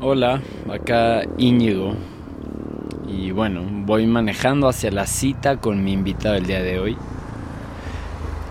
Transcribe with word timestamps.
Hola, 0.00 0.40
acá 0.72 1.22
Íñigo. 1.38 1.92
Y 3.08 3.32
bueno, 3.32 3.62
voy 3.84 4.06
manejando 4.06 4.68
hacia 4.68 4.92
la 4.92 5.08
cita 5.08 5.56
con 5.56 5.82
mi 5.82 5.92
invitado 5.92 6.36
el 6.36 6.46
día 6.46 6.62
de 6.62 6.78
hoy. 6.78 6.96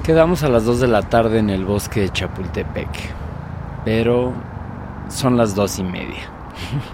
Quedamos 0.03 0.43
a 0.43 0.49
las 0.49 0.65
2 0.65 0.81
de 0.81 0.87
la 0.89 1.03
tarde 1.03 1.39
en 1.39 1.49
el 1.49 1.63
bosque 1.63 2.01
de 2.01 2.09
Chapultepec. 2.09 2.89
Pero 3.85 4.33
son 5.07 5.37
las 5.37 5.55
dos 5.55 5.79
y 5.79 5.83
media. 5.83 6.29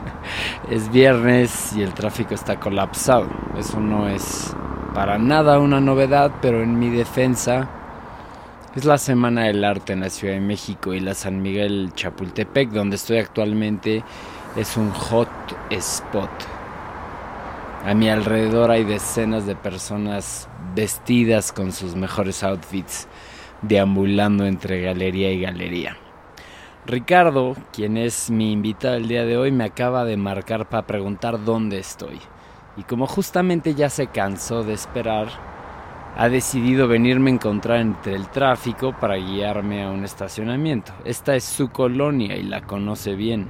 es 0.69 0.91
viernes 0.91 1.73
y 1.75 1.81
el 1.81 1.95
tráfico 1.95 2.35
está 2.35 2.59
colapsado. 2.59 3.25
Eso 3.57 3.79
no 3.79 4.07
es 4.07 4.55
para 4.93 5.17
nada 5.17 5.57
una 5.57 5.81
novedad, 5.81 6.31
pero 6.43 6.61
en 6.61 6.77
mi 6.77 6.91
defensa 6.91 7.67
es 8.75 8.85
la 8.85 8.99
Semana 8.99 9.45
del 9.45 9.63
Arte 9.63 9.93
en 9.93 10.01
la 10.01 10.11
Ciudad 10.11 10.35
de 10.35 10.41
México 10.41 10.93
y 10.93 10.99
la 10.99 11.15
San 11.15 11.41
Miguel 11.41 11.91
Chapultepec, 11.95 12.69
donde 12.69 12.97
estoy 12.97 13.17
actualmente, 13.17 14.03
es 14.55 14.77
un 14.77 14.91
hot 14.91 15.29
spot. 15.71 16.29
A 17.85 17.93
mi 17.93 18.09
alrededor 18.09 18.71
hay 18.71 18.83
decenas 18.83 19.45
de 19.45 19.55
personas 19.55 20.47
vestidas 20.75 21.51
con 21.51 21.71
sus 21.71 21.95
mejores 21.95 22.43
outfits, 22.43 23.07
deambulando 23.61 24.45
entre 24.45 24.81
galería 24.81 25.31
y 25.31 25.41
galería. 25.41 25.97
Ricardo, 26.85 27.55
quien 27.71 27.97
es 27.97 28.29
mi 28.29 28.51
invitado 28.51 28.95
el 28.95 29.07
día 29.07 29.25
de 29.25 29.37
hoy, 29.37 29.51
me 29.51 29.63
acaba 29.63 30.05
de 30.05 30.17
marcar 30.17 30.69
para 30.69 30.85
preguntar 30.85 31.43
dónde 31.43 31.79
estoy. 31.79 32.19
Y 32.77 32.83
como 32.83 33.07
justamente 33.07 33.73
ya 33.73 33.89
se 33.89 34.07
cansó 34.07 34.63
de 34.63 34.73
esperar, 34.73 35.29
ha 36.15 36.29
decidido 36.29 36.87
venirme 36.87 37.31
a 37.31 37.33
encontrar 37.35 37.79
entre 37.79 38.15
el 38.15 38.27
tráfico 38.27 38.93
para 38.99 39.15
guiarme 39.15 39.83
a 39.83 39.89
un 39.89 40.03
estacionamiento. 40.03 40.93
Esta 41.05 41.35
es 41.35 41.43
su 41.43 41.69
colonia 41.69 42.35
y 42.35 42.43
la 42.43 42.61
conoce 42.61 43.15
bien. 43.15 43.49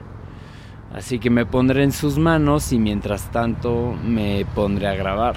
Así 0.93 1.19
que 1.19 1.29
me 1.29 1.45
pondré 1.45 1.83
en 1.83 1.91
sus 1.91 2.17
manos 2.19 2.71
y 2.71 2.77
mientras 2.79 3.23
tanto 3.31 3.95
me 4.03 4.45
pondré 4.53 4.87
a 4.87 4.93
grabar. 4.95 5.35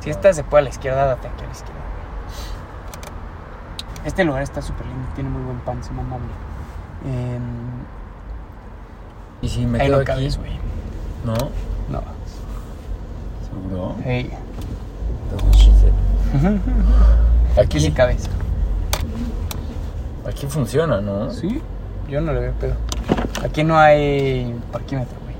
Si 0.00 0.10
esta 0.10 0.32
se 0.32 0.44
puede 0.44 0.62
a 0.62 0.64
la 0.64 0.70
izquierda, 0.70 1.04
date 1.04 1.28
aquí 1.28 1.42
a 1.42 1.46
la 1.46 1.52
izquierda. 1.52 1.74
Este 4.04 4.24
lugar 4.24 4.42
está 4.42 4.62
súper 4.62 4.86
lindo, 4.86 5.08
tiene 5.14 5.28
muy 5.28 5.42
buen 5.42 5.58
pan, 5.58 5.78
es 5.80 5.90
mamable. 5.90 6.28
Eh, 7.06 7.38
¿Y 9.42 9.48
si 9.48 9.66
me 9.66 9.78
ahí 9.80 9.86
quedo 9.86 9.96
no 9.96 10.02
aquí? 10.02 10.06
cabes. 10.06 10.38
¿No? 11.24 11.34
No. 11.90 12.02
¿Seguro? 13.44 13.96
Hey. 14.04 14.30
Aquí 17.60 17.80
sí 17.80 17.90
cabes. 17.90 18.28
Aquí 20.26 20.46
funciona, 20.46 21.00
¿no? 21.00 21.30
Sí, 21.30 21.60
yo 22.08 22.20
no 22.20 22.32
le 22.32 22.40
veo 22.40 22.52
pedo. 22.54 22.76
Aquí 23.44 23.64
no 23.64 23.78
hay 23.78 24.54
parquímetro, 24.72 25.18
güey. 25.22 25.34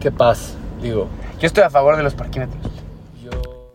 ¿Qué 0.00 0.10
pasa? 0.10 0.54
Digo. 0.82 1.08
Yo 1.38 1.46
estoy 1.46 1.64
a 1.64 1.70
favor 1.70 1.96
de 1.96 2.02
los 2.02 2.14
parquímetros. 2.14 2.70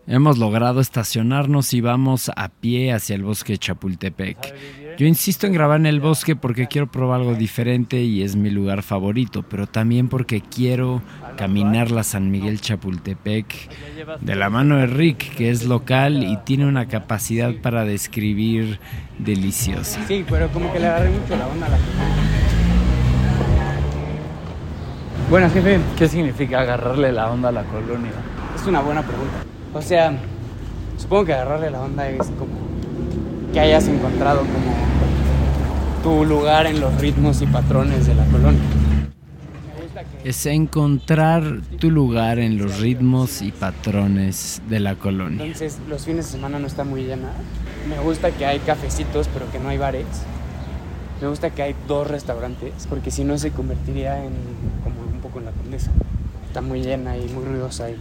Hemos 0.08 0.38
logrado 0.38 0.80
estacionarnos 0.80 1.74
y 1.74 1.80
vamos 1.80 2.30
a 2.36 2.48
pie 2.48 2.92
hacia 2.92 3.16
el 3.16 3.24
bosque 3.24 3.54
de 3.54 3.58
Chapultepec. 3.58 4.54
Yo 4.98 5.06
insisto 5.06 5.46
en 5.46 5.52
grabar 5.52 5.78
en 5.80 5.86
el 5.86 6.00
bosque 6.00 6.36
porque 6.36 6.68
quiero 6.68 6.86
probar 6.86 7.20
algo 7.20 7.34
diferente 7.34 8.00
y 8.02 8.22
es 8.22 8.34
mi 8.34 8.48
lugar 8.48 8.82
favorito, 8.82 9.42
pero 9.42 9.66
también 9.66 10.08
porque 10.08 10.40
quiero 10.40 11.02
caminar 11.36 11.90
la 11.90 12.02
San 12.02 12.30
Miguel 12.30 12.62
Chapultepec 12.62 13.46
de 14.20 14.36
la 14.36 14.48
mano 14.48 14.76
de 14.76 14.86
Rick, 14.86 15.34
que 15.36 15.50
es 15.50 15.66
local 15.66 16.22
y 16.22 16.38
tiene 16.38 16.66
una 16.66 16.88
capacidad 16.88 17.52
para 17.60 17.84
describir 17.84 18.80
deliciosa. 19.18 20.00
Sí, 20.08 20.24
pero 20.28 20.48
como 20.48 20.72
que 20.72 20.80
le 20.80 20.86
agarré 20.86 21.10
mucho 21.10 21.36
la 21.36 21.46
onda 21.46 21.66
a 21.66 21.70
la 21.70 21.78
Bueno, 25.28 25.50
jefe, 25.50 25.78
¿Qué 25.98 26.08
significa 26.08 26.60
agarrarle 26.60 27.12
la 27.12 27.30
onda 27.30 27.50
a 27.50 27.52
la 27.52 27.64
colonia? 27.64 28.12
es 28.54 28.66
una 28.66 28.80
buena 28.80 29.02
pregunta. 29.02 29.44
O 29.74 29.82
sea, 29.82 30.16
supongo 30.96 31.26
que 31.26 31.34
agarrarle 31.34 31.70
la 31.70 31.82
onda 31.82 32.08
es 32.08 32.26
como 32.38 32.66
que 33.52 33.60
hayas 33.60 33.86
encontrado 33.88 34.40
como 34.40 34.95
tu 36.06 36.24
lugar 36.24 36.68
en 36.68 36.80
los 36.80 37.00
ritmos 37.00 37.42
y 37.42 37.46
patrones 37.46 38.06
de 38.06 38.14
la 38.14 38.24
colonia. 38.26 38.60
Es 40.22 40.46
encontrar 40.46 41.62
tu 41.80 41.90
lugar 41.90 42.38
en 42.38 42.58
los 42.58 42.78
ritmos 42.78 43.42
y 43.42 43.50
patrones 43.50 44.62
de 44.68 44.78
la 44.78 44.94
colonia. 44.94 45.44
Entonces, 45.44 45.80
los 45.88 46.04
fines 46.04 46.26
de 46.26 46.30
semana 46.30 46.60
no 46.60 46.68
está 46.68 46.84
muy 46.84 47.02
llena. 47.02 47.32
Me 47.88 47.98
gusta 47.98 48.30
que 48.30 48.46
hay 48.46 48.60
cafecitos, 48.60 49.28
pero 49.34 49.50
que 49.50 49.58
no 49.58 49.68
hay 49.68 49.78
bares. 49.78 50.06
Me 51.20 51.26
gusta 51.26 51.50
que 51.50 51.62
hay 51.62 51.74
dos 51.88 52.06
restaurantes, 52.06 52.86
porque 52.88 53.10
si 53.10 53.24
no 53.24 53.36
se 53.36 53.50
convertiría 53.50 54.24
en 54.24 54.34
como 54.84 55.12
un 55.12 55.20
poco 55.20 55.40
en 55.40 55.46
la 55.46 55.50
condesa. 55.50 55.90
Está 56.46 56.60
muy 56.60 56.82
llena 56.82 57.16
y 57.16 57.28
muy 57.30 57.44
ruidosa 57.44 57.90
y 57.90 57.96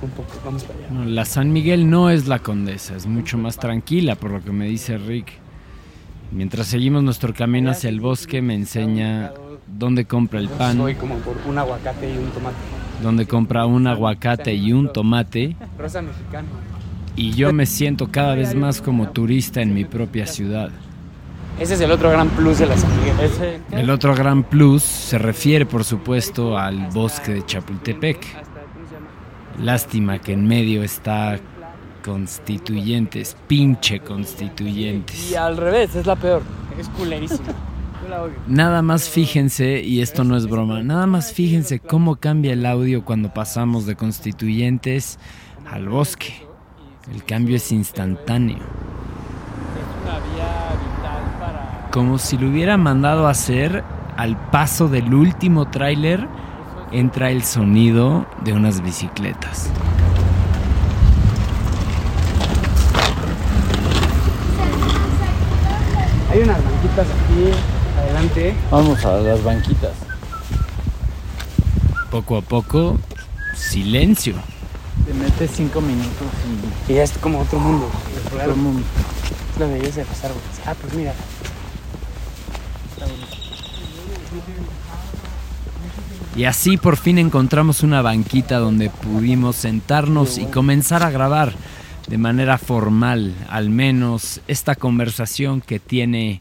un 0.00 0.10
poco. 0.10 0.32
Vamos 0.44 0.62
para 0.62 0.78
allá. 0.78 0.90
No, 0.92 1.04
la 1.04 1.24
San 1.24 1.52
Miguel 1.52 1.90
no 1.90 2.08
es 2.08 2.28
la 2.28 2.38
condesa, 2.38 2.94
es 2.94 3.08
mucho 3.08 3.36
más 3.36 3.58
tranquila, 3.58 4.14
por 4.14 4.30
lo 4.30 4.44
que 4.44 4.52
me 4.52 4.66
dice 4.66 4.96
Rick. 4.96 5.44
Mientras 6.32 6.66
seguimos 6.66 7.02
nuestro 7.02 7.32
camino 7.32 7.70
hacia 7.70 7.88
el 7.88 8.00
bosque, 8.00 8.42
me 8.42 8.54
enseña 8.54 9.32
dónde 9.66 10.04
compra 10.04 10.40
el 10.40 10.48
pan, 10.48 10.76
Soy 10.76 10.94
como 10.94 11.16
por 11.18 11.36
un 11.48 11.56
aguacate 11.58 12.12
y 12.12 12.18
un 12.18 12.30
tomate. 12.30 12.56
dónde 13.02 13.26
compra 13.26 13.66
un 13.66 13.86
aguacate 13.86 14.54
y 14.54 14.72
un 14.72 14.92
tomate, 14.92 15.56
Rosa 15.78 16.02
mexicano. 16.02 16.48
y 17.16 17.32
yo 17.32 17.52
me 17.52 17.64
siento 17.66 18.08
cada 18.10 18.34
vez 18.34 18.54
más 18.54 18.82
como 18.82 19.08
turista 19.10 19.62
en 19.62 19.72
mi 19.74 19.84
propia 19.84 20.26
ciudad. 20.26 20.70
Ese 21.58 21.74
es 21.74 21.80
el 21.80 21.90
otro 21.90 22.10
gran 22.10 22.28
plus 22.28 22.58
de 22.58 22.66
la 22.66 22.76
San 22.76 22.90
Miguel. 22.98 23.16
El 23.72 23.88
otro 23.88 24.14
gran 24.14 24.42
plus 24.42 24.82
se 24.82 25.16
refiere, 25.16 25.64
por 25.64 25.84
supuesto, 25.84 26.58
al 26.58 26.88
bosque 26.90 27.32
de 27.32 27.46
Chapultepec. 27.46 28.18
Lástima 29.62 30.18
que 30.18 30.32
en 30.34 30.46
medio 30.46 30.82
está 30.82 31.38
constituyentes, 32.06 33.36
pinche 33.48 33.98
constituyentes. 33.98 35.32
Y 35.32 35.34
al 35.34 35.56
revés, 35.56 35.96
es 35.96 36.06
la 36.06 36.14
peor. 36.14 36.40
Es 36.78 36.88
culerísima. 36.90 37.48
Nada 38.46 38.80
más 38.82 39.08
fíjense, 39.08 39.82
y 39.82 40.00
esto 40.00 40.22
no 40.22 40.36
es 40.36 40.46
broma, 40.46 40.80
nada 40.84 41.08
más 41.08 41.32
fíjense 41.32 41.80
cómo 41.80 42.16
cambia 42.16 42.52
el 42.52 42.64
audio 42.64 43.04
cuando 43.04 43.34
pasamos 43.34 43.84
de 43.84 43.96
constituyentes 43.96 45.18
al 45.68 45.88
bosque. 45.88 46.32
El 47.12 47.24
cambio 47.24 47.56
es 47.56 47.72
instantáneo. 47.72 48.58
Como 51.90 52.18
si 52.18 52.38
lo 52.38 52.48
hubiera 52.48 52.76
mandado 52.76 53.26
a 53.26 53.30
hacer 53.30 53.82
al 54.16 54.36
paso 54.50 54.86
del 54.86 55.12
último 55.12 55.68
tráiler, 55.68 56.28
entra 56.92 57.32
el 57.32 57.42
sonido 57.42 58.24
de 58.44 58.52
unas 58.52 58.82
bicicletas. 58.82 59.72
Hay 66.36 66.42
unas 66.42 66.62
banquitas 66.62 67.06
aquí 67.06 67.50
adelante. 67.98 68.54
Vamos 68.70 69.02
a 69.06 69.16
las 69.16 69.42
banquitas. 69.42 69.92
Poco 72.10 72.36
a 72.36 72.42
poco, 72.42 72.98
silencio. 73.54 74.34
Te 75.06 75.14
metes 75.14 75.50
cinco 75.54 75.80
minutos 75.80 76.28
y 76.88 76.92
Y 76.92 76.96
ya 76.96 77.04
es 77.04 77.12
como 77.12 77.40
otro 77.40 77.58
mundo. 77.58 77.88
Claro, 78.30 78.54
mundo. 78.54 78.82
es 79.54 79.60
la 79.60 79.66
belleza 79.66 80.00
de 80.00 80.06
los 80.08 80.24
árboles. 80.24 80.44
Ah, 80.66 80.74
pues 80.78 80.92
mira. 80.92 81.14
Y 86.36 86.44
así 86.44 86.76
por 86.76 86.98
fin 86.98 87.16
encontramos 87.16 87.82
una 87.82 88.02
banquita 88.02 88.58
donde 88.58 88.90
pudimos 88.90 89.56
sentarnos 89.56 90.36
y 90.36 90.44
comenzar 90.44 91.02
a 91.02 91.08
grabar 91.08 91.54
de 92.08 92.18
manera 92.18 92.58
formal, 92.58 93.34
al 93.48 93.70
menos 93.70 94.40
esta 94.46 94.74
conversación 94.74 95.60
que 95.60 95.80
tiene 95.80 96.40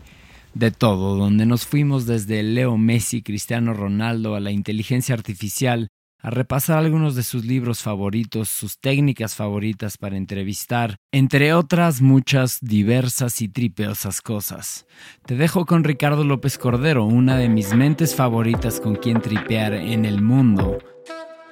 de 0.53 0.71
todo, 0.71 1.15
donde 1.15 1.45
nos 1.45 1.65
fuimos 1.65 2.05
desde 2.05 2.41
Leo 2.43 2.77
Messi, 2.77 3.21
Cristiano 3.21 3.73
Ronaldo, 3.73 4.35
a 4.35 4.39
la 4.39 4.51
inteligencia 4.51 5.13
artificial, 5.13 5.89
a 6.21 6.31
repasar 6.31 6.79
algunos 6.79 7.13
de 7.13 7.21
sus 7.21 7.45
libros 7.45 7.83
favoritos, 7.83 8.49
sus 8.49 8.79
técnicas 8.79 9.35
favoritas 9.35 9.97
para 9.97 10.17
entrevistar, 10.17 10.95
entre 11.11 11.53
otras 11.53 12.01
muchas 12.01 12.57
diversas 12.61 13.41
y 13.41 13.49
tripeosas 13.49 14.21
cosas. 14.21 14.87
Te 15.25 15.35
dejo 15.35 15.65
con 15.65 15.83
Ricardo 15.83 16.23
López 16.23 16.57
Cordero, 16.57 17.05
una 17.05 17.37
de 17.37 17.49
mis 17.49 17.75
mentes 17.75 18.15
favoritas 18.15 18.79
con 18.79 18.95
quien 18.95 19.21
tripear 19.21 19.73
en 19.73 20.05
el 20.05 20.21
mundo, 20.21 20.79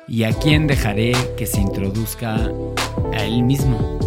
y 0.07 0.23
a 0.23 0.33
quien 0.33 0.67
dejaré 0.67 1.13
que 1.37 1.45
se 1.45 1.61
introduzca 1.61 2.35
a 3.13 3.23
él 3.23 3.43
mismo. 3.43 3.99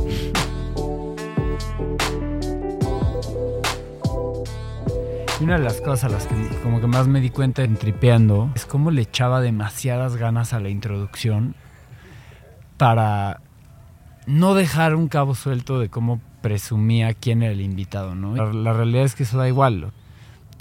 Una 5.41 5.59
de 5.59 5.65
las 5.65 5.81
cosas 5.81 6.05
a 6.05 6.09
las 6.09 6.27
que 6.27 6.35
como 6.63 6.81
que 6.81 6.87
más 6.87 7.09
me 7.09 7.21
di 7.21 7.31
cuenta 7.31 7.63
en 7.63 7.77
tripeando 7.77 8.51
es 8.55 8.65
cómo 8.65 8.91
le 8.91 9.03
echaba 9.03 9.41
demasiadas 9.41 10.17
ganas 10.17 10.53
a 10.53 10.61
la 10.61 10.71
introducción 10.71 11.55
para 12.79 13.41
no 14.27 14.55
dejar 14.55 14.95
un 14.95 15.09
cabo 15.09 15.35
suelto 15.35 15.79
de 15.79 15.89
cómo 15.89 16.21
presumía 16.41 17.15
quién 17.15 17.43
era 17.43 17.53
el 17.53 17.61
invitado, 17.61 18.15
¿no? 18.15 18.35
La, 18.35 18.53
la 18.53 18.73
realidad 18.73 19.05
es 19.05 19.15
que 19.15 19.25
eso 19.25 19.39
da 19.39 19.47
igual. 19.47 19.93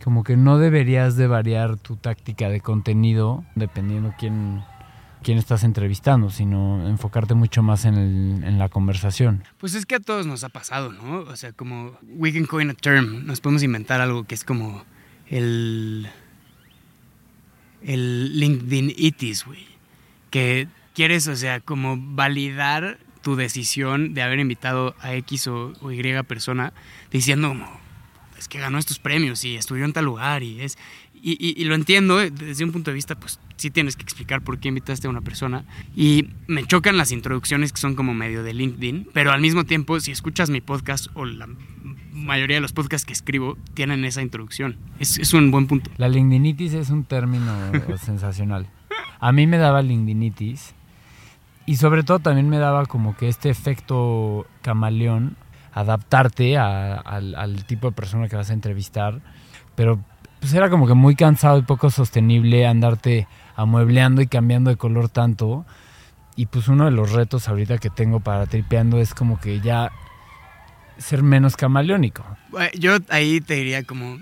como 0.04 0.24
que 0.24 0.38
no 0.38 0.58
deberías 0.58 1.16
de 1.16 1.28
variar 1.28 1.78
tu 1.78 1.96
táctica 1.96 2.50
de 2.50 2.60
contenido 2.62 3.44
dependiendo 3.56 4.14
quién, 4.20 4.64
quién 5.26 5.40
estás 5.40 5.64
entrevistando, 5.64 6.30
sino 6.30 6.88
enfocarte 6.88 7.34
mucho 7.34 7.64
más 7.64 7.86
en, 7.86 8.60
la 8.60 8.70
conversación. 8.70 9.44
Pues 9.58 9.74
es 9.74 9.88
que 9.88 9.96
a 9.96 10.00
todos 10.00 10.28
nos 10.28 10.44
ha 10.44 10.50
pasado, 10.50 10.92
¿no? 10.92 11.22
O 11.22 11.36
sea, 11.36 11.52
como 11.52 11.98
we 12.04 12.32
can 12.32 12.46
coin 12.46 12.70
a 12.70 12.76
term, 12.76 13.26
nos 13.26 13.42
podemos 13.42 13.64
inventar 13.64 14.02
algo 14.02 14.26
que 14.26 14.36
es 14.36 14.44
como 14.44 14.86
el 15.28 16.08
el 17.82 18.40
LinkedIn 18.40 18.94
itis, 18.96 19.46
güey, 19.46 19.66
que 20.30 20.68
quieres, 20.94 21.28
o 21.28 21.36
sea, 21.36 21.60
como 21.60 21.98
validar 21.98 23.00
tu 23.24 23.36
decisión 23.36 24.14
de 24.14 24.22
haber 24.22 24.38
invitado 24.38 24.96
a 25.02 25.16
X 25.16 25.48
o, 25.48 25.74
o 25.82 25.92
Y 25.92 26.04
persona 26.24 26.72
diciendo 27.10 27.50
como 27.50 27.86
es 28.38 28.48
que 28.48 28.60
ganó 28.60 28.78
estos 28.78 29.00
premios 29.00 29.44
y 29.44 29.56
estudió 29.56 29.86
en 29.86 29.94
tal 29.94 30.06
lugar 30.06 30.44
y 30.44 30.62
es 30.62 30.78
y, 31.28 31.32
y- 31.40 31.60
y 31.60 31.66
lo 31.66 31.74
entiendo 31.74 32.22
eh, 32.22 32.30
desde 32.30 32.64
un 32.64 32.72
punto 32.72 32.92
de 32.92 32.96
vista, 32.96 33.16
pues 33.16 33.40
sí 33.58 33.72
tienes 33.72 33.96
que 33.96 34.04
explicar 34.04 34.42
por 34.44 34.60
qué 34.60 34.68
invitaste 34.68 35.08
a 35.08 35.10
una 35.10 35.22
persona. 35.22 35.66
Y 35.96 36.30
me 36.48 36.66
chocan 36.66 36.98
las 36.98 37.12
introducciones 37.12 37.72
que 37.74 37.80
son 37.80 37.96
como 37.96 38.14
medio 38.14 38.44
de 38.44 38.54
LinkedIn, 38.54 39.08
pero 39.14 39.32
al 39.32 39.42
mismo 39.42 39.64
tiempo, 39.64 40.00
si 40.00 40.12
escuchas 40.12 40.50
mi 40.52 40.62
podcast 40.62 41.08
o 41.16 41.26
la 41.26 41.48
mayoría 42.14 42.58
de 42.58 42.62
los 42.62 42.74
podcasts 42.74 43.06
que 43.08 43.14
escribo, 43.14 43.58
tienen 43.74 44.06
esa 44.06 44.22
introducción. 44.22 44.78
Es, 45.00 45.18
es 45.18 45.34
un 45.34 45.50
buen 45.52 45.66
punto. 45.68 45.90
La 45.98 46.10
lindinitis 46.10 46.74
es 46.74 46.90
un 46.92 47.04
término 47.06 47.52
sensacional. 47.98 48.68
A 49.20 49.32
mí 49.32 49.48
me 49.48 49.58
daba 49.58 49.82
lindinitis 49.82 50.76
y 51.66 51.78
sobre 51.78 52.04
todo 52.04 52.20
también 52.20 52.48
me 52.50 52.58
daba 52.60 52.86
como 52.86 53.18
que 53.18 53.28
este 53.30 53.50
efecto 53.50 54.46
camaleón, 54.62 55.36
adaptarte 55.74 56.58
a- 56.58 56.96
al, 56.98 57.34
al 57.36 57.66
tipo 57.66 57.90
de 57.90 57.96
persona 57.96 58.28
que 58.30 58.36
vas 58.36 58.50
a 58.52 58.54
entrevistar, 58.54 59.22
pero 59.76 60.00
pues 60.46 60.54
era 60.54 60.70
como 60.70 60.86
que 60.86 60.94
muy 60.94 61.16
cansado 61.16 61.58
y 61.58 61.64
poco 61.64 61.90
sostenible 61.90 62.68
andarte 62.68 63.28
amuebleando 63.56 64.22
y 64.22 64.28
cambiando 64.28 64.70
de 64.70 64.78
color 64.78 65.10
tanto. 65.10 65.66
Y 66.36 66.46
pues 66.46 66.68
uno 66.68 66.86
de 66.86 66.92
los 66.92 67.14
retos 67.14 67.48
ahorita 67.48 67.80
que 67.80 67.90
tengo 67.90 68.20
para 68.20 68.46
tripeando 68.46 69.00
es 69.00 69.16
como 69.16 69.40
que 69.40 69.60
ya 69.60 69.92
ser 71.00 71.24
menos 71.24 71.56
camaleónico. 71.58 72.24
Eh, 72.60 72.70
Yo 72.78 72.98
ahí 73.10 73.42
te 73.42 73.56
diría 73.56 73.82
como, 73.82 74.20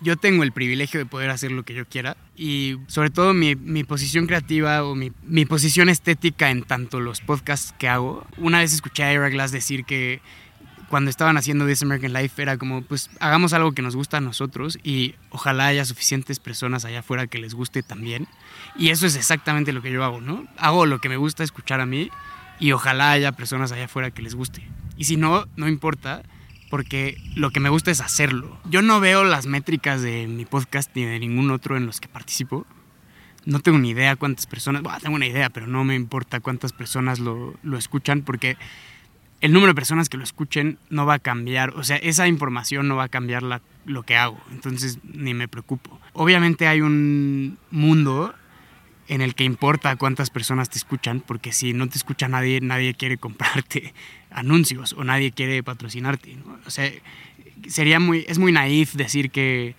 yo 0.00 0.16
tengo 0.16 0.44
el 0.44 0.52
privilegio 0.52 1.00
de 1.00 1.06
poder 1.06 1.30
hacer 1.30 1.50
lo 1.50 1.64
que 1.64 1.74
yo 1.74 1.86
quiera 1.86 2.16
y 2.36 2.76
sobre 2.86 3.10
todo 3.10 3.34
mi, 3.34 3.56
mi 3.56 3.82
posición 3.82 4.28
creativa 4.28 4.84
o 4.84 4.94
mi, 4.94 5.10
mi 5.24 5.44
posición 5.44 5.88
estética 5.88 6.52
en 6.52 6.62
tanto 6.62 7.00
los 7.00 7.20
podcasts 7.20 7.74
que 7.76 7.88
hago. 7.88 8.24
Una 8.38 8.60
vez 8.60 8.72
escuché 8.72 9.02
a 9.02 9.12
Ira 9.12 9.28
Glass 9.28 9.50
decir 9.50 9.84
que 9.84 10.20
cuando 10.88 11.10
estaban 11.10 11.36
haciendo 11.36 11.66
This 11.66 11.82
American 11.82 12.12
Life 12.12 12.40
era 12.40 12.58
como, 12.58 12.82
pues 12.82 13.10
hagamos 13.20 13.52
algo 13.52 13.72
que 13.72 13.82
nos 13.82 13.96
gusta 13.96 14.18
a 14.18 14.20
nosotros 14.20 14.78
y 14.82 15.14
ojalá 15.30 15.66
haya 15.66 15.84
suficientes 15.84 16.38
personas 16.38 16.84
allá 16.84 17.00
afuera 17.00 17.26
que 17.26 17.38
les 17.38 17.54
guste 17.54 17.82
también. 17.82 18.28
Y 18.76 18.90
eso 18.90 19.06
es 19.06 19.16
exactamente 19.16 19.72
lo 19.72 19.82
que 19.82 19.90
yo 19.90 20.04
hago, 20.04 20.20
¿no? 20.20 20.46
Hago 20.56 20.86
lo 20.86 21.00
que 21.00 21.08
me 21.08 21.16
gusta 21.16 21.42
escuchar 21.44 21.80
a 21.80 21.86
mí 21.86 22.10
y 22.60 22.72
ojalá 22.72 23.10
haya 23.10 23.32
personas 23.32 23.72
allá 23.72 23.86
afuera 23.86 24.10
que 24.10 24.22
les 24.22 24.34
guste. 24.34 24.66
Y 24.96 25.04
si 25.04 25.16
no, 25.16 25.46
no 25.56 25.68
importa, 25.68 26.22
porque 26.70 27.16
lo 27.34 27.50
que 27.50 27.60
me 27.60 27.68
gusta 27.68 27.90
es 27.90 28.00
hacerlo. 28.00 28.58
Yo 28.64 28.82
no 28.82 29.00
veo 29.00 29.24
las 29.24 29.46
métricas 29.46 30.02
de 30.02 30.26
mi 30.26 30.44
podcast 30.44 30.90
ni 30.94 31.04
de 31.04 31.18
ningún 31.18 31.50
otro 31.50 31.76
en 31.76 31.86
los 31.86 32.00
que 32.00 32.08
participo. 32.08 32.66
No 33.44 33.60
tengo 33.60 33.78
ni 33.78 33.90
idea 33.90 34.16
cuántas 34.16 34.46
personas, 34.46 34.82
bueno, 34.82 34.98
tengo 35.00 35.14
una 35.14 35.26
idea, 35.26 35.50
pero 35.50 35.66
no 35.66 35.84
me 35.84 35.94
importa 35.94 36.40
cuántas 36.40 36.72
personas 36.72 37.20
lo, 37.20 37.54
lo 37.62 37.78
escuchan 37.78 38.22
porque 38.22 38.56
el 39.40 39.52
número 39.52 39.72
de 39.72 39.74
personas 39.74 40.08
que 40.08 40.16
lo 40.16 40.24
escuchen 40.24 40.78
no 40.90 41.04
va 41.06 41.14
a 41.14 41.18
cambiar, 41.18 41.70
o 41.70 41.84
sea, 41.84 41.96
esa 41.96 42.26
información 42.26 42.88
no 42.88 42.96
va 42.96 43.04
a 43.04 43.08
cambiar 43.08 43.42
la- 43.42 43.60
lo 43.84 44.02
que 44.02 44.16
hago, 44.16 44.40
entonces 44.50 44.98
ni 45.04 45.34
me 45.34 45.46
preocupo. 45.48 46.00
Obviamente 46.14 46.66
hay 46.66 46.80
un 46.80 47.58
mundo 47.70 48.34
en 49.08 49.20
el 49.20 49.34
que 49.34 49.44
importa 49.44 49.94
cuántas 49.96 50.30
personas 50.30 50.68
te 50.70 50.78
escuchan, 50.78 51.20
porque 51.20 51.52
si 51.52 51.72
no 51.74 51.88
te 51.88 51.96
escucha 51.98 52.28
nadie, 52.28 52.60
nadie 52.60 52.94
quiere 52.94 53.18
comprarte 53.18 53.92
anuncios 54.30 54.94
o 54.94 55.04
nadie 55.04 55.30
quiere 55.32 55.62
patrocinarte. 55.62 56.36
O 56.66 56.70
sea, 56.70 56.90
sería 57.68 58.00
muy, 58.00 58.24
es 58.28 58.38
muy 58.38 58.50
naif 58.52 58.94
decir 58.94 59.30
que, 59.30 59.76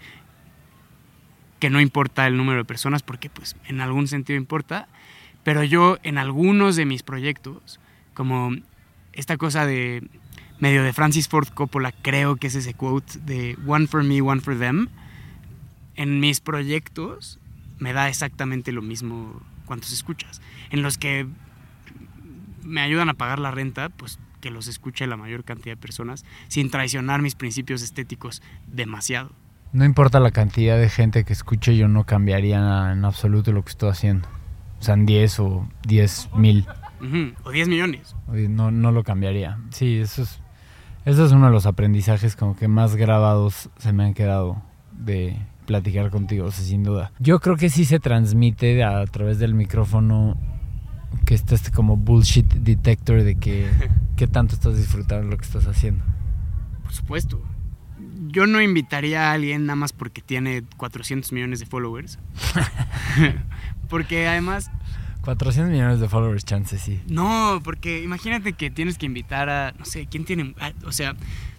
que 1.59 1.69
no 1.69 1.81
importa 1.81 2.27
el 2.27 2.37
número 2.37 2.59
de 2.59 2.65
personas, 2.65 3.03
porque 3.03 3.29
pues 3.29 3.55
en 3.67 3.81
algún 3.81 4.07
sentido 4.07 4.37
importa, 4.37 4.87
pero 5.43 5.63
yo 5.63 5.97
en 6.03 6.17
algunos 6.17 6.75
de 6.75 6.85
mis 6.85 7.03
proyectos, 7.03 7.79
como 8.13 8.51
esta 9.17 9.35
cosa 9.35 9.65
de 9.65 10.07
medio 10.59 10.83
de 10.83 10.93
Francis 10.93 11.27
Ford 11.27 11.49
Coppola, 11.49 11.91
creo 11.91 12.37
que 12.37 12.47
es 12.47 12.55
ese 12.55 12.73
quote 12.73 13.19
de 13.19 13.57
One 13.65 13.87
for 13.87 14.03
me, 14.03 14.21
one 14.21 14.41
for 14.41 14.57
them, 14.57 14.87
en 15.95 16.19
mis 16.19 16.39
proyectos 16.39 17.39
me 17.79 17.93
da 17.93 18.07
exactamente 18.07 18.71
lo 18.71 18.81
mismo 18.81 19.41
cuántos 19.65 19.91
escuchas. 19.91 20.41
En 20.69 20.81
los 20.81 20.97
que 20.97 21.27
me 22.63 22.81
ayudan 22.81 23.09
a 23.09 23.15
pagar 23.15 23.39
la 23.39 23.51
renta, 23.51 23.89
pues 23.89 24.19
que 24.39 24.51
los 24.51 24.67
escuche 24.67 25.07
la 25.07 25.17
mayor 25.17 25.43
cantidad 25.43 25.75
de 25.75 25.81
personas 25.81 26.23
sin 26.47 26.69
traicionar 26.69 27.21
mis 27.21 27.35
principios 27.35 27.81
estéticos 27.81 28.41
demasiado. 28.67 29.31
No 29.73 29.83
importa 29.83 30.19
la 30.19 30.31
cantidad 30.31 30.77
de 30.77 30.89
gente 30.89 31.23
que 31.23 31.33
escuche, 31.33 31.75
yo 31.75 31.87
no 31.87 32.05
cambiaría 32.05 32.91
en 32.93 33.03
absoluto 33.03 33.51
lo 33.51 33.63
que 33.63 33.71
estoy 33.71 33.89
haciendo. 33.89 34.27
O 34.79 34.83
sea, 34.83 34.93
en 34.93 35.05
10 35.05 35.39
o 35.39 35.67
10 35.87 36.29
mil. 36.35 36.67
O 37.43 37.51
10 37.51 37.67
millones. 37.67 38.15
No, 38.27 38.71
no 38.71 38.91
lo 38.91 39.03
cambiaría. 39.03 39.57
Sí, 39.71 39.97
eso 39.97 40.23
es, 40.23 40.39
eso 41.05 41.25
es 41.25 41.31
uno 41.31 41.45
de 41.45 41.51
los 41.51 41.65
aprendizajes 41.65 42.35
como 42.35 42.55
que 42.55 42.67
más 42.67 42.95
grabados 42.95 43.69
se 43.77 43.93
me 43.93 44.03
han 44.03 44.13
quedado 44.13 44.61
de 44.91 45.37
platicar 45.65 46.09
contigo, 46.09 46.47
o 46.47 46.51
sea, 46.51 46.65
sin 46.65 46.83
duda. 46.83 47.11
Yo 47.19 47.39
creo 47.39 47.57
que 47.57 47.69
sí 47.69 47.85
se 47.85 47.99
transmite 47.99 48.83
a 48.83 49.05
través 49.05 49.37
del 49.37 49.53
micrófono 49.53 50.37
que 51.25 51.35
está 51.35 51.55
este 51.55 51.71
como 51.71 51.97
bullshit 51.97 52.45
detector 52.45 53.23
de 53.23 53.35
que 53.35 53.69
qué 54.15 54.27
tanto 54.27 54.55
estás 54.55 54.77
disfrutando 54.77 55.27
lo 55.29 55.37
que 55.37 55.45
estás 55.45 55.67
haciendo. 55.67 56.03
Por 56.83 56.93
supuesto. 56.93 57.41
Yo 58.29 58.45
no 58.45 58.61
invitaría 58.61 59.29
a 59.29 59.33
alguien 59.33 59.65
nada 59.65 59.75
más 59.75 59.93
porque 59.93 60.21
tiene 60.21 60.63
400 60.77 61.31
millones 61.31 61.59
de 61.59 61.65
followers. 61.65 62.19
porque 63.89 64.27
además 64.27 64.71
400 65.27 65.73
millones 65.73 65.99
de 65.99 66.07
followers, 66.07 66.45
chance 66.45 66.79
sí. 66.79 67.01
No, 67.09 67.59
porque 67.61 68.01
imagínate 68.01 68.53
que 68.53 68.71
tienes 68.71 68.97
que 68.97 69.05
invitar 69.07 69.49
a, 69.49 69.73
no 69.73 69.83
sé, 69.83 70.07
¿quién 70.09 70.23
tiene? 70.23 70.55
O 70.85 70.93
sea, 70.93 71.17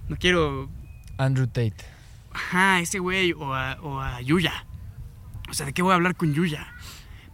no 0.08 0.16
quiero, 0.16 0.70
Andrew 1.18 1.46
Tate. 1.46 1.74
ajá, 2.32 2.80
ese 2.80 2.98
güey 2.98 3.34
o 3.34 3.54
a, 3.54 3.76
o 3.82 4.00
a 4.00 4.22
Yuya. 4.22 4.64
O 5.50 5.52
sea, 5.52 5.66
¿de 5.66 5.75
qué 5.75 5.82
voy 5.82 5.92
a 5.92 5.96
hablar 5.96 6.16
con 6.16 6.32
Yuya? 6.32 6.66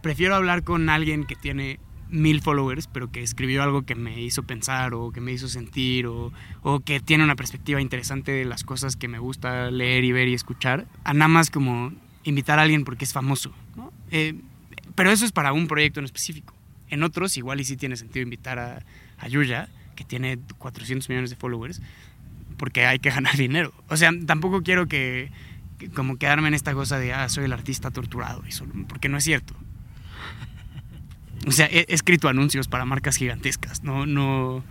Prefiero 0.01 0.35
hablar 0.35 0.65
con 0.65 0.89
alguien 0.89 1.23
que 1.23 1.37
tiene 1.37 1.79
mil 2.09 2.41
followers, 2.41 2.87
pero 2.87 3.09
que 3.09 3.23
escribió 3.23 3.63
algo 3.63 3.83
que 3.83 3.95
me 3.95 4.21
hizo 4.21 4.43
pensar 4.43 4.93
o 4.93 5.13
que 5.13 5.21
me 5.21 5.31
hizo 5.31 5.47
sentir 5.47 6.05
o, 6.05 6.33
o 6.63 6.81
que 6.81 6.99
tiene 6.99 7.23
una 7.23 7.37
perspectiva 7.37 7.79
interesante 7.79 8.33
de 8.33 8.43
las 8.43 8.65
cosas 8.65 8.97
que 8.97 9.07
me 9.07 9.19
gusta 9.19 9.71
leer 9.71 10.03
y 10.03 10.11
ver 10.11 10.27
y 10.27 10.33
escuchar, 10.33 10.85
a 11.05 11.13
nada 11.13 11.29
más 11.29 11.49
como 11.49 11.93
invitar 12.25 12.59
a 12.59 12.63
alguien 12.63 12.83
porque 12.83 13.05
es 13.05 13.13
famoso, 13.13 13.53
¿no? 13.77 13.93
Eh, 14.11 14.35
pero 14.95 15.11
eso 15.11 15.25
es 15.25 15.31
para 15.31 15.53
un 15.53 15.67
proyecto 15.67 15.99
en 15.99 16.05
específico. 16.05 16.53
En 16.89 17.03
otros, 17.03 17.35
igual 17.37 17.59
y 17.61 17.63
sí 17.65 17.77
tiene 17.77 17.97
sentido 17.97 18.23
invitar 18.23 18.59
a, 18.59 18.83
a 19.17 19.27
Yuya, 19.27 19.69
que 19.95 20.03
tiene 20.03 20.39
400 20.57 21.07
millones 21.09 21.29
de 21.29 21.35
followers, 21.35 21.81
porque 22.57 22.85
hay 22.85 22.99
que 22.99 23.09
ganar 23.09 23.35
dinero. 23.37 23.73
O 23.89 23.97
sea, 23.97 24.11
tampoco 24.25 24.61
quiero 24.61 24.87
que, 24.87 25.31
como 25.95 26.17
quedarme 26.17 26.47
en 26.47 26.53
esta 26.53 26.73
cosa 26.73 26.97
de, 26.99 27.13
ah, 27.13 27.27
soy 27.29 27.45
el 27.45 27.53
artista 27.53 27.91
torturado, 27.91 28.43
y 28.47 28.51
solo- 28.51 28.73
porque 28.87 29.09
no 29.09 29.17
es 29.17 29.23
cierto. 29.23 29.53
O 31.47 31.51
sea, 31.51 31.67
he, 31.67 31.85
he 31.89 31.93
escrito 31.93 32.27
anuncios 32.27 32.67
para 32.67 32.85
marcas 32.85 33.17
gigantescas, 33.17 33.83
no, 33.83 34.05
no, 34.05 34.63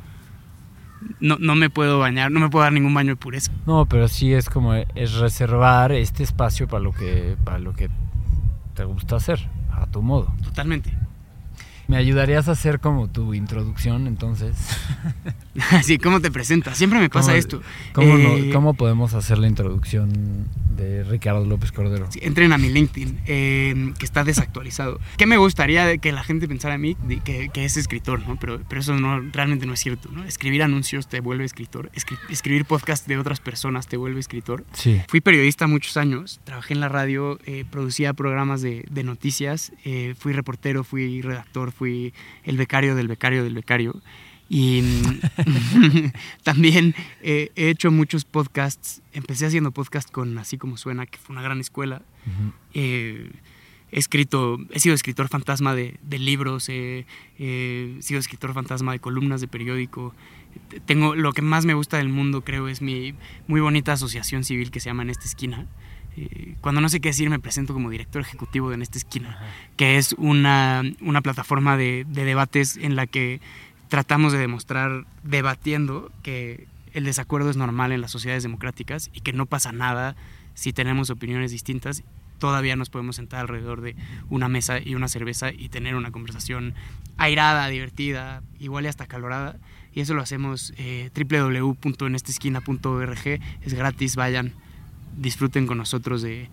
no, 1.21 1.37
no 1.39 1.55
me 1.55 1.71
puedo 1.71 1.99
bañar, 1.99 2.31
no 2.33 2.41
me 2.41 2.49
puedo 2.49 2.65
dar 2.65 2.73
ningún 2.73 2.95
baño 2.95 3.11
de 3.11 3.17
pureza. 3.17 3.53
No, 3.67 3.87
pero 3.87 4.09
sí 4.09 4.33
es 4.33 4.49
como 4.51 4.75
es 4.75 5.13
reservar 5.15 5.93
este 5.93 6.23
espacio 6.25 6.67
para 6.67 6.83
lo 6.83 6.93
que 6.93 7.37
para 7.45 7.59
lo 7.59 7.75
que 7.75 7.91
te 8.75 8.85
gusta 8.85 9.17
hacer, 9.17 9.49
a 9.81 9.87
tu 9.87 10.03
modo. 10.03 10.33
Totalmente. 10.43 10.93
¿Me 11.87 11.97
ayudarías 11.97 12.49
a 12.49 12.53
hacer 12.53 12.81
como 12.81 13.09
tu 13.09 13.35
introducción 13.35 14.07
entonces? 14.07 14.57
Así, 15.71 15.99
¿cómo 15.99 16.21
te 16.21 16.31
presentas? 16.31 16.77
Siempre 16.77 16.99
me 16.99 17.09
pasa 17.11 17.29
¿Cómo- 17.29 17.39
esto. 17.39 17.63
¿Cómo, 17.93 18.19
no- 18.19 18.37
Eh, 18.37 18.51
cómo 18.53 18.75
podemos 18.75 19.15
hacer 19.15 19.39
la 19.39 19.47
introducción 19.47 20.47
de 20.77 21.05
Ricardo 21.05 21.45
López 21.47 21.71
Cordero? 21.71 22.11
Sí, 22.11 22.19
entren 22.23 22.53
a 22.53 22.59
mi 22.59 22.69
LinkedIn, 22.71 23.21
eh, 23.27 23.93
que 23.99 24.05
está 24.05 24.25
desactualizado. 24.25 24.99
¿Qué 25.17 25.27
me 25.27 25.37
gustaría 25.37 25.97
que 25.99 26.11
la 26.11 26.25
gente 26.25 26.49
pensara 26.49 26.75
a 26.75 26.79
mí? 26.79 26.97
Que, 27.25 27.51
que 27.53 27.65
es 27.65 27.77
escritor, 27.77 28.27
¿no? 28.27 28.37
Pero, 28.37 28.61
pero 28.69 28.81
eso 28.81 28.95
no, 28.99 29.21
realmente 29.33 29.67
no 29.67 29.75
es 29.75 29.81
cierto, 29.81 30.09
¿no? 30.13 30.25
Escribir 30.25 30.63
anuncios 30.65 31.07
te 31.07 31.21
vuelve 31.21 31.45
escritor. 31.45 31.91
Escri- 31.95 32.19
escribir 32.31 32.65
podcast 32.65 33.07
de 33.07 33.17
otras 33.19 33.39
personas 33.41 33.87
te 33.87 33.97
vuelve 33.97 34.19
escritor. 34.19 34.65
Sí. 34.73 35.01
Fui 35.09 35.21
periodista 35.21 35.69
muchos 35.69 35.97
años, 35.97 36.41
trabajé 36.43 36.75
en 36.75 36.81
la 36.81 36.89
radio, 36.89 37.39
eh, 37.47 37.65
producía 37.71 38.13
programas 38.13 38.61
de, 38.61 38.85
de 38.91 39.05
noticias, 39.05 39.73
eh, 39.85 40.15
fui 40.19 40.33
reportero, 40.33 40.83
fui 40.83 41.23
redactor, 41.23 41.71
fui 41.71 42.13
el 42.43 42.57
becario 42.57 42.97
del 42.97 43.07
becario 43.07 43.45
del 43.45 43.55
becario. 43.55 44.03
Y 44.49 44.83
mm, 44.83 46.13
también 46.43 46.95
eh, 47.23 47.51
he 47.57 47.71
hecho 47.71 47.91
muchos 47.91 48.25
podcasts. 48.25 49.03
Empecé 49.13 49.47
haciendo 49.47 49.71
podcast 49.71 50.11
con 50.11 50.37
Así 50.39 50.59
como 50.59 50.77
suena, 50.77 51.07
que 51.07 51.19
fue 51.19 51.35
una 51.35 51.43
gran 51.43 51.61
escuela. 51.61 52.03
Eh, 52.75 53.31
he 53.91 53.99
escrito, 53.99 54.59
he 54.71 54.81
sido 54.81 54.95
escritor 54.95 55.29
fantasma 55.29 55.75
de, 55.75 55.99
libros, 56.11 56.69
he 56.69 57.07
sido 58.01 58.19
escritor 58.19 58.53
fantasma 58.53 58.93
de 58.93 58.99
columnas 58.99 59.41
de 59.41 59.49
periódico. 59.49 60.15
Tengo 60.87 61.15
lo 61.15 61.33
que 61.33 61.43
más 61.43 61.65
me 61.65 61.75
gusta 61.75 61.99
del 61.99 62.09
mundo, 62.09 62.43
creo, 62.43 62.69
es 62.69 62.83
mi 62.83 63.15
muy 63.47 63.61
bonita 63.61 63.93
asociación 63.93 64.45
civil 64.45 64.71
que 64.71 64.81
se 64.81 64.87
llama 64.87 65.03
En 65.03 65.11
esta 65.11 65.25
esquina. 65.25 65.67
Eh, 66.17 66.55
cuando 66.61 66.81
no 66.81 66.89
sé 66.89 67.01
qué 67.01 67.09
decir, 67.09 67.29
me 67.29 67.41
presento 67.41 67.73
como 67.73 67.91
director 67.91 68.23
ejecutivo 68.23 68.69
de 68.69 68.77
En 68.77 68.83
esta 68.83 68.99
esquina, 68.99 69.39
que 69.77 69.97
es 69.97 70.15
una, 70.19 70.83
una 71.01 71.23
plataforma 71.23 71.77
de, 71.77 72.07
de 72.09 72.25
debates 72.25 72.77
en 72.77 72.95
la 72.97 73.07
que 73.07 73.41
tratamos 73.95 74.33
de 74.33 74.41
demostrar 74.41 75.07
debatiendo 75.23 76.11
que 76.25 76.67
el 76.95 77.05
desacuerdo 77.05 77.49
es 77.49 77.57
normal 77.57 77.93
en 77.93 78.01
las 78.01 78.11
sociedades 78.11 78.43
democráticas 78.43 79.09
y 79.15 79.21
que 79.21 79.33
no 79.33 79.47
pasa 79.47 79.71
nada 79.71 80.17
si 80.55 80.73
tenemos 80.73 81.11
opiniones 81.11 81.53
distintas. 81.53 82.03
Todavía 82.41 82.75
nos 82.75 82.91
podemos 82.91 83.15
sentar 83.15 83.43
alrededor 83.43 83.83
de 83.83 83.95
una 84.31 84.49
mesa 84.49 84.81
y 84.81 84.97
una 84.97 85.07
cerveza 85.07 85.53
y 85.53 85.69
tener 85.69 85.95
una 85.95 86.11
conversación 86.11 86.75
airada, 87.19 87.69
divertida, 87.69 88.43
igual 88.59 88.87
y 88.87 88.89
hasta 88.89 89.07
calorada. 89.07 89.59
Y 89.93 90.01
eso 90.01 90.15
lo 90.15 90.23
hacemos 90.23 90.75
eh, 90.77 91.13
www.enestesquina.org. 91.15 93.41
Es 93.63 93.75
gratis, 93.75 94.17
vayan, 94.17 94.55
disfruten 95.17 95.69
con 95.69 95.79
nosotros 95.79 96.21
de, 96.21 96.51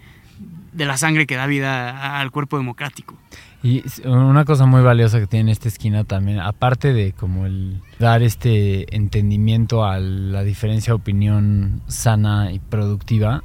de 0.73 0.85
la 0.85 0.97
sangre 0.97 1.25
que 1.25 1.37
da 1.37 1.47
vida 1.47 2.19
al 2.19 2.29
cuerpo 2.29 2.59
democrático. 2.59 3.17
Y 3.63 3.83
una 4.05 4.43
cosa 4.43 4.65
muy 4.65 4.81
valiosa 4.81 5.19
que 5.19 5.27
tiene 5.27 5.51
esta 5.51 5.67
esquina 5.67 6.03
también, 6.03 6.39
aparte 6.39 6.93
de 6.93 7.13
como 7.13 7.45
el 7.45 7.79
dar 7.99 8.23
este 8.23 8.95
entendimiento 8.95 9.85
a 9.85 9.99
la 9.99 10.43
diferencia 10.43 10.91
de 10.91 10.95
opinión 10.95 11.83
sana 11.87 12.51
y 12.51 12.57
productiva, 12.59 13.43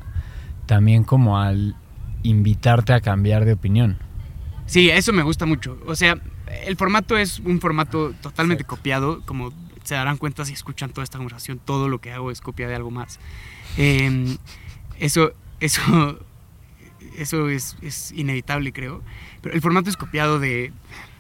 también 0.65 1.05
como 1.05 1.39
al 1.39 1.77
invitarte 2.23 2.95
a 2.95 3.01
cambiar 3.01 3.45
de 3.45 3.53
opinión. 3.53 3.99
Sí, 4.65 4.89
eso 4.89 5.13
me 5.13 5.23
gusta 5.23 5.45
mucho. 5.45 5.79
O 5.87 5.95
sea, 5.95 6.19
el 6.67 6.77
formato 6.77 7.19
es 7.19 7.41
un 7.41 7.61
formato 7.61 8.15
totalmente 8.23 8.65
copiado, 8.65 9.21
como 9.27 9.53
se 9.85 9.95
darán 9.95 10.17
cuenta 10.17 10.45
si 10.45 10.55
escuchan 10.55 10.91
toda 10.91 11.05
esta 11.05 11.19
conversación, 11.19 11.61
todo 11.65 11.89
lo 11.89 12.01
que 12.01 12.13
hago 12.13 12.31
es 12.31 12.41
copia 12.41 12.67
de 12.69 12.75
algo 12.75 12.91
más. 12.91 13.21
Em, 13.77 14.39
eso, 14.99 15.33
eso 15.61 16.19
eso 17.19 17.49
es, 17.49 17.77
inevitable, 18.15 18.73
creo. 18.73 19.03
Pero 19.43 19.55
el 19.55 19.61
formato 19.61 19.91
es 19.91 19.97
copiado 19.97 20.39
de 20.39 20.73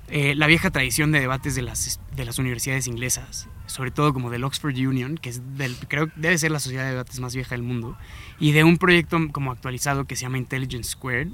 eh, 0.08 0.34
la 0.34 0.46
vieja 0.46 0.70
tradición 0.70 1.12
de 1.12 1.20
debates 1.20 1.54
de 1.54 1.62
las, 1.62 2.00
de 2.14 2.24
las 2.24 2.38
universidades 2.38 2.86
inglesas, 2.86 3.48
sobre 3.66 3.90
todo 3.90 4.12
como 4.12 4.30
del 4.30 4.44
Oxford 4.44 4.76
Union, 4.76 5.18
que 5.18 5.30
es 5.30 5.42
del, 5.56 5.76
creo 5.88 6.08
debe 6.16 6.38
ser 6.38 6.50
la 6.50 6.60
sociedad 6.60 6.84
de 6.84 6.90
debates 6.90 7.18
más 7.20 7.34
vieja 7.34 7.50
del 7.50 7.62
mundo, 7.62 7.96
y 8.38 8.52
de 8.52 8.64
un 8.64 8.78
proyecto 8.78 9.18
como 9.32 9.50
actualizado 9.52 10.04
que 10.04 10.16
se 10.16 10.22
llama 10.22 10.38
Intelligence 10.38 10.90
Squared, 10.90 11.28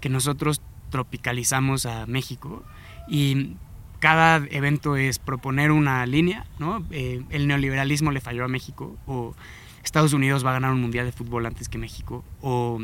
que 0.00 0.08
nosotros 0.08 0.62
tropicalizamos 0.90 1.86
a 1.86 2.06
México. 2.06 2.64
Y 3.08 3.56
cada 3.98 4.36
evento 4.50 4.96
es 4.96 5.18
proponer 5.18 5.70
una 5.70 6.04
línea, 6.06 6.46
¿no? 6.58 6.84
Eh, 6.90 7.22
el 7.30 7.46
neoliberalismo 7.46 8.12
le 8.12 8.20
falló 8.20 8.44
a 8.44 8.48
México, 8.48 8.96
o 9.06 9.34
Estados 9.82 10.12
Unidos 10.12 10.44
va 10.44 10.50
a 10.50 10.54
ganar 10.54 10.72
un 10.72 10.80
mundial 10.80 11.06
de 11.06 11.12
fútbol 11.12 11.46
antes 11.46 11.68
que 11.68 11.78
México, 11.78 12.24
o 12.40 12.80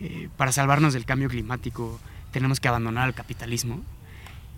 eh, 0.00 0.28
para 0.36 0.52
salvarnos 0.52 0.94
del 0.94 1.04
cambio 1.04 1.28
climático 1.28 2.00
tenemos 2.32 2.60
que 2.60 2.68
abandonar 2.68 3.08
el 3.08 3.14
capitalismo. 3.14 3.82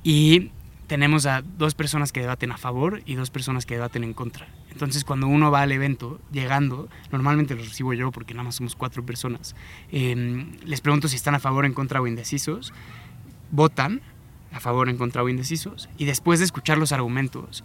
Y 0.02 0.50
tenemos 0.86 1.26
a 1.26 1.42
dos 1.42 1.74
personas 1.74 2.12
que 2.12 2.20
debaten 2.20 2.52
a 2.52 2.56
favor 2.56 3.02
y 3.06 3.14
dos 3.14 3.30
personas 3.30 3.66
que 3.66 3.74
debaten 3.74 4.04
en 4.04 4.14
contra. 4.14 4.46
Entonces, 4.70 5.04
cuando 5.04 5.26
uno 5.26 5.50
va 5.50 5.62
al 5.62 5.72
evento, 5.72 6.20
llegando, 6.32 6.88
normalmente 7.10 7.54
los 7.54 7.68
recibo 7.68 7.92
yo 7.92 8.12
porque 8.12 8.34
nada 8.34 8.44
más 8.44 8.56
somos 8.56 8.76
cuatro 8.76 9.04
personas, 9.04 9.56
em, 9.90 10.52
les 10.64 10.80
pregunto 10.80 11.08
si 11.08 11.16
están 11.16 11.34
a 11.34 11.40
favor, 11.40 11.64
en 11.64 11.72
contra 11.72 12.00
o 12.00 12.06
indecisos, 12.06 12.72
votan 13.50 14.00
a 14.52 14.60
favor, 14.60 14.88
en 14.88 14.96
contra 14.96 15.22
o 15.22 15.28
indecisos, 15.28 15.88
y 15.98 16.04
después 16.04 16.38
de 16.38 16.44
escuchar 16.44 16.78
los 16.78 16.92
argumentos, 16.92 17.64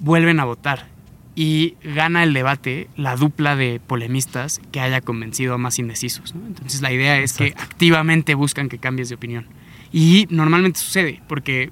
vuelven 0.00 0.40
a 0.40 0.44
votar 0.44 0.88
y 1.34 1.74
gana 1.82 2.22
el 2.22 2.32
debate 2.32 2.88
la 2.96 3.16
dupla 3.16 3.56
de 3.56 3.80
polemistas 3.84 4.60
que 4.70 4.80
haya 4.80 5.00
convencido 5.00 5.54
a 5.54 5.58
más 5.58 5.78
indecisos. 5.78 6.32
Entonces 6.34 6.80
la 6.80 6.92
idea 6.92 7.18
es 7.18 7.32
que 7.32 7.54
activamente 7.56 8.34
buscan 8.34 8.68
que 8.68 8.78
cambies 8.78 9.08
de 9.08 9.16
opinión. 9.16 9.46
Y 9.92 10.26
normalmente 10.30 10.78
sucede, 10.78 11.22
porque 11.28 11.70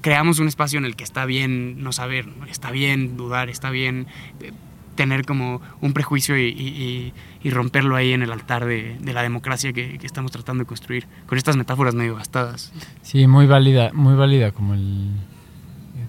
creamos 0.00 0.38
un 0.38 0.48
espacio 0.48 0.78
en 0.78 0.84
el 0.84 0.96
que 0.96 1.04
está 1.04 1.24
bien 1.24 1.82
no 1.82 1.92
saber, 1.92 2.28
está 2.50 2.70
bien 2.70 3.16
dudar, 3.16 3.48
está 3.48 3.70
bien 3.70 4.06
eh, 4.40 4.52
tener 4.94 5.24
como 5.24 5.62
un 5.80 5.92
prejuicio 5.92 6.38
y, 6.38 7.12
romperlo 7.44 7.96
ahí 7.96 8.12
en 8.12 8.22
el 8.22 8.32
altar 8.32 8.64
de, 8.64 8.96
la 9.04 9.22
democracia 9.22 9.72
que, 9.72 9.98
que, 9.98 10.06
estamos 10.06 10.30
tratando 10.32 10.64
de 10.64 10.66
construir, 10.66 11.06
con 11.26 11.38
estas 11.38 11.56
metáforas 11.56 11.94
medio 11.94 12.14
gastadas. 12.14 12.72
Sí, 13.02 13.26
muy 13.26 13.46
válida, 13.46 13.90
muy 13.92 14.14
válida 14.14 14.52
como 14.52 14.74
el, 14.74 15.10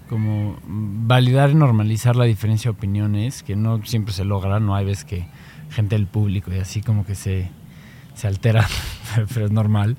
como 0.08 0.58
validar 0.66 1.50
y 1.50 1.54
normalizar 1.54 2.16
la 2.16 2.24
diferencia 2.24 2.70
de 2.70 2.76
opiniones, 2.76 3.42
que 3.42 3.56
no 3.56 3.84
siempre 3.84 4.12
se 4.12 4.24
logra, 4.24 4.60
no 4.60 4.74
hay 4.74 4.84
veces 4.84 5.04
que 5.04 5.26
gente 5.70 5.96
del 5.96 6.06
público 6.06 6.52
y 6.52 6.58
así 6.58 6.82
como 6.82 7.04
que 7.04 7.14
se, 7.14 7.50
se 8.14 8.26
altera, 8.26 8.66
pero 9.34 9.46
es 9.46 9.52
normal, 9.52 9.96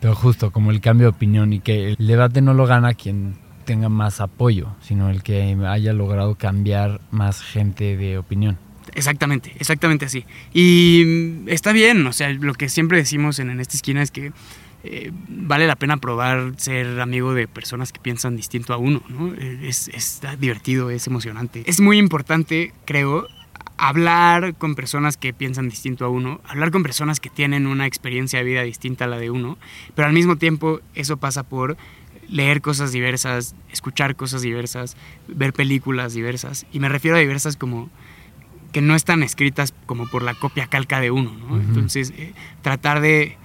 pero 0.00 0.14
justo 0.14 0.50
como 0.50 0.70
el 0.70 0.80
cambio 0.80 1.06
de 1.06 1.16
opinión 1.16 1.52
y 1.52 1.60
que 1.60 1.90
el 1.98 2.06
debate 2.06 2.42
no 2.42 2.54
lo 2.54 2.66
gana 2.66 2.94
quien 2.94 3.38
tenga 3.64 3.88
más 3.88 4.20
apoyo, 4.20 4.74
sino 4.80 5.10
el 5.10 5.22
que 5.22 5.56
haya 5.66 5.92
logrado 5.92 6.36
cambiar 6.36 7.00
más 7.10 7.42
gente 7.42 7.96
de 7.96 8.18
opinión. 8.18 8.58
Exactamente, 8.94 9.52
exactamente 9.58 10.04
así. 10.04 10.24
Y 10.54 11.50
está 11.50 11.72
bien, 11.72 12.06
o 12.06 12.12
sea, 12.12 12.30
lo 12.30 12.54
que 12.54 12.68
siempre 12.68 12.98
decimos 12.98 13.38
en, 13.38 13.50
en 13.50 13.60
esta 13.60 13.76
esquina 13.76 14.00
es 14.00 14.10
que 14.10 14.32
eh, 14.88 15.12
vale 15.28 15.66
la 15.66 15.76
pena 15.76 15.96
probar 15.96 16.52
ser 16.56 17.00
amigo 17.00 17.34
de 17.34 17.48
personas 17.48 17.92
que 17.92 18.00
piensan 18.00 18.36
distinto 18.36 18.72
a 18.72 18.76
uno, 18.76 19.02
¿no? 19.08 19.34
Es, 19.34 19.88
es 19.88 20.20
divertido, 20.38 20.90
es 20.90 21.06
emocionante. 21.06 21.62
Es 21.66 21.80
muy 21.80 21.98
importante, 21.98 22.72
creo, 22.84 23.26
hablar 23.76 24.54
con 24.54 24.74
personas 24.74 25.16
que 25.16 25.32
piensan 25.32 25.68
distinto 25.68 26.04
a 26.04 26.08
uno, 26.08 26.40
hablar 26.46 26.70
con 26.70 26.82
personas 26.82 27.20
que 27.20 27.30
tienen 27.30 27.66
una 27.66 27.86
experiencia 27.86 28.38
de 28.38 28.44
vida 28.44 28.62
distinta 28.62 29.04
a 29.04 29.08
la 29.08 29.18
de 29.18 29.30
uno, 29.30 29.58
pero 29.94 30.08
al 30.08 30.14
mismo 30.14 30.36
tiempo 30.36 30.80
eso 30.94 31.16
pasa 31.16 31.42
por 31.42 31.76
leer 32.28 32.60
cosas 32.60 32.92
diversas, 32.92 33.54
escuchar 33.70 34.16
cosas 34.16 34.42
diversas, 34.42 34.96
ver 35.28 35.52
películas 35.52 36.14
diversas, 36.14 36.66
y 36.72 36.80
me 36.80 36.88
refiero 36.88 37.16
a 37.16 37.20
diversas 37.20 37.56
como 37.56 37.90
que 38.72 38.80
no 38.80 38.94
están 38.94 39.22
escritas 39.22 39.72
como 39.86 40.06
por 40.08 40.22
la 40.22 40.34
copia 40.34 40.66
calca 40.66 41.00
de 41.00 41.10
uno, 41.10 41.32
¿no? 41.32 41.56
Entonces, 41.58 42.12
eh, 42.16 42.34
tratar 42.62 43.00
de 43.00 43.38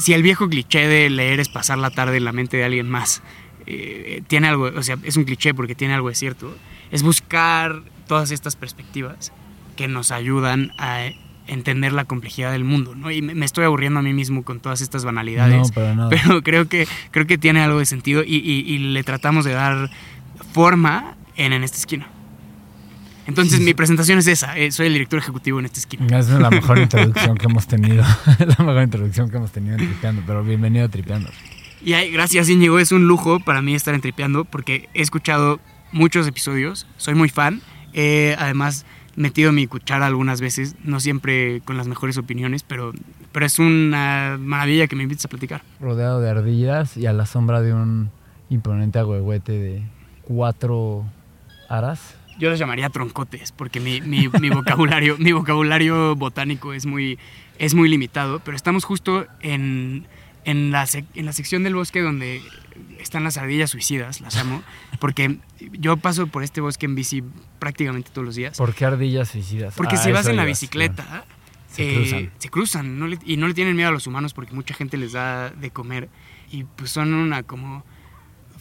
si 0.00 0.14
el 0.14 0.22
viejo 0.22 0.48
cliché 0.48 0.88
de 0.88 1.10
leer 1.10 1.40
es 1.40 1.48
pasar 1.48 1.78
la 1.78 1.90
tarde 1.90 2.16
en 2.16 2.24
la 2.24 2.32
mente 2.32 2.56
de 2.56 2.64
alguien 2.64 2.88
más, 2.88 3.22
eh, 3.66 4.22
tiene 4.26 4.48
algo, 4.48 4.64
o 4.64 4.82
sea, 4.82 4.96
es 5.02 5.16
un 5.16 5.24
cliché 5.24 5.54
porque 5.54 5.74
tiene 5.74 5.94
algo 5.94 6.08
de 6.08 6.14
cierto, 6.14 6.56
es 6.90 7.02
buscar 7.02 7.82
todas 8.06 8.30
estas 8.30 8.56
perspectivas 8.56 9.32
que 9.76 9.88
nos 9.88 10.10
ayudan 10.10 10.72
a 10.78 11.10
entender 11.46 11.92
la 11.92 12.04
complejidad 12.04 12.52
del 12.52 12.64
mundo, 12.64 12.94
¿no? 12.94 13.10
Y 13.10 13.22
me 13.22 13.44
estoy 13.44 13.64
aburriendo 13.64 14.00
a 14.00 14.02
mí 14.02 14.12
mismo 14.12 14.44
con 14.44 14.60
todas 14.60 14.80
estas 14.80 15.04
banalidades, 15.04 15.72
pero 16.10 16.42
creo 16.42 16.68
que, 16.68 16.86
creo 17.10 17.26
que 17.26 17.38
tiene 17.38 17.60
algo 17.60 17.78
de 17.78 17.86
sentido 17.86 18.22
y, 18.24 18.36
y 18.36 18.78
le 18.78 19.02
tratamos 19.04 19.44
de 19.44 19.52
dar 19.52 19.90
forma 20.52 21.16
en, 21.36 21.52
en 21.52 21.62
esta 21.64 21.78
esquina. 21.78 22.08
Entonces 23.30 23.60
mi 23.60 23.74
presentación 23.74 24.18
es 24.18 24.26
esa, 24.26 24.58
eh, 24.58 24.72
soy 24.72 24.88
el 24.88 24.92
director 24.94 25.20
ejecutivo 25.20 25.60
en 25.60 25.66
esta 25.66 25.78
esquina. 25.78 26.18
Es 26.18 26.28
la 26.30 26.50
mejor 26.50 26.78
introducción 26.80 27.36
que 27.36 27.46
hemos 27.46 27.68
tenido, 27.68 28.02
la 28.38 28.64
mejor 28.64 28.82
introducción 28.82 29.30
que 29.30 29.36
hemos 29.36 29.52
tenido 29.52 29.76
en 29.76 29.86
Tripeando, 29.86 30.22
pero 30.26 30.42
bienvenido 30.42 30.86
a 30.86 30.88
Tripeando. 30.88 31.30
Y 31.80 31.92
gracias 32.10 32.48
Íñigo, 32.48 32.80
es 32.80 32.90
un 32.90 33.06
lujo 33.06 33.38
para 33.38 33.62
mí 33.62 33.76
estar 33.76 33.94
en 33.94 34.00
Tripeando 34.00 34.44
porque 34.44 34.88
he 34.94 35.00
escuchado 35.00 35.60
muchos 35.92 36.26
episodios, 36.26 36.88
soy 36.96 37.14
muy 37.14 37.28
fan, 37.28 37.62
he 37.92 38.34
además 38.36 38.84
metido 39.14 39.52
mi 39.52 39.68
cuchara 39.68 40.06
algunas 40.06 40.40
veces, 40.40 40.74
no 40.82 40.98
siempre 40.98 41.60
con 41.60 41.76
las 41.76 41.86
mejores 41.86 42.18
opiniones, 42.18 42.64
pero, 42.64 42.92
pero 43.30 43.46
es 43.46 43.60
una 43.60 44.38
maravilla 44.40 44.88
que 44.88 44.96
me 44.96 45.04
invites 45.04 45.26
a 45.26 45.28
platicar. 45.28 45.62
Rodeado 45.78 46.20
de 46.20 46.30
ardillas 46.30 46.96
y 46.96 47.06
a 47.06 47.12
la 47.12 47.26
sombra 47.26 47.60
de 47.60 47.74
un 47.74 48.10
imponente 48.48 48.98
agüehuete 48.98 49.52
de 49.52 49.82
cuatro 50.24 51.04
aras 51.68 52.16
yo 52.40 52.48
los 52.48 52.58
llamaría 52.58 52.88
troncotes, 52.88 53.52
porque 53.52 53.78
mi, 53.80 54.00
mi, 54.00 54.26
vocabulario, 54.50 55.16
mi 55.18 55.32
vocabulario 55.32 56.16
botánico 56.16 56.72
es 56.72 56.86
muy, 56.86 57.18
es 57.58 57.74
muy 57.74 57.88
limitado, 57.88 58.40
pero 58.40 58.56
estamos 58.56 58.84
justo 58.84 59.26
en, 59.40 60.06
en, 60.44 60.72
la 60.72 60.88
en 61.14 61.26
la 61.26 61.32
sección 61.32 61.62
del 61.62 61.74
bosque 61.74 62.00
donde 62.00 62.40
están 62.98 63.24
las 63.24 63.36
ardillas 63.36 63.70
suicidas, 63.70 64.22
las 64.22 64.36
amo, 64.36 64.62
porque 64.98 65.36
yo 65.72 65.98
paso 65.98 66.26
por 66.26 66.42
este 66.42 66.62
bosque 66.62 66.86
en 66.86 66.94
bici 66.94 67.22
prácticamente 67.58 68.10
todos 68.10 68.24
los 68.24 68.34
días. 68.34 68.56
¿Por 68.56 68.74
qué 68.74 68.86
ardillas 68.86 69.28
suicidas? 69.28 69.74
Porque 69.76 69.98
si 69.98 70.08
ah, 70.08 70.14
vas 70.14 70.26
en 70.26 70.36
la 70.36 70.46
bicicleta, 70.46 71.26
se 71.68 71.94
cruzan, 71.94 72.32
se 72.38 72.48
cruzan 72.48 73.18
y 73.26 73.36
no 73.36 73.48
le 73.48 73.54
tienen 73.54 73.76
miedo 73.76 73.90
a 73.90 73.92
los 73.92 74.06
humanos 74.06 74.32
porque 74.32 74.54
mucha 74.54 74.74
gente 74.74 74.96
les 74.96 75.12
da 75.12 75.50
de 75.50 75.70
comer 75.70 76.08
y 76.50 76.64
pues 76.64 76.90
son 76.90 77.12
una 77.12 77.42
como 77.42 77.84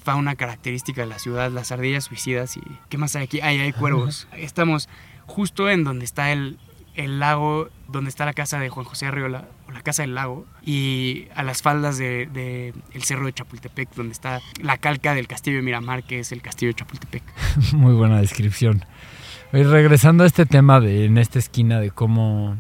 fauna 0.10 0.36
característica 0.36 1.02
de 1.02 1.08
la 1.08 1.20
ciudad, 1.20 1.52
las 1.52 1.72
ardillas 1.72 2.06
suicidas 2.06 2.58
y 2.58 2.62
¿qué 2.90 2.98
más 2.98 3.16
hay 3.16 3.26
aquí? 3.26 3.42
Ahí 3.42 3.60
hay 3.60 3.72
cuervos. 3.72 4.28
Estamos 4.36 4.90
justo 5.28 5.70
en 5.70 5.84
donde 5.84 6.04
está 6.04 6.32
el, 6.32 6.58
el 6.96 7.20
lago, 7.20 7.70
donde 7.88 8.10
está 8.10 8.26
la 8.26 8.34
casa 8.34 8.58
de 8.58 8.70
Juan 8.70 8.88
José 8.88 9.06
Arriola, 9.06 9.48
o 9.68 9.72
la 9.72 9.82
casa 9.82 10.02
del 10.02 10.16
lago, 10.16 10.48
y 10.66 11.28
a 11.36 11.44
las 11.44 11.62
faldas 11.62 12.00
del 12.00 12.34
de, 12.34 12.74
el 12.92 13.04
cerro 13.04 13.28
de 13.28 13.34
Chapultepec, 13.34 13.94
donde 13.94 14.14
está 14.14 14.42
la 14.64 14.80
calca 14.80 15.14
del 15.14 15.28
castillo 15.28 15.58
de 15.58 15.62
Miramar, 15.62 16.02
que 16.02 16.22
es 16.22 16.32
el 16.32 16.42
castillo 16.42 16.72
de 16.72 16.74
Chapultepec. 16.74 17.22
Muy 17.74 17.94
buena 17.94 18.20
descripción. 18.20 18.86
Y 19.54 19.62
regresando 19.62 20.24
a 20.24 20.28
este 20.28 20.48
tema 20.48 20.80
de 20.80 21.06
en 21.06 21.20
esta 21.20 21.38
esquina 21.38 21.80
de 21.80 21.92
cómo 21.92 22.58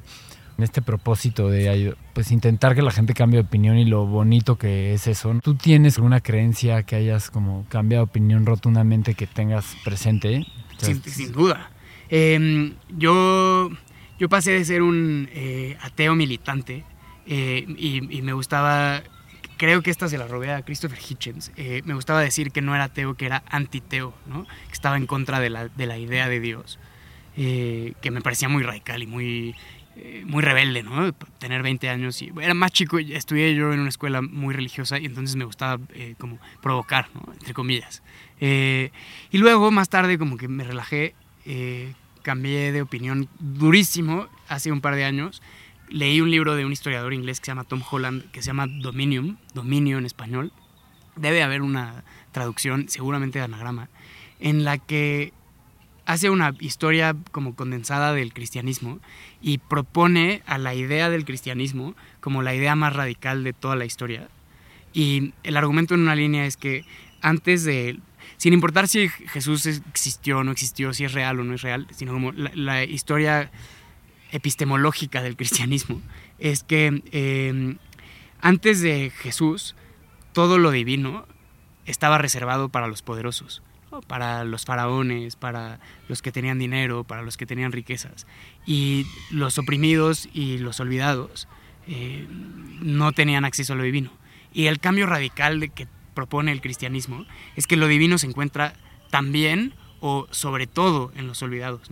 este 0.63 0.81
propósito 0.81 1.49
de 1.49 1.95
pues 2.13 2.31
intentar 2.31 2.75
que 2.75 2.81
la 2.81 2.91
gente 2.91 3.13
cambie 3.13 3.39
de 3.41 3.47
opinión 3.47 3.77
y 3.77 3.85
lo 3.85 4.05
bonito 4.05 4.57
que 4.57 4.93
es 4.93 5.07
eso. 5.07 5.39
¿Tú 5.43 5.55
tienes 5.55 5.97
alguna 5.97 6.21
creencia 6.21 6.83
que 6.83 6.95
hayas 6.95 7.29
como 7.29 7.65
cambiado 7.69 8.05
de 8.05 8.09
opinión 8.09 8.45
rotundamente 8.45 9.13
que 9.13 9.27
tengas 9.27 9.75
presente? 9.83 10.45
sin, 10.77 11.31
duda. 11.31 11.71
Em, 12.09 12.73
yo, 12.89 13.69
yo 14.17 14.29
pasé 14.29 14.51
de 14.51 14.65
ser 14.65 14.81
un 14.81 15.29
eh, 15.31 15.77
ateo 15.81 16.15
militante 16.15 16.83
eh, 17.25 17.65
y, 17.77 18.21
me 18.21 18.33
gustaba, 18.33 19.03
creo 19.57 19.83
que 19.83 19.91
esta 19.91 20.09
se 20.09 20.17
la 20.17 20.27
robé 20.27 20.51
a 20.51 20.63
Christopher 20.63 20.97
Hitchens, 20.97 21.51
eh, 21.55 21.81
me 21.85 21.93
gustaba 21.93 22.21
decir 22.21 22.51
que 22.51 22.61
no 22.61 22.73
era 22.73 22.85
ateo, 22.85 23.15
que 23.15 23.27
era 23.27 23.43
antiteo, 23.49 24.13
¿no? 24.25 24.45
que 24.45 24.73
estaba 24.73 24.97
en 24.97 25.05
contra 25.05 25.39
de 25.39 25.49
la, 25.49 25.67
de 25.67 25.85
la 25.85 25.97
idea 25.97 26.27
de 26.27 26.39
Dios, 26.39 26.79
que 27.35 28.11
me 28.11 28.19
parecía 28.19 28.49
muy 28.49 28.63
radical 28.63 29.01
y 29.01 29.07
muy 29.07 29.55
eh, 30.01 30.23
muy 30.25 30.41
rebelde, 30.41 30.81
¿no? 30.81 31.11
Tener 31.39 31.61
20 31.61 31.89
años 31.89 32.21
y 32.21 32.31
era 32.41 32.53
más 32.53 32.71
chico, 32.71 32.99
estudié 32.99 33.53
yo 33.53 33.73
en 33.73 33.81
una 33.81 33.89
escuela 33.89 34.21
muy 34.21 34.53
religiosa 34.53 34.97
y 34.97 35.05
entonces 35.05 35.35
me 35.35 35.43
gustaba 35.43 35.81
eh, 35.93 36.15
como 36.17 36.39
provocar, 36.61 37.09
¿no? 37.13 37.33
Entre 37.33 37.53
comillas. 37.53 38.01
Eh, 38.39 38.91
y 39.29 39.39
luego, 39.39 39.71
más 39.71 39.89
tarde, 39.89 40.17
como 40.17 40.37
que 40.37 40.47
me 40.47 40.63
relajé, 40.63 41.15
cambié 42.21 42.71
de 42.71 42.81
opinión 42.81 43.27
durísimo 43.39 44.27
hace 44.47 44.71
un 44.71 44.79
par 44.79 44.95
de 44.95 45.03
años. 45.03 45.41
Leí 45.89 46.21
un 46.21 46.31
libro 46.31 46.55
de 46.55 46.65
un 46.65 46.71
historiador 46.71 47.13
inglés 47.13 47.41
que 47.41 47.47
se 47.47 47.51
llama 47.51 47.65
Tom 47.65 47.81
Holland, 47.89 48.31
que 48.31 48.41
se 48.41 48.47
llama 48.47 48.67
Dominium, 48.67 49.35
Dominio 49.53 49.97
en 49.97 50.05
español. 50.05 50.53
Debe 51.17 51.43
haber 51.43 51.61
una 51.61 52.05
traducción, 52.31 52.87
seguramente 52.87 53.39
de 53.39 53.45
anagrama, 53.45 53.89
en 54.39 54.63
la 54.63 54.77
que 54.77 55.33
hace 56.09 56.31
una 56.31 56.55
historia 56.59 57.15
como 57.31 57.53
condensada 57.53 58.13
del 58.13 58.33
cristianismo 58.33 58.99
y 59.43 59.59
propone 59.59 60.41
a 60.47 60.57
la 60.57 60.73
idea 60.73 61.07
del 61.07 61.23
cristianismo 61.23 61.93
como 62.19 62.41
la 62.41 62.55
idea 62.55 62.73
más 62.75 62.95
radical 62.95 63.43
de 63.43 63.53
toda 63.53 63.75
la 63.75 63.85
historia. 63.85 64.27
Y 64.91 65.35
el 65.43 65.55
argumento 65.55 65.93
en 65.93 65.99
una 65.99 66.15
línea 66.15 66.47
es 66.47 66.57
que 66.57 66.83
antes 67.21 67.63
de, 67.63 67.99
sin 68.37 68.53
importar 68.53 68.87
si 68.87 69.07
Jesús 69.07 69.67
existió 69.67 70.39
o 70.39 70.43
no 70.43 70.51
existió, 70.51 70.93
si 70.93 71.05
es 71.05 71.13
real 71.13 71.41
o 71.41 71.43
no 71.43 71.53
es 71.53 71.61
real, 71.61 71.85
sino 71.91 72.11
como 72.13 72.31
la, 72.31 72.83
historia 72.83 73.51
epistemológica 74.31 75.21
del 75.21 75.35
cristianismo, 75.35 76.01
es 76.39 76.63
que 76.63 77.03
eh, 77.11 77.75
antes 78.41 78.81
de 78.81 79.11
Jesús 79.11 79.75
todo 80.33 80.57
lo 80.57 80.71
divino 80.71 81.27
estaba 81.85 82.17
reservado 82.17 82.69
para 82.69 82.87
los 82.87 83.03
poderosos 83.03 83.61
para 84.07 84.43
los 84.43 84.65
faraones, 84.65 85.35
para 85.35 85.79
los 86.07 86.21
que 86.21 86.31
tenían 86.31 86.59
dinero, 86.59 87.03
para 87.03 87.21
los 87.21 87.37
que 87.37 87.45
tenían 87.45 87.71
riquezas. 87.71 88.27
Y 88.65 89.05
los 89.31 89.57
oprimidos 89.57 90.29
y 90.33 90.57
los 90.57 90.79
olvidados 90.79 91.47
eh, 91.87 92.27
no 92.81 93.11
tenían 93.11 93.45
acceso 93.45 93.73
a 93.73 93.75
lo 93.75 93.83
divino. 93.83 94.11
Y 94.53 94.67
el 94.67 94.79
cambio 94.79 95.05
radical 95.05 95.59
de 95.59 95.69
que 95.69 95.87
propone 96.13 96.51
el 96.51 96.61
cristianismo 96.61 97.25
es 97.55 97.67
que 97.67 97.77
lo 97.77 97.87
divino 97.87 98.17
se 98.17 98.27
encuentra 98.27 98.73
también 99.09 99.73
o 100.01 100.27
sobre 100.31 100.67
todo 100.67 101.11
en 101.15 101.27
los 101.27 101.41
olvidados, 101.41 101.89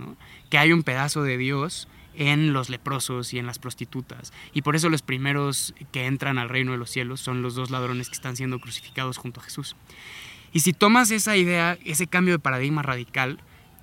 que 0.49 0.57
hay 0.57 0.71
un 0.71 0.83
pedazo 0.83 1.23
de 1.23 1.37
Dios 1.37 1.87
en 2.15 2.51
los 2.51 2.69
leprosos 2.69 3.33
y 3.33 3.39
en 3.39 3.45
las 3.45 3.59
prostitutas. 3.59 4.33
Y 4.53 4.63
por 4.63 4.75
eso 4.75 4.89
los 4.89 5.01
primeros 5.01 5.73
que 5.91 6.05
entran 6.05 6.39
al 6.39 6.49
reino 6.49 6.71
de 6.71 6.77
los 6.77 6.89
cielos 6.89 7.21
son 7.21 7.41
los 7.41 7.55
dos 7.55 7.69
ladrones 7.69 8.09
que 8.09 8.15
están 8.15 8.35
siendo 8.35 8.59
crucificados 8.59 9.17
junto 9.17 9.39
a 9.39 9.43
Jesús. 9.43 9.75
Y 10.53 10.61
si 10.61 10.73
tomas 10.73 11.11
esa 11.11 11.35
idea, 11.37 11.77
ese 11.85 12.07
cambio 12.07 12.35
de 12.35 12.39
paradigma 12.39 12.81
radical, 12.81 13.39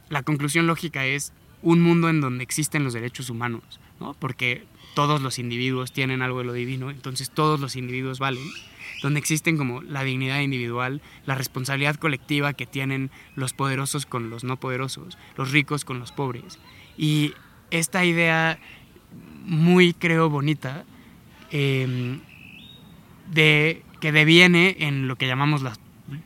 la 0.09 0.23
conclusión 0.23 0.67
lógica 0.67 1.05
es 1.07 1.33
un 1.63 1.81
mundo 1.81 2.09
en 2.09 2.21
donde 2.21 2.45
existen 2.45 2.85
los 2.85 2.93
derechos 2.93 3.31
humanos, 3.31 3.81
¿no? 4.01 4.15
porque 4.15 4.65
todos 4.95 5.23
los 5.23 5.39
individuos 5.39 5.93
tienen 5.93 6.23
algo 6.23 6.39
de 6.39 6.45
lo 6.45 6.53
divino, 6.53 6.91
entonces 6.91 7.31
todos 7.31 7.59
los 7.59 7.75
individuos 7.75 8.19
valen, 8.19 8.45
donde 9.03 9.19
existen 9.19 9.57
como 9.57 9.83
la 9.83 10.05
dignidad 10.05 10.41
individual, 10.41 11.03
la 11.27 11.35
responsabilidad 11.35 11.97
colectiva 11.97 12.53
que 12.53 12.67
tienen 12.67 13.11
los 13.35 13.53
poderosos 13.53 14.07
con 14.07 14.31
los 14.31 14.45
no 14.45 14.59
poderosos, 14.59 15.19
los 15.37 15.53
ricos 15.53 15.85
con 15.85 15.99
los 15.99 16.13
pobres. 16.13 16.59
Y 16.97 17.35
esta 17.71 18.05
idea 18.05 18.59
muy, 19.45 19.95
creo, 19.95 20.31
bonita, 20.31 20.85
em, 21.51 22.21
de, 23.31 23.83
que 24.01 24.13
deviene 24.13 24.77
en 24.81 25.09
lo 25.09 25.17
que 25.17 25.27
llamamos 25.27 25.63
las 25.63 25.79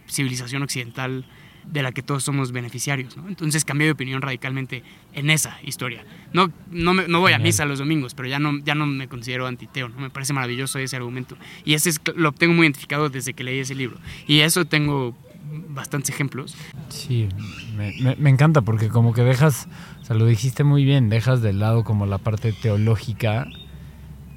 civilización 0.08 0.62
occidental 0.62 1.24
de 1.64 1.82
la 1.82 1.92
que 1.92 2.02
todos 2.02 2.24
somos 2.24 2.52
beneficiarios. 2.52 3.16
¿no? 3.16 3.28
Entonces 3.28 3.64
cambié 3.64 3.86
de 3.86 3.92
opinión 3.92 4.22
radicalmente 4.22 4.82
en 5.12 5.30
esa 5.30 5.58
historia. 5.62 6.04
No, 6.32 6.50
no, 6.70 6.94
no 6.94 7.20
voy 7.20 7.32
a 7.32 7.38
misa 7.38 7.64
los 7.64 7.78
domingos, 7.78 8.14
pero 8.14 8.28
ya 8.28 8.38
no, 8.38 8.58
ya 8.64 8.74
no 8.74 8.86
me 8.86 9.08
considero 9.08 9.46
antiteo. 9.46 9.88
¿no? 9.88 10.00
Me 10.00 10.10
parece 10.10 10.32
maravilloso 10.32 10.78
ese 10.78 10.96
argumento. 10.96 11.36
Y 11.64 11.74
ese 11.74 11.90
es, 11.90 12.00
lo 12.14 12.32
tengo 12.32 12.54
muy 12.54 12.66
identificado 12.66 13.08
desde 13.08 13.34
que 13.34 13.44
leí 13.44 13.58
ese 13.58 13.74
libro. 13.74 13.98
Y 14.26 14.40
eso 14.40 14.64
tengo 14.64 15.16
bastantes 15.68 16.10
ejemplos. 16.10 16.56
Sí, 16.88 17.28
me, 17.76 18.16
me, 18.16 18.30
encanta 18.30 18.62
porque 18.62 18.88
como 18.88 19.14
que 19.14 19.22
dejas, 19.22 19.68
o 20.00 20.04
sea, 20.04 20.16
lo 20.16 20.26
dijiste 20.26 20.64
muy 20.64 20.84
bien, 20.84 21.08
dejas 21.08 21.40
de 21.42 21.52
lado 21.52 21.84
como 21.84 22.06
la 22.06 22.18
parte 22.18 22.52
teológica 22.52 23.46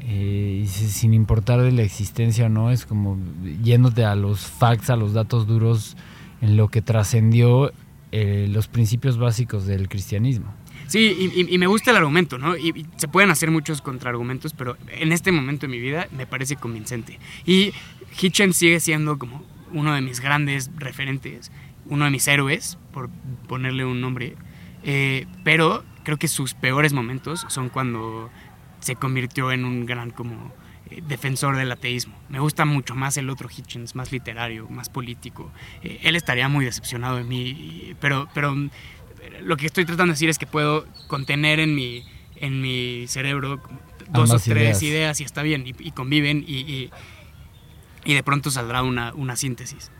eh, 0.03 0.65
sin 0.67 1.13
importar 1.13 1.61
de 1.61 1.71
la 1.71 1.83
existencia 1.83 2.47
o 2.47 2.49
no, 2.49 2.71
es 2.71 2.85
como 2.85 3.17
yéndote 3.63 4.03
a 4.03 4.15
los 4.15 4.41
facts, 4.41 4.89
a 4.89 4.95
los 4.95 5.13
datos 5.13 5.45
duros 5.45 5.95
en 6.41 6.57
lo 6.57 6.69
que 6.69 6.81
trascendió 6.81 7.71
eh, 8.11 8.47
los 8.49 8.67
principios 8.67 9.17
básicos 9.17 9.65
del 9.67 9.87
cristianismo. 9.87 10.53
Sí, 10.87 11.31
y, 11.47 11.57
me 11.57 11.67
gusta 11.67 11.91
el 11.91 11.97
argumento, 11.97 12.37
¿no? 12.37 12.57
Y, 12.57 12.85
se 12.97 13.07
pueden 13.07 13.29
hacer 13.29 13.49
muchos 13.51 13.81
contraargumentos, 13.81 14.53
pero 14.53 14.75
en 14.89 15.13
este 15.13 15.31
momento 15.31 15.67
de 15.67 15.71
mi 15.71 15.79
vida 15.79 16.07
me 16.11 16.25
parece 16.25 16.57
convincente. 16.57 17.19
Y 17.45 17.71
Hitchens 18.19 18.57
sigue 18.57 18.79
siendo 18.81 19.17
como 19.17 19.45
uno 19.71 19.93
de 19.93 20.01
mis 20.01 20.19
grandes 20.19 20.69
referentes, 20.75 21.51
uno 21.85 22.05
de 22.05 22.11
mis 22.11 22.27
héroes, 22.27 22.77
por 22.91 23.09
ponerle 23.47 23.85
un 23.85 24.01
nombre, 24.01 24.35
eh, 24.83 25.27
pero 25.45 25.85
creo 26.03 26.17
que 26.17 26.27
sus 26.27 26.53
peores 26.55 26.91
momentos 26.91 27.45
son 27.47 27.69
cuando 27.69 28.29
se 28.81 28.95
convirtió 28.95 29.51
en 29.51 29.63
un 29.65 29.85
gran 29.85 30.11
como 30.11 30.51
eh, 30.89 31.01
defensor 31.07 31.55
del 31.55 31.71
ateísmo. 31.71 32.13
Me 32.29 32.39
gusta 32.39 32.65
mucho 32.65 32.95
más 32.95 33.15
el 33.17 33.29
otro 33.29 33.49
Hitchens, 33.49 33.95
más 33.95 34.11
literario, 34.11 34.67
más 34.69 34.89
político. 34.89 35.51
Eh, 35.83 35.99
él 36.03 36.15
estaría 36.15 36.49
muy 36.49 36.65
decepcionado 36.65 37.17
de 37.17 37.23
mí, 37.23 37.95
pero, 37.99 38.27
pero 38.33 38.53
mm, 38.53 38.69
lo 39.43 39.55
que 39.57 39.67
estoy 39.67 39.85
tratando 39.85 40.11
de 40.11 40.15
decir 40.15 40.29
es 40.29 40.37
que 40.37 40.47
puedo 40.47 40.85
contener 41.07 41.59
en 41.59 41.75
mi, 41.75 42.03
en 42.35 42.61
mi 42.61 43.05
cerebro 43.07 43.61
dos 44.09 44.31
o 44.31 44.39
tres 44.39 44.81
ideas. 44.83 45.21
y 45.21 45.23
está 45.23 45.41
bien, 45.43 45.63
y, 45.65 45.91
conviven 45.91 46.43
y, 46.45 46.89
y, 48.03 48.13
de 48.13 48.23
pronto 48.23 48.51
saldrá 48.51 48.83
una, 48.83 49.13
una 49.13 49.35
síntesis. 49.35 49.91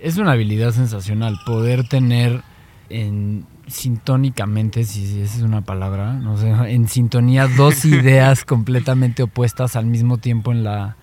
Es 0.00 0.16
una 0.16 0.32
habilidad 0.32 0.72
sensacional 0.72 1.38
poder 1.44 1.86
tener 1.86 2.42
en 2.88 3.46
sintónicamente, 3.70 4.84
si 4.84 5.20
esa 5.20 5.38
es 5.38 5.42
una 5.42 5.62
palabra, 5.62 6.14
no 6.14 6.36
sé, 6.36 6.50
en 6.50 6.88
sintonía 6.88 7.48
dos 7.48 7.84
ideas 7.86 8.44
completamente 8.44 9.22
opuestas 9.22 9.76
al 9.76 9.86
mismo 9.86 10.18
tiempo 10.18 10.52
en 10.52 10.64
la, 10.64 10.96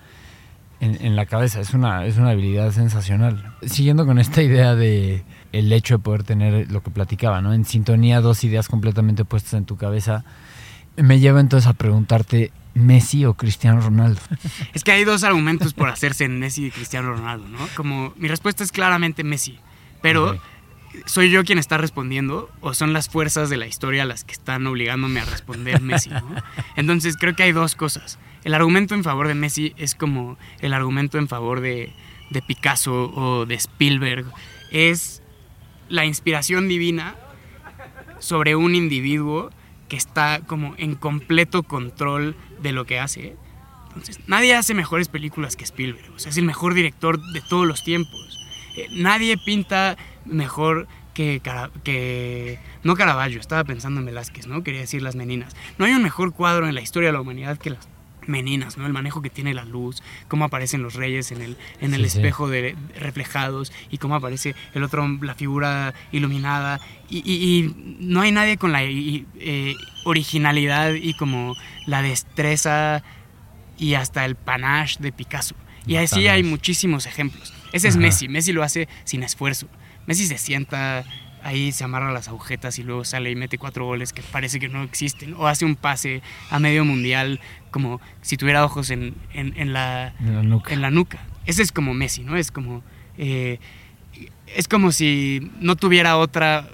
en, 0.80 1.16
la 1.16 1.26
cabeza. 1.26 1.60
Es 1.60 1.74
una, 1.74 2.06
es 2.06 2.16
una 2.16 2.30
habilidad 2.30 2.72
sensacional. 2.72 3.54
Siguiendo 3.62 4.06
con 4.06 4.18
esta 4.18 4.42
idea 4.42 4.74
de 4.74 5.24
el 5.52 5.72
hecho 5.72 5.94
de 5.94 5.98
poder 5.98 6.22
tener 6.24 6.70
lo 6.70 6.82
que 6.82 6.90
platicaba, 6.90 7.40
¿no? 7.40 7.52
En 7.52 7.64
sintonía 7.64 8.20
dos 8.20 8.44
ideas 8.44 8.68
completamente 8.68 9.22
opuestas 9.22 9.54
en 9.54 9.64
tu 9.64 9.76
cabeza, 9.76 10.24
me 10.96 11.20
lleva 11.20 11.40
entonces 11.40 11.68
a 11.68 11.72
preguntarte, 11.72 12.52
¿Messi 12.74 13.24
o 13.24 13.34
Cristiano 13.34 13.80
Ronaldo? 13.80 14.20
Es 14.74 14.84
que 14.84 14.92
hay 14.92 15.04
dos 15.04 15.24
argumentos 15.24 15.74
por 15.74 15.88
hacerse 15.88 16.24
en 16.24 16.38
Messi 16.38 16.66
y 16.66 16.70
Cristiano 16.70 17.12
Ronaldo, 17.12 17.48
¿no? 17.48 17.58
Como 17.74 18.12
mi 18.16 18.28
respuesta 18.28 18.62
es 18.62 18.72
claramente 18.72 19.24
Messi, 19.24 19.58
pero... 20.02 20.38
¿Soy 21.06 21.30
yo 21.30 21.44
quien 21.44 21.58
está 21.58 21.78
respondiendo 21.78 22.50
o 22.60 22.74
son 22.74 22.92
las 22.92 23.08
fuerzas 23.08 23.50
de 23.50 23.56
la 23.56 23.66
historia 23.66 24.04
las 24.04 24.24
que 24.24 24.32
están 24.32 24.66
obligándome 24.66 25.20
a 25.20 25.24
responder 25.24 25.80
Messi? 25.80 26.10
Entonces 26.76 27.16
creo 27.18 27.34
que 27.34 27.42
hay 27.42 27.52
dos 27.52 27.74
cosas. 27.74 28.18
El 28.44 28.54
argumento 28.54 28.94
en 28.94 29.04
favor 29.04 29.28
de 29.28 29.34
Messi 29.34 29.74
es 29.76 29.94
como 29.94 30.38
el 30.60 30.72
argumento 30.72 31.18
en 31.18 31.28
favor 31.28 31.60
de, 31.60 31.92
de 32.30 32.42
Picasso 32.42 33.12
o 33.14 33.46
de 33.46 33.54
Spielberg. 33.54 34.26
Es 34.70 35.22
la 35.88 36.04
inspiración 36.04 36.68
divina 36.68 37.16
sobre 38.18 38.56
un 38.56 38.74
individuo 38.74 39.50
que 39.88 39.96
está 39.96 40.40
como 40.46 40.74
en 40.78 40.94
completo 40.94 41.62
control 41.62 42.36
de 42.60 42.72
lo 42.72 42.84
que 42.84 42.98
hace. 42.98 43.36
Entonces, 43.88 44.20
nadie 44.26 44.54
hace 44.54 44.74
mejores 44.74 45.08
películas 45.08 45.56
que 45.56 45.64
Spielberg. 45.64 46.12
Es 46.16 46.36
el 46.36 46.44
mejor 46.44 46.74
director 46.74 47.20
de 47.32 47.40
todos 47.40 47.66
los 47.66 47.82
tiempos. 47.82 48.38
Eh, 48.76 48.86
nadie 48.92 49.36
pinta 49.38 49.96
mejor 50.28 50.86
que, 51.14 51.40
Cara- 51.42 51.70
que... 51.84 52.58
No 52.84 52.94
Caravaggio, 52.94 53.40
estaba 53.40 53.64
pensando 53.64 54.00
en 54.00 54.06
Velázquez, 54.06 54.46
¿no? 54.46 54.62
Quería 54.62 54.80
decir 54.80 55.02
las 55.02 55.16
meninas. 55.16 55.56
No 55.78 55.84
hay 55.84 55.92
un 55.92 56.02
mejor 56.02 56.32
cuadro 56.32 56.68
en 56.68 56.74
la 56.74 56.80
historia 56.80 57.08
de 57.08 57.12
la 57.14 57.20
humanidad 57.20 57.58
que 57.58 57.70
las 57.70 57.88
meninas, 58.26 58.76
¿no? 58.76 58.86
El 58.86 58.92
manejo 58.92 59.22
que 59.22 59.30
tiene 59.30 59.54
la 59.54 59.64
luz, 59.64 60.02
cómo 60.28 60.44
aparecen 60.44 60.82
los 60.82 60.94
reyes 60.94 61.32
en 61.32 61.40
el, 61.40 61.56
en 61.80 61.94
el 61.94 62.04
Sí, 62.04 62.10
sí. 62.10 62.18
espejo 62.18 62.48
de, 62.48 62.76
reflejados 63.00 63.72
y 63.90 63.96
cómo 63.98 64.14
aparece 64.16 64.54
el 64.74 64.82
otro, 64.84 65.08
la 65.22 65.34
figura 65.34 65.94
iluminada. 66.12 66.78
Y, 67.08 67.18
y- 67.24 67.58
y 67.58 67.96
no 68.00 68.20
hay 68.20 68.30
nadie 68.30 68.58
con 68.58 68.70
la 68.72 68.84
y- 68.84 69.26
eh, 69.40 69.74
originalidad 70.04 70.92
y 70.92 71.14
como 71.14 71.54
la 71.86 72.02
destreza 72.02 73.02
y 73.78 73.94
hasta 73.94 74.24
el 74.24 74.34
panache 74.36 74.98
de 75.00 75.10
Picasso. 75.10 75.54
Y 75.86 75.96
así 75.96 76.28
hay 76.28 76.42
muchísimos 76.42 77.06
ejemplos. 77.06 77.54
Ese 77.72 77.88
es. 77.88 77.96
Messi. 77.96 78.28
Messi 78.28 78.52
lo 78.52 78.62
hace 78.62 78.88
sin 79.04 79.22
esfuerzo. 79.22 79.68
Messi 80.08 80.26
se 80.26 80.38
sienta 80.38 81.04
ahí, 81.44 81.70
se 81.70 81.84
amarra 81.84 82.10
las 82.12 82.26
agujetas 82.26 82.78
y 82.80 82.82
luego 82.82 83.04
sale 83.04 83.30
y 83.30 83.36
mete 83.36 83.58
cuatro 83.58 83.84
goles 83.84 84.12
que 84.12 84.22
parece 84.22 84.58
que 84.58 84.68
no 84.68 84.82
existen. 84.82 85.34
O 85.34 85.46
hace 85.46 85.64
un 85.64 85.76
pase 85.76 86.20
a 86.50 86.58
medio 86.58 86.84
mundial 86.84 87.38
como 87.70 88.00
si 88.22 88.36
tuviera 88.36 88.64
ojos 88.64 88.90
en, 88.90 89.14
en- 89.34 89.54
en 89.56 89.72
la, 89.72 90.14
En 90.18 90.34
la 90.34 90.42
nuca. 90.42 90.72
en 90.74 90.80
la 90.80 90.90
nuca. 90.90 91.18
Ese 91.46 91.62
es 91.62 91.70
como 91.70 91.94
Messi, 91.94 92.24
¿no? 92.24 92.36
Es 92.36 92.50
como. 92.50 92.82
eh, 93.18 93.60
es 94.56 94.66
como 94.66 94.90
si 94.90 95.52
no 95.60 95.76
tuviera 95.76 96.16
otra. 96.16 96.66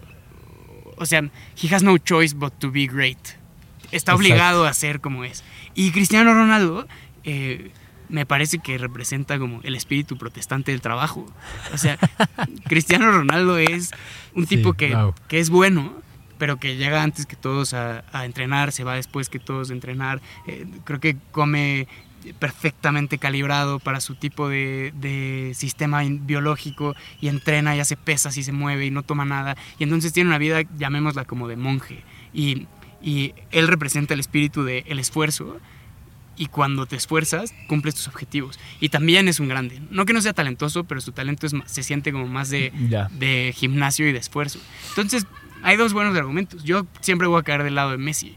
O 0.97 1.05
sea, 1.07 1.29
he 1.61 1.75
has 1.75 1.83
no 1.83 1.99
choice 1.99 2.35
but 2.35 2.53
to 2.59 2.71
be 2.71 2.87
great. 2.87 3.19
Está 3.91 4.13
Exacto. 4.13 4.15
obligado 4.17 4.65
a 4.65 4.73
ser 4.73 5.01
como 5.01 5.25
es. 5.25 5.43
Y 5.75 5.91
Cristiano 5.91 6.33
Ronaldo. 6.35 6.87
eh, 7.25 7.71
me 8.09 8.27
parece 8.27 8.59
que 8.59 8.79
representa 8.79 9.39
como 9.39 9.61
el 9.63 9.75
espíritu 9.75 10.17
protestante 10.19 10.73
del 10.73 10.81
trabajo. 10.81 11.27
O 11.73 11.79
sea, 11.79 11.99
Cristiano 12.69 13.11
Ronaldo 13.11 13.59
es 13.59 13.91
un 14.35 14.47
Sí, 14.47 14.57
tipo 14.57 14.75
que, 14.75 14.95
wow. 14.95 15.15
que 15.29 15.39
es 15.39 15.51
bueno, 15.51 15.93
pero 16.39 16.59
que 16.59 16.77
llega 16.77 17.03
antes 17.03 17.27
que 17.27 17.37
todos 17.37 17.75
a, 17.75 18.05
a 18.13 18.25
entrenar, 18.25 18.73
se 18.73 18.85
va 18.85 18.95
después 18.97 19.29
que 19.29 19.39
todos 19.39 19.71
a 19.71 19.73
entrenar. 19.73 20.21
Eh, 20.47 20.67
creo 20.85 21.01
que 21.01 21.17
come 21.33 21.87
perfectamente 22.39 23.19
calibrado 23.19 23.79
para 23.79 24.01
su 24.01 24.15
tipo 24.15 24.49
de, 24.49 24.93
de 24.97 25.53
sistema 25.55 26.03
biológico 26.05 26.95
y 27.21 27.29
entrena 27.29 27.77
y 27.77 27.81
hace 27.81 27.97
pesas 27.97 28.37
y 28.39 28.43
se 28.43 28.53
mueve 28.53 28.87
y 28.87 28.91
no 28.91 29.03
toma 29.03 29.25
nada. 29.25 29.57
Y 29.79 29.85
entonces 29.85 30.13
tiene 30.13 30.29
una 30.31 30.39
vida, 30.39 30.63
llamémosla 30.77 31.25
como 31.25 31.49
de 31.49 31.57
monje. 31.57 32.03
Y, 32.33 32.67
y 33.03 33.35
él 33.51 33.69
representa 33.69 34.15
el 34.15 34.21
espíritu 34.21 34.65
del 34.65 34.99
esfuerzo 34.99 35.61
y 36.37 36.47
cuando 36.47 36.87
te 36.87 36.97
esfuerzas 36.97 37.55
cumples 37.69 37.95
tus 37.95 38.09
objetivos. 38.09 38.59
Y 38.81 38.89
también 38.89 39.29
es 39.29 39.41
un 39.41 39.49
grande. 39.49 39.81
No 39.91 40.05
que 40.07 40.13
no 40.13 40.21
sea 40.21 40.33
talentoso, 40.33 40.85
pero 40.85 41.01
su 41.01 41.13
talento 41.13 41.47
es, 41.47 41.53
más- 41.53 41.71
se 41.71 41.83
siente 41.83 42.13
como 42.13 42.27
más 42.27 42.51
de, 42.51 42.73
de 43.19 43.53
gimnasio 43.57 44.09
y 44.09 44.13
de 44.13 44.19
esfuerzo. 44.19 44.59
Entonces, 44.91 45.27
hay 45.63 45.77
dos 45.77 45.93
buenos 45.93 46.17
argumentos. 46.17 46.65
Yo 46.65 46.87
siempre 47.01 47.27
voy 47.29 47.41
a 47.41 47.43
caer 47.43 47.63
del 47.63 47.75
lado 47.75 47.91
de 47.93 47.99
Messi. 47.99 48.37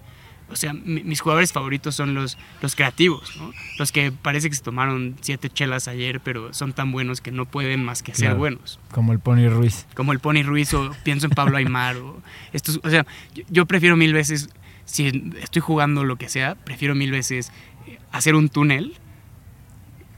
O 0.50 0.56
sea, 0.56 0.72
mi- 0.72 1.04
mis 1.04 1.20
jugadores 1.20 1.52
favoritos 1.52 1.94
son 1.96 2.14
los, 2.14 2.38
los 2.62 2.74
creativos, 2.76 3.36
¿no? 3.36 3.52
Los 3.80 3.92
que 3.92 4.14
parece 4.14 4.50
que 4.50 4.56
se 4.56 4.64
tomaron 4.64 5.18
siete 5.20 5.50
chelas 5.50 5.90
ayer, 5.90 6.22
pero 6.22 6.54
son 6.54 6.72
tan 6.72 6.94
buenos 6.94 7.20
que 7.20 7.32
no 7.32 7.46
pueden 7.46 7.84
más 7.84 8.02
que 8.02 8.16
ser 8.16 8.36
buenos. 8.36 8.80
Como 8.92 9.12
el 9.12 9.20
Pony 9.20 9.50
Ruiz. 9.50 9.86
Como 9.94 10.14
el 10.14 10.20
Pony 10.20 10.44
Ruiz 10.44 10.74
o 10.74 10.96
pienso 11.04 11.26
en 11.26 11.32
Pablo 11.32 11.58
Aymar. 11.58 11.98
o, 11.98 12.22
estos, 12.54 12.80
o 12.82 12.90
sea, 12.90 13.06
yo, 13.36 13.44
yo 13.50 13.66
prefiero 13.66 13.98
mil 13.98 14.14
veces, 14.14 14.50
si 14.86 15.34
estoy 15.42 15.62
jugando 15.62 16.06
lo 16.06 16.16
que 16.16 16.30
sea, 16.30 16.56
prefiero 16.56 16.96
mil 16.96 17.12
veces 17.12 17.52
hacer 18.12 18.36
un 18.36 18.50
túnel 18.50 18.93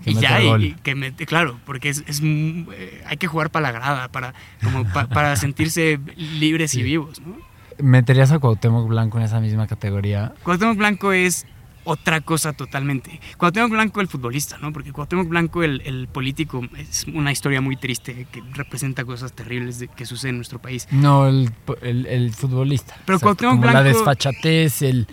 Que 0.04 0.12
y 0.12 0.14
ya, 0.16 0.42
y- 0.42 0.74
que 0.84 0.96
mete, 0.96 1.26
claro, 1.26 1.60
porque 1.66 1.90
es, 1.90 2.04
es, 2.08 2.22
eh, 2.24 3.04
hay 3.06 3.18
que 3.18 3.28
jugar 3.28 3.50
para 3.50 3.64
la 3.72 3.72
grada, 3.78 4.08
para, 4.10 4.34
como 4.64 4.86
pa- 4.86 5.08
para 5.10 5.36
sentirse 5.36 6.00
libres 6.16 6.74
y 6.76 6.84
vivos, 6.84 7.20
¿no? 7.22 7.38
¿Meterías 7.82 8.32
a 8.32 8.40
Cuauhtémoc 8.40 8.88
Blanco 8.88 9.18
en 9.20 9.26
esa 9.26 9.40
misma 9.40 9.68
categoría? 9.68 10.34
Cuauhtémoc 10.44 10.78
Blanco 10.78 11.12
es 11.14 11.46
otra 11.86 12.20
cosa 12.22 12.52
totalmente. 12.54 13.20
Cuauhtémoc 13.38 13.72
Blanco 13.72 14.02
el 14.02 14.08
futbolista, 14.08 14.58
¿no? 14.58 14.72
Porque 14.74 14.92
Cuauhtémoc 14.92 15.28
Blanco 15.30 15.64
el, 15.64 15.82
el 15.86 16.08
político 16.10 16.62
es 16.78 17.06
una 17.14 17.32
historia 17.32 17.62
muy 17.62 17.78
triste 17.78 18.28
que 18.32 18.44
representa 18.54 19.06
cosas 19.06 19.32
terribles 19.34 19.80
de- 19.80 19.88
que 19.88 20.06
suceden 20.06 20.36
en 20.36 20.38
nuestro 20.40 20.60
país. 20.60 20.88
No, 20.92 21.28
el, 21.28 21.52
el, 21.82 22.06
el 22.06 22.34
futbolista. 22.34 22.96
Pero 23.06 23.20
Cuauhtémoc 23.20 23.56
como 23.56 23.66
la 23.66 23.82
Blanco- 23.82 23.98
desfachatez, 23.98 24.82
el, 24.82 25.08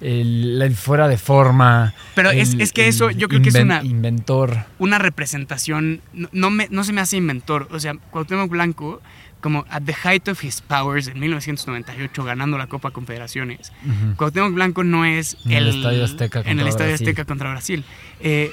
el, 0.00 0.60
el 0.62 0.74
fuera 0.76 1.08
de 1.08 1.18
forma. 1.18 1.94
Pero 2.14 2.30
es, 2.30 2.54
el- 2.54 2.60
es 2.62 2.72
que 2.72 2.88
eso 2.88 3.10
yo 3.10 3.28
creo 3.28 3.42
que 3.42 3.50
es 3.50 3.54
una, 3.54 3.82
Inventor. 3.82 4.64
una 4.78 4.98
representación, 4.98 6.00
no, 6.12 6.28
no 6.32 6.50
me, 6.50 6.68
no 6.70 6.84
se 6.84 6.92
me 6.92 7.00
hace 7.00 7.16
inventor. 7.16 7.68
O 7.70 7.78
sea, 7.80 7.94
Cuauhtémoc 8.10 8.50
Blanco, 8.50 9.00
como 9.40 9.64
at 9.70 9.82
the 9.82 9.94
height 9.94 10.28
of 10.28 10.42
his 10.44 10.60
powers 10.60 11.06
en 11.08 11.18
1998, 11.20 12.24
ganando 12.24 12.58
la 12.58 12.66
Copa 12.66 12.90
Confederaciones, 12.90 13.72
Ujú. 13.84 14.16
Cuauhtémoc 14.16 14.52
Blanco 14.54 14.84
no 14.84 15.04
es 15.04 15.36
En 15.44 15.52
el 15.52 15.68
Estadio 15.68 16.04
Azteca 16.04 16.40
en 16.40 16.44
contra 16.44 16.62
el 16.62 16.68
Estadio 16.68 16.90
Brasil. 16.90 17.08
Azteca 17.08 17.24
contra 17.24 17.50
Brasil. 17.50 17.84
Eh, 18.20 18.52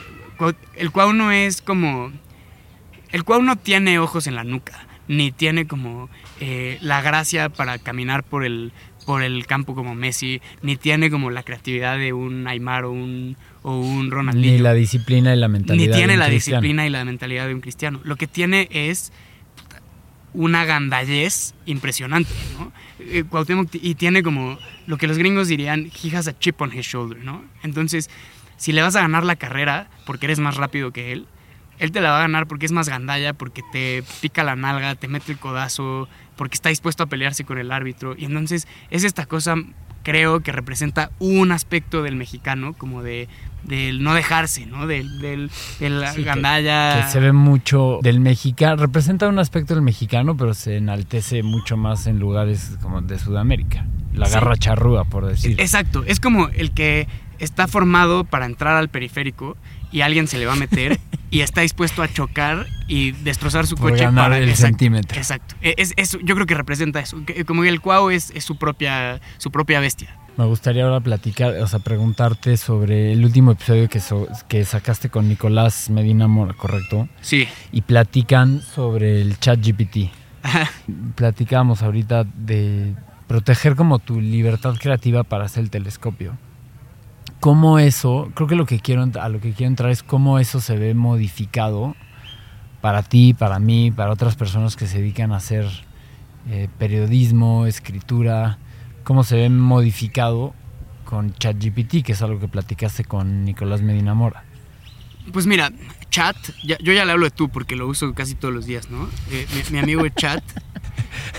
el 0.76 0.92
Cuau 0.92 1.14
no 1.14 1.32
es 1.32 1.62
como... 1.62 2.12
El 3.12 3.24
Cuau 3.24 3.42
no 3.42 3.56
tiene 3.56 4.00
ojos 4.00 4.28
en 4.28 4.36
la 4.36 4.44
nuca, 4.44 4.86
ni 5.08 5.32
tiene 5.32 5.66
como 5.66 6.10
eh, 6.42 6.78
la 6.82 7.02
gracia 7.02 7.50
para 7.50 7.78
caminar 7.80 8.24
por 8.24 8.44
el, 8.46 8.74
por 9.08 9.24
el 9.24 9.48
campo 9.48 9.74
como 9.74 9.96
Messi, 9.96 10.42
ni 10.62 10.76
tiene 10.76 11.10
como 11.10 11.32
la 11.32 11.42
creatividad 11.44 11.98
de 11.98 12.12
un 12.14 12.46
Aymar 12.46 12.84
o 12.84 12.92
un, 12.92 13.38
o 13.64 13.80
un 13.80 14.12
Ronaldinho 14.12 14.52
Ni 14.54 14.60
la 14.60 14.74
disciplina 14.74 15.34
y 15.34 15.40
la 15.40 15.48
mentalidad. 15.48 15.86
ni 15.88 15.92
tiene 15.94 16.08
de 16.10 16.14
un 16.16 16.20
la 16.20 16.28
cristiano. 16.28 16.62
disciplina 16.62 16.86
y 16.86 16.90
la 16.90 17.06
mentalidad 17.06 17.48
de 17.48 17.54
un 17.56 17.62
cristiano. 17.62 18.02
Lo 18.04 18.18
que 18.18 18.28
tiene 18.28 18.68
es 18.70 19.14
una 20.34 20.66
gandallez 20.66 21.56
impresionante, 21.66 22.30
¿no? 22.60 22.72
Eh, 23.00 23.24
Cuauhtémoc 23.28 23.70
y 23.74 23.96
tiene 23.96 24.22
como 24.24 24.58
lo 24.86 24.98
que 24.98 25.08
los 25.08 25.18
gringos 25.18 25.48
dirían, 25.48 25.90
he 26.04 26.16
has 26.16 26.28
a 26.28 26.38
chip 26.38 26.60
on 26.62 26.78
his 26.78 26.86
shoulder, 26.86 27.18
¿no? 27.24 27.44
Entonces, 27.64 28.10
si 28.58 28.72
le 28.74 28.82
vas 28.82 28.96
a 28.96 29.02
ganar 29.02 29.24
la 29.24 29.36
carrera 29.38 29.90
porque 30.06 30.26
eres 30.26 30.40
más 30.40 30.58
rápido 30.58 30.92
que 30.92 31.14
él, 31.14 31.26
él 31.80 31.92
te 31.92 32.02
la 32.02 32.12
va 32.12 32.18
a 32.18 32.22
ganar 32.22 32.48
porque 32.48 32.66
es 32.66 32.72
más 32.72 32.90
gandalla, 32.90 33.34
porque 33.34 33.64
te 33.72 34.04
pica 34.22 34.44
la 34.44 34.56
nalga, 34.56 34.96
te 34.96 35.08
mete 35.08 35.32
el 35.32 35.38
codazo, 35.38 36.10
porque 36.38 36.56
está 36.56 36.70
dispuesto 36.70 37.04
a 37.04 37.08
pelearse 37.08 37.44
con 37.44 37.58
el 37.58 37.72
árbitro. 37.72 38.16
Y 38.18 38.26
entonces 38.26 38.68
es 38.90 39.04
esta 39.04 39.26
cosa, 39.26 39.56
creo, 40.04 40.40
que 40.40 40.52
representa 40.54 41.12
un 41.20 41.52
aspecto 41.52 42.04
del 42.04 42.16
mexicano, 42.16 42.74
como 42.74 43.04
de 43.04 43.28
del 43.64 44.02
no 44.02 44.14
dejarse, 44.14 44.66
¿no? 44.66 44.88
Del, 44.88 45.20
del, 45.20 45.52
de 45.80 45.90
la 45.90 46.14
Sí, 46.14 46.24
gandalla. 46.24 47.02
Que 47.04 47.12
se 47.12 47.20
ve 47.20 47.34
mucho 47.34 48.00
del 48.02 48.22
mexicano, 48.22 48.78
representa 48.78 49.28
un 49.28 49.40
aspecto 49.40 49.74
del 49.74 49.84
mexicano, 49.84 50.38
pero 50.38 50.54
se 50.54 50.78
enaltece 50.78 51.44
mucho 51.44 51.76
más 51.76 52.08
en 52.08 52.18
lugares 52.20 52.78
como 52.82 53.02
de 53.02 53.20
Sudamérica. 53.20 53.86
La 54.14 54.28
Sí. 54.28 54.34
garra 54.36 54.56
charrúa, 54.56 55.04
por 55.06 55.26
decir. 55.26 55.60
Exacto, 55.60 56.04
es 56.06 56.22
como 56.22 56.48
el 56.50 56.72
que 56.72 57.08
está 57.40 57.68
formado 57.68 58.24
para 58.24 58.46
entrar 58.46 58.76
al 58.78 58.88
periférico 58.90 59.58
y 59.92 60.02
alguien 60.02 60.28
se 60.28 60.38
le 60.38 60.46
va 60.46 60.54
a 60.54 60.58
meter 60.58 61.00
y 61.32 61.42
está 61.42 61.62
dispuesto 61.62 62.02
a 62.04 62.08
chocar 62.12 62.68
y 62.88 63.12
destrozar 63.12 63.68
su 63.68 63.76
Por 63.76 63.92
coche 63.92 64.04
ganar 64.06 64.26
para 64.26 64.38
el 64.38 64.50
exacto, 64.50 64.68
centímetro. 64.68 65.18
Exacto. 65.18 65.56
E, 65.62 65.76
Es, 65.78 65.94
es- 65.98 66.18
yo 66.24 66.36
creo 66.36 66.46
que 66.48 66.56
representa 66.56 67.00
eso. 67.00 67.18
Como 67.46 67.62
que 67.64 67.70
el 67.70 67.82
cuau 67.82 68.10
es, 68.10 68.32
es 68.32 68.44
su 68.44 68.58
propia 68.58 69.20
su 69.38 69.52
propia 69.52 69.80
bestia. 69.80 70.16
Me 70.38 70.46
gustaría 70.46 70.84
ahora 70.84 71.00
platicar, 71.00 71.56
o 71.56 71.68
sea, 71.68 71.80
preguntarte 71.80 72.58
sobre 72.58 73.12
el 73.12 73.26
último 73.26 73.54
episodio 73.54 73.90
que, 73.90 74.00
so- 74.00 74.28
que 74.48 74.64
sacaste 74.66 75.10
con 75.10 75.28
Nicolás 75.28 75.90
Medina 75.90 76.28
Mora, 76.28 76.54
¿correcto? 76.54 77.10
Sí. 77.22 77.48
Y 77.72 77.82
platican 77.82 78.62
sobre 78.62 79.20
el 79.22 79.40
chat 79.40 79.60
GPT. 79.60 80.12
Platicábamos 81.16 81.82
ahorita 81.84 82.24
de 82.24 82.94
proteger 83.28 83.76
como 83.76 84.00
tu 84.00 84.22
libertad 84.22 84.76
creativa 84.80 85.24
para 85.24 85.46
hacer 85.46 85.64
el 85.64 85.70
telescopio. 85.70 86.38
¿Cómo 87.40 87.78
eso, 87.80 88.32
creo 88.34 88.48
que 88.48 88.56
lo 88.56 88.66
que 88.66 88.80
quiero, 88.80 89.08
a 89.22 89.30
lo 89.30 89.40
que 89.40 89.52
quiero 89.54 89.68
entrar 89.70 89.92
es 89.92 90.02
cómo 90.04 90.40
eso 90.40 90.60
se 90.60 90.76
ve 90.76 90.94
modificado 90.96 91.96
para 92.82 93.04
ti, 93.04 93.34
para 93.34 93.60
mí, 93.60 93.92
para 93.92 94.12
otras 94.12 94.36
personas 94.36 94.76
que 94.76 94.88
se 94.88 94.98
dedican 95.00 95.32
a 95.32 95.38
hacer 95.38 95.66
eh, 96.50 96.68
periodismo, 96.80 97.66
escritura, 97.68 98.58
cómo 99.04 99.24
se 99.24 99.36
ve 99.36 99.50
modificado 99.50 100.54
con 101.06 101.34
ChatGPT, 101.34 102.04
que 102.04 102.14
es 102.14 102.22
algo 102.22 102.40
que 102.40 102.48
platicaste 102.48 103.06
con 103.06 103.46
Nicolás 103.46 103.82
Medina 103.82 104.14
Mora. 104.14 104.44
Pues 105.32 105.46
mira, 105.46 105.72
chat, 106.10 106.36
ya- 106.64 106.78
yo 106.80 106.92
ya 106.94 107.06
le 107.06 107.12
hablo 107.12 107.26
de 107.26 107.32
tú 107.32 107.50
porque 107.50 107.76
lo 107.76 107.88
uso 107.88 108.14
casi 108.14 108.34
todos 108.36 108.54
los 108.54 108.66
días, 108.66 108.90
¿no? 108.90 109.08
Eh, 109.32 109.46
mi, 109.54 109.62
mi 109.74 109.80
amigo 109.80 110.08
chat, 110.16 110.44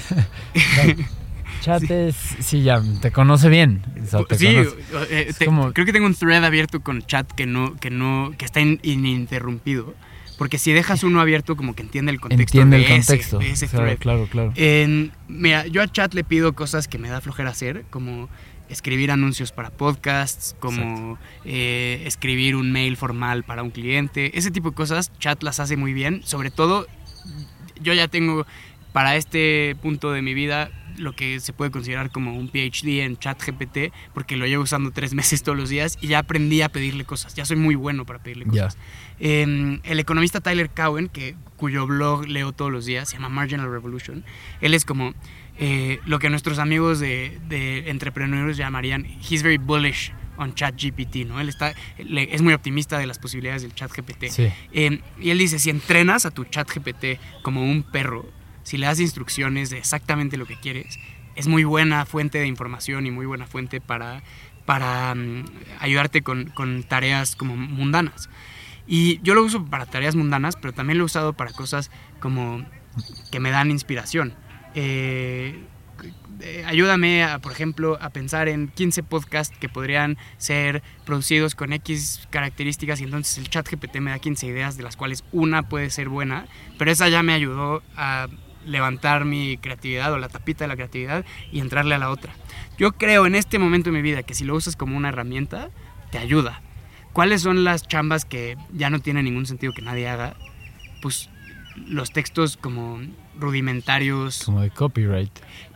Chat 1.61 1.83
es, 1.91 2.17
sí, 2.41 2.63
ya, 2.63 2.83
te 3.01 3.11
conoce 3.11 3.49
bien. 3.49 3.83
o 4.03 4.07
sea, 4.07 4.25
te 4.25 4.37
sí, 4.39 4.47
conoce. 4.47 4.77
eh, 5.11 5.27
Es 5.29 5.39
te- 5.39 5.47
como- 5.47 5.73
creo 5.73 5.85
que 5.87 5.93
tengo 5.93 6.07
un 6.07 6.15
thread 6.15 6.45
abierto 6.45 6.81
con 6.81 7.03
chat 7.03 7.31
que 7.33 7.47
no, 7.47 7.75
que 7.77 7.91
no, 7.91 8.33
que 8.39 8.45
está 8.45 8.61
in- 8.61 8.81
ininterrumpido. 8.83 9.95
Porque 10.39 10.59
si 10.59 10.73
dejas 10.73 11.03
uno 11.03 11.21
abierto, 11.21 11.57
como 11.57 11.75
que 11.75 11.83
entiende 11.83 12.13
el 12.13 12.21
contexto. 12.21 12.43
Entiende 12.59 12.77
de 12.79 12.85
el 12.87 12.93
ese- 13.01 13.07
contexto. 13.13 13.39
de 13.39 13.51
ese 13.51 13.67
claro, 13.67 13.85
thread. 13.87 13.99
claro, 13.99 14.29
claro. 14.31 14.53
En- 14.55 15.11
mira, 15.27 15.67
yo 15.67 15.83
a 15.83 15.89
chat 15.89 16.15
le 16.15 16.23
pido 16.23 16.53
cosas 16.55 16.87
que 16.87 16.97
me 16.99 17.09
da 17.09 17.21
flojera 17.21 17.51
hacer, 17.51 17.85
como 17.91 18.29
escribir 18.69 19.11
anuncios 19.11 19.51
para 19.51 19.71
podcasts, 19.71 20.55
como 20.61 21.19
eh, 21.45 22.03
escribir 22.07 22.55
un 22.55 22.71
mail 22.71 22.97
formal 22.97 23.43
para 23.43 23.63
un 23.65 23.71
cliente, 23.71 24.39
ese 24.39 24.51
tipo 24.53 24.71
de 24.71 24.77
cosas, 24.77 25.11
chat 25.19 25.43
las 25.43 25.59
hace 25.59 25.77
muy 25.77 25.93
bien, 25.93 26.21
sobre 26.25 26.51
todo 26.51 26.87
yo 27.81 27.95
ya 27.95 28.09
tengo 28.09 28.47
para 28.93 29.17
este 29.17 29.75
punto 29.83 30.13
de 30.13 30.23
mi 30.23 30.35
vida 30.35 30.71
lo 30.99 31.15
que 31.15 31.41
se 31.41 31.53
puede 31.53 31.71
considerar 31.71 32.11
como 32.11 32.35
un 32.37 32.49
PhD 32.49 33.01
en 33.03 33.17
ChatGPT, 33.17 33.93
porque 34.15 34.37
lo 34.37 34.47
llevo 34.47 34.63
usando 34.65 34.91
tres 34.91 35.15
meses 35.21 35.43
todos 35.43 35.57
los 35.59 35.69
días 35.71 35.99
y 36.01 36.09
ya 36.09 36.19
aprendí 36.21 36.63
a 36.63 36.69
pedirle 36.69 37.05
cosas. 37.05 37.35
Ya 37.35 37.45
soy 37.45 37.57
muy 37.57 37.75
bueno 37.75 38.05
para 38.07 38.19
pedirle 38.23 38.45
cosas. 38.47 38.77
Eh, 39.21 39.81
el 39.83 40.01
economista 40.01 40.41
Tyler 40.41 40.71
Cowen, 40.71 41.09
que, 41.09 41.35
cuyo 41.57 41.87
blog 41.87 42.27
leo 42.29 42.53
todos 42.53 42.71
los 42.71 42.87
días, 42.87 43.09
se 43.09 43.17
llama 43.17 43.29
Marginal 43.29 43.71
Revolution, 43.71 44.25
él 44.61 44.75
es 44.75 44.85
como 44.85 45.15
eh, 45.59 45.99
lo 46.07 46.19
que 46.21 46.31
nuestros 46.31 46.59
amigos 46.61 47.01
de, 47.01 47.39
de 47.49 47.91
entrepreneurs 47.91 48.57
llamarían, 48.57 49.05
he's 49.29 49.43
very 49.43 49.59
bullish 49.59 50.13
on 50.37 50.55
ChatGPT, 50.55 51.27
¿no? 51.27 51.41
Él 51.41 51.49
está, 51.49 51.75
le- 51.99 52.33
es 52.33 52.43
muy 52.43 52.55
optimista 52.55 52.97
de 52.97 53.07
las 53.07 53.19
posibilidades 53.19 53.63
del 53.63 53.75
ChatGPT. 53.75 54.27
Sí. 54.31 54.49
Eh, 54.73 55.01
y 55.21 55.31
él 55.31 55.39
dice, 55.39 55.59
si 55.59 55.69
entrenas 55.69 56.27
a 56.27 56.31
tu 56.31 56.45
ChatGPT 56.45 57.19
como 57.43 57.65
un 57.65 57.83
perro, 57.83 58.25
si 58.69 58.77
le 58.77 58.85
das 58.85 59.01
instrucciones 59.01 59.71
de 59.71 59.79
exactamente 59.79 60.37
lo 60.37 60.45
que 60.45 60.55
quieres, 60.55 60.99
es 61.37 61.47
muy 61.47 61.65
buena 61.65 62.05
fuente 62.05 62.37
de 62.37 62.47
información 62.47 63.07
y 63.07 63.11
muy 63.11 63.25
buena 63.25 63.47
fuente 63.47 63.81
para, 63.81 64.23
para 64.67 65.15
mm, 65.15 65.45
ayudarte 65.81 66.21
con, 66.21 66.51
con 66.51 66.83
tareas 66.83 67.35
como 67.35 67.57
mundanas. 67.57 68.29
Y 68.87 69.21
yo 69.23 69.35
lo 69.35 69.43
uso 69.43 69.65
para 69.65 69.87
tareas 69.87 70.17
mundanas, 70.17 70.57
pero 70.57 70.75
también 70.75 70.99
lo 70.99 71.05
he 71.05 71.07
usado 71.07 71.33
para 71.33 71.51
cosas 71.53 71.91
como 72.21 72.63
que 73.33 73.41
me 73.41 73.51
dan 73.51 73.71
inspiración. 73.71 74.35
Eh, 74.75 75.59
eh, 76.43 76.65
ayúdame, 76.67 77.25
a, 77.25 77.39
por 77.39 77.53
ejemplo, 77.53 77.97
a 78.03 78.11
pensar 78.11 78.49
en 78.49 78.69
15 78.69 79.03
podcasts 79.03 79.57
que 79.59 79.71
podrían 79.71 80.19
ser 80.37 80.83
producidos 81.07 81.55
con 81.55 81.73
X 81.73 82.29
características 82.29 83.01
y 83.01 83.05
entonces 83.05 83.39
el 83.39 83.49
chat 83.49 83.67
GPT 83.67 83.97
me 84.01 84.11
da 84.11 84.19
15 84.19 84.47
ideas 84.47 84.77
de 84.77 84.83
las 84.83 84.99
cuales 84.99 85.25
una 85.33 85.71
puede 85.71 85.89
ser 85.89 86.11
buena, 86.11 86.45
pero 86.77 86.91
esa 86.91 87.09
ya 87.09 87.23
me 87.23 87.33
ayudó 87.33 87.83
a 87.97 88.29
levantar 88.69 89.25
mi 89.25 89.57
creatividad 89.59 90.13
o 90.13 90.19
la 90.19 90.29
tapita 90.29 90.65
de 90.65 90.69
la 90.69 90.77
creatividad 90.77 91.25
y 91.51 91.61
entrarle 91.61 91.95
a 91.95 91.99
la 91.99 92.11
otra. 92.11 92.33
Yo 92.79 92.93
creo 92.93 93.27
en 93.27 93.35
este 93.35 93.59
momento 93.59 93.91
de 93.91 93.97
mi 93.97 94.03
vida 94.03 94.23
que 94.23 94.35
si 94.35 94.45
lo 94.45 94.55
usas 94.55 94.77
como 94.77 94.97
una 94.97 95.09
herramienta, 95.09 95.71
te 96.11 96.19
ayuda. 96.19 96.63
¿Cuáles 97.13 97.43
son 97.43 97.65
las 97.65 97.89
chambas 97.89 98.25
que 98.25 98.57
ya 98.73 98.91
no 98.91 99.01
tiene 99.01 99.23
ningún 99.23 99.47
sentido 99.47 99.73
que 99.73 99.83
nadie 99.83 100.09
haga? 100.09 100.37
Pues 101.03 101.31
los 101.89 102.13
textos 102.13 102.57
como 102.57 103.01
rudimentarios, 103.39 104.43
Como 104.45 104.61
de 104.61 104.71
copyright. 104.71 105.31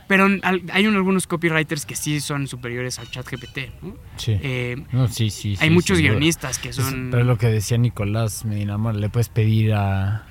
pero 0.09 0.27
hay 0.73 0.87
un- 0.87 0.95
algunos 0.97 1.27
copywriters 1.27 1.87
que 1.87 1.97
sí 1.97 2.21
son 2.21 2.47
superiores 2.49 2.99
al 2.99 3.11
chat 3.11 3.27
GPT. 3.29 3.73
¿no? 3.83 3.97
Sí. 4.17 4.37
Eh, 4.43 4.85
no, 4.93 5.09
sí, 5.09 5.31
sí. 5.31 5.57
hay 5.61 5.69
sí, 5.69 5.75
muchos 5.75 5.99
guionistas 5.99 6.59
que 6.59 6.69
Es- 6.71 6.77
son... 6.77 7.09
Pero 7.11 7.25
lo 7.25 7.39
que 7.39 7.47
decía 7.49 7.79
Nicolás 7.79 8.45
Medina 8.45 8.77
Mora, 8.79 8.99
le 8.99 9.09
puedes 9.09 9.29
pedir 9.29 9.73
a. 9.75 10.27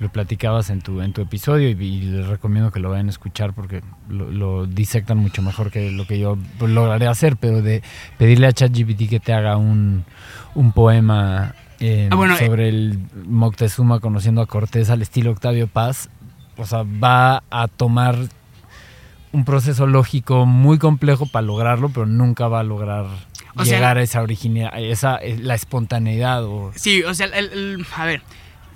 Lo 0.00 0.08
platicabas 0.10 0.70
en 0.70 0.80
tu, 0.80 1.00
en 1.00 1.12
tu 1.12 1.22
episodio 1.22 1.68
y, 1.70 1.72
y 1.72 2.00
les 2.02 2.26
recomiendo 2.28 2.70
que 2.70 2.78
lo 2.78 2.90
vayan 2.90 3.08
a 3.08 3.10
escuchar 3.10 3.52
porque 3.52 3.82
lo, 4.08 4.30
lo 4.30 4.66
disectan 4.66 5.18
mucho 5.18 5.42
mejor 5.42 5.70
que 5.72 5.90
lo 5.90 6.06
que 6.06 6.18
yo 6.20 6.38
lograré 6.60 7.06
hacer, 7.08 7.36
pero 7.36 7.62
de 7.62 7.82
pedirle 8.16 8.46
a 8.46 8.52
ChatGPT 8.52 9.08
que 9.08 9.18
te 9.20 9.32
haga 9.32 9.56
un, 9.56 10.04
un 10.54 10.70
poema 10.72 11.54
eh, 11.80 12.08
Ah, 12.12 12.14
bueno, 12.16 12.36
sobre 12.36 12.68
el 12.68 12.98
Moctezuma 13.26 13.98
conociendo 13.98 14.40
a 14.40 14.46
Cortés 14.46 14.88
al 14.90 15.02
estilo 15.02 15.32
Octavio 15.32 15.66
Paz, 15.66 16.10
o 16.56 16.64
sea, 16.64 16.84
va 16.84 17.42
a 17.50 17.66
tomar 17.68 18.16
un 19.32 19.44
proceso 19.44 19.86
lógico 19.86 20.46
muy 20.46 20.78
complejo 20.78 21.26
para 21.26 21.44
lograrlo, 21.46 21.88
pero 21.90 22.06
nunca 22.06 22.48
va 22.48 22.60
a 22.60 22.62
lograr 22.62 23.06
sea- 23.56 23.64
llegar 23.64 23.98
a 23.98 24.02
esa 24.02 24.22
originalidad, 24.22 24.80
esa 24.80 25.16
eh, 25.16 25.36
la 25.38 25.54
espontaneidad 25.54 26.44
o 26.44 26.72
Sí, 26.76 27.02
o 27.02 27.12
sea, 27.14 27.26
el- 27.26 27.34
el- 27.52 27.86
a 27.96 28.04
ver, 28.06 28.22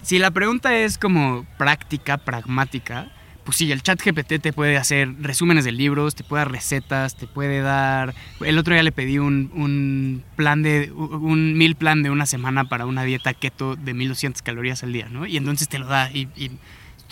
si 0.03 0.19
la 0.19 0.31
pregunta 0.31 0.77
es 0.77 0.99
como 0.99 1.47
práctica, 1.59 2.19
pragmática, 2.19 3.11
pues 3.45 3.57
sí, 3.57 3.73
el 3.73 3.83
chat 3.83 4.01
GPT 4.01 4.41
te 4.41 4.53
puede 4.53 4.77
hacer 4.77 5.09
resúmenes 5.21 5.65
de 5.65 5.73
libros, 5.73 6.15
te 6.15 6.23
puede 6.23 6.43
dar 6.43 6.53
recetas, 6.53 7.17
te 7.17 7.27
puede 7.27 7.61
dar... 7.61 8.15
El 8.41 8.59
otro 8.59 8.75
día 8.75 8.83
le 8.83 8.93
pedí 8.93 9.19
un, 9.19 9.51
un 9.55 10.23
plan 10.37 10.63
de... 10.63 10.93
un 10.93 11.55
mil 11.55 11.75
plan 11.75 12.03
de 12.03 12.11
una 12.11 12.27
semana 12.27 12.65
para 12.69 12.87
una 12.87 13.03
dieta 13.03 13.35
keto 13.35 13.75
de 13.75 13.95
1200 13.95 14.43
calorías 14.43 14.83
al 14.85 14.93
día, 14.93 15.09
¿no? 15.09 15.27
Y 15.27 15.37
entonces 15.37 15.69
te 15.69 15.79
lo 15.79 15.87
da 15.87 16.11
y, 16.13 16.29
y 16.37 16.53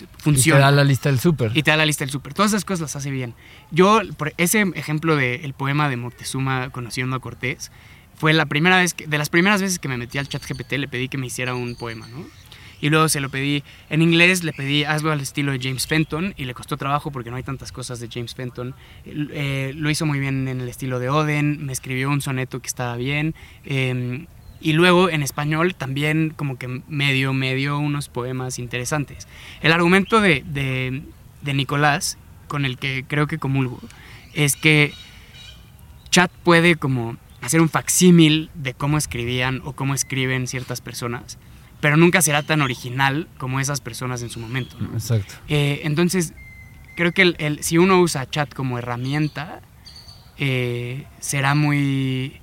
y 0.01 0.05
te 0.05 0.23
funciona. 0.23 0.61
da 0.61 0.71
la 0.71 0.83
lista 0.83 1.09
del 1.09 1.19
súper. 1.19 1.51
Y 1.55 1.63
te 1.63 1.71
da 1.71 1.77
la 1.77 1.85
lista 1.85 2.03
del 2.03 2.11
súper. 2.11 2.33
Todas 2.33 2.51
esas 2.51 2.65
cosas 2.65 2.81
las 2.81 2.95
hace 2.95 3.11
bien. 3.11 3.33
Yo, 3.71 4.01
por 4.17 4.33
ese 4.37 4.61
ejemplo 4.75 5.15
del 5.15 5.53
poema 5.53 5.89
de 5.89 5.97
Moctezuma 5.97 6.69
conociendo 6.69 7.15
a 7.15 7.19
Cortés, 7.19 7.71
fue 8.15 8.33
la 8.33 8.45
primera 8.45 8.77
vez 8.77 8.93
que, 8.93 9.07
de 9.07 9.17
las 9.17 9.29
primeras 9.29 9.61
veces 9.61 9.79
que 9.79 9.87
me 9.87 9.97
metí 9.97 10.17
al 10.17 10.27
chat 10.27 10.43
GPT, 10.47 10.73
le 10.73 10.87
pedí 10.87 11.07
que 11.07 11.17
me 11.17 11.27
hiciera 11.27 11.55
un 11.55 11.75
poema, 11.75 12.07
¿no? 12.07 12.25
Y 12.81 12.89
luego 12.89 13.07
se 13.09 13.19
lo 13.19 13.29
pedí 13.29 13.63
en 13.89 14.01
inglés, 14.01 14.43
le 14.43 14.53
pedí 14.53 14.83
hazlo 14.83 15.11
al 15.11 15.21
estilo 15.21 15.51
de 15.51 15.59
James 15.61 15.87
Fenton 15.87 16.33
y 16.35 16.45
le 16.45 16.53
costó 16.53 16.77
trabajo 16.77 17.11
porque 17.11 17.29
no 17.29 17.37
hay 17.37 17.43
tantas 17.43 17.71
cosas 17.71 17.99
de 17.99 18.09
James 18.11 18.35
Fenton. 18.35 18.73
Eh, 19.05 19.73
lo 19.75 19.89
hizo 19.89 20.05
muy 20.05 20.19
bien 20.19 20.47
en 20.47 20.61
el 20.61 20.67
estilo 20.67 20.99
de 20.99 21.09
Oden, 21.09 21.65
me 21.65 21.73
escribió 21.73 22.09
un 22.09 22.21
soneto 22.21 22.59
que 22.59 22.67
estaba 22.67 22.95
bien. 22.95 23.35
eh, 23.65 24.25
y 24.61 24.73
luego 24.73 25.09
en 25.09 25.23
español 25.23 25.75
también 25.75 26.33
como 26.35 26.57
que 26.57 26.67
medio, 26.87 27.33
medio 27.33 27.79
unos 27.79 28.09
poemas 28.09 28.59
interesantes. 28.59 29.27
El 29.61 29.71
argumento 29.71 30.21
de, 30.21 30.43
de, 30.45 31.01
de 31.41 31.53
Nicolás, 31.53 32.17
con 32.47 32.65
el 32.65 32.77
que 32.77 33.03
creo 33.07 33.25
que 33.25 33.39
comulgo, 33.39 33.79
es 34.33 34.55
que 34.55 34.93
Chat 36.11 36.31
puede 36.43 36.75
como 36.75 37.17
hacer 37.41 37.59
un 37.59 37.69
facsímil 37.69 38.51
de 38.53 38.73
cómo 38.75 38.97
escribían 38.97 39.61
o 39.65 39.73
cómo 39.73 39.95
escriben 39.95 40.45
ciertas 40.47 40.79
personas, 40.79 41.39
pero 41.81 41.97
nunca 41.97 42.21
será 42.21 42.43
tan 42.43 42.61
original 42.61 43.27
como 43.37 43.59
esas 43.59 43.81
personas 43.81 44.21
en 44.21 44.29
su 44.29 44.39
momento. 44.39 44.77
¿no? 44.79 44.93
Exacto. 44.93 45.33
Eh, 45.47 45.81
entonces, 45.83 46.33
creo 46.95 47.11
que 47.11 47.23
el- 47.23 47.35
el- 47.39 47.63
si 47.63 47.77
uno 47.77 47.99
usa 47.99 48.29
chat 48.29 48.53
como 48.53 48.77
herramienta, 48.77 49.61
eh, 50.37 51.05
será 51.19 51.55
muy... 51.55 52.39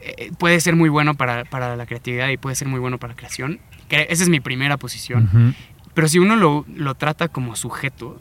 eh, 0.00 0.30
puede 0.38 0.60
ser 0.60 0.76
muy 0.76 0.88
bueno 0.88 1.14
para, 1.14 1.44
para 1.44 1.76
la 1.76 1.86
creatividad 1.86 2.28
y 2.28 2.36
puede 2.36 2.56
ser 2.56 2.68
muy 2.68 2.80
bueno 2.80 2.98
para 2.98 3.12
la 3.12 3.16
creación. 3.16 3.60
Que 3.88 4.06
esa 4.10 4.22
es 4.22 4.28
mi 4.28 4.40
primera 4.40 4.76
posición. 4.76 5.54
Pero 5.94 6.08
si 6.08 6.18
uno 6.18 6.36
lo, 6.36 6.64
lo 6.74 6.94
trata 6.94 7.28
como 7.28 7.54
sujeto, 7.56 8.20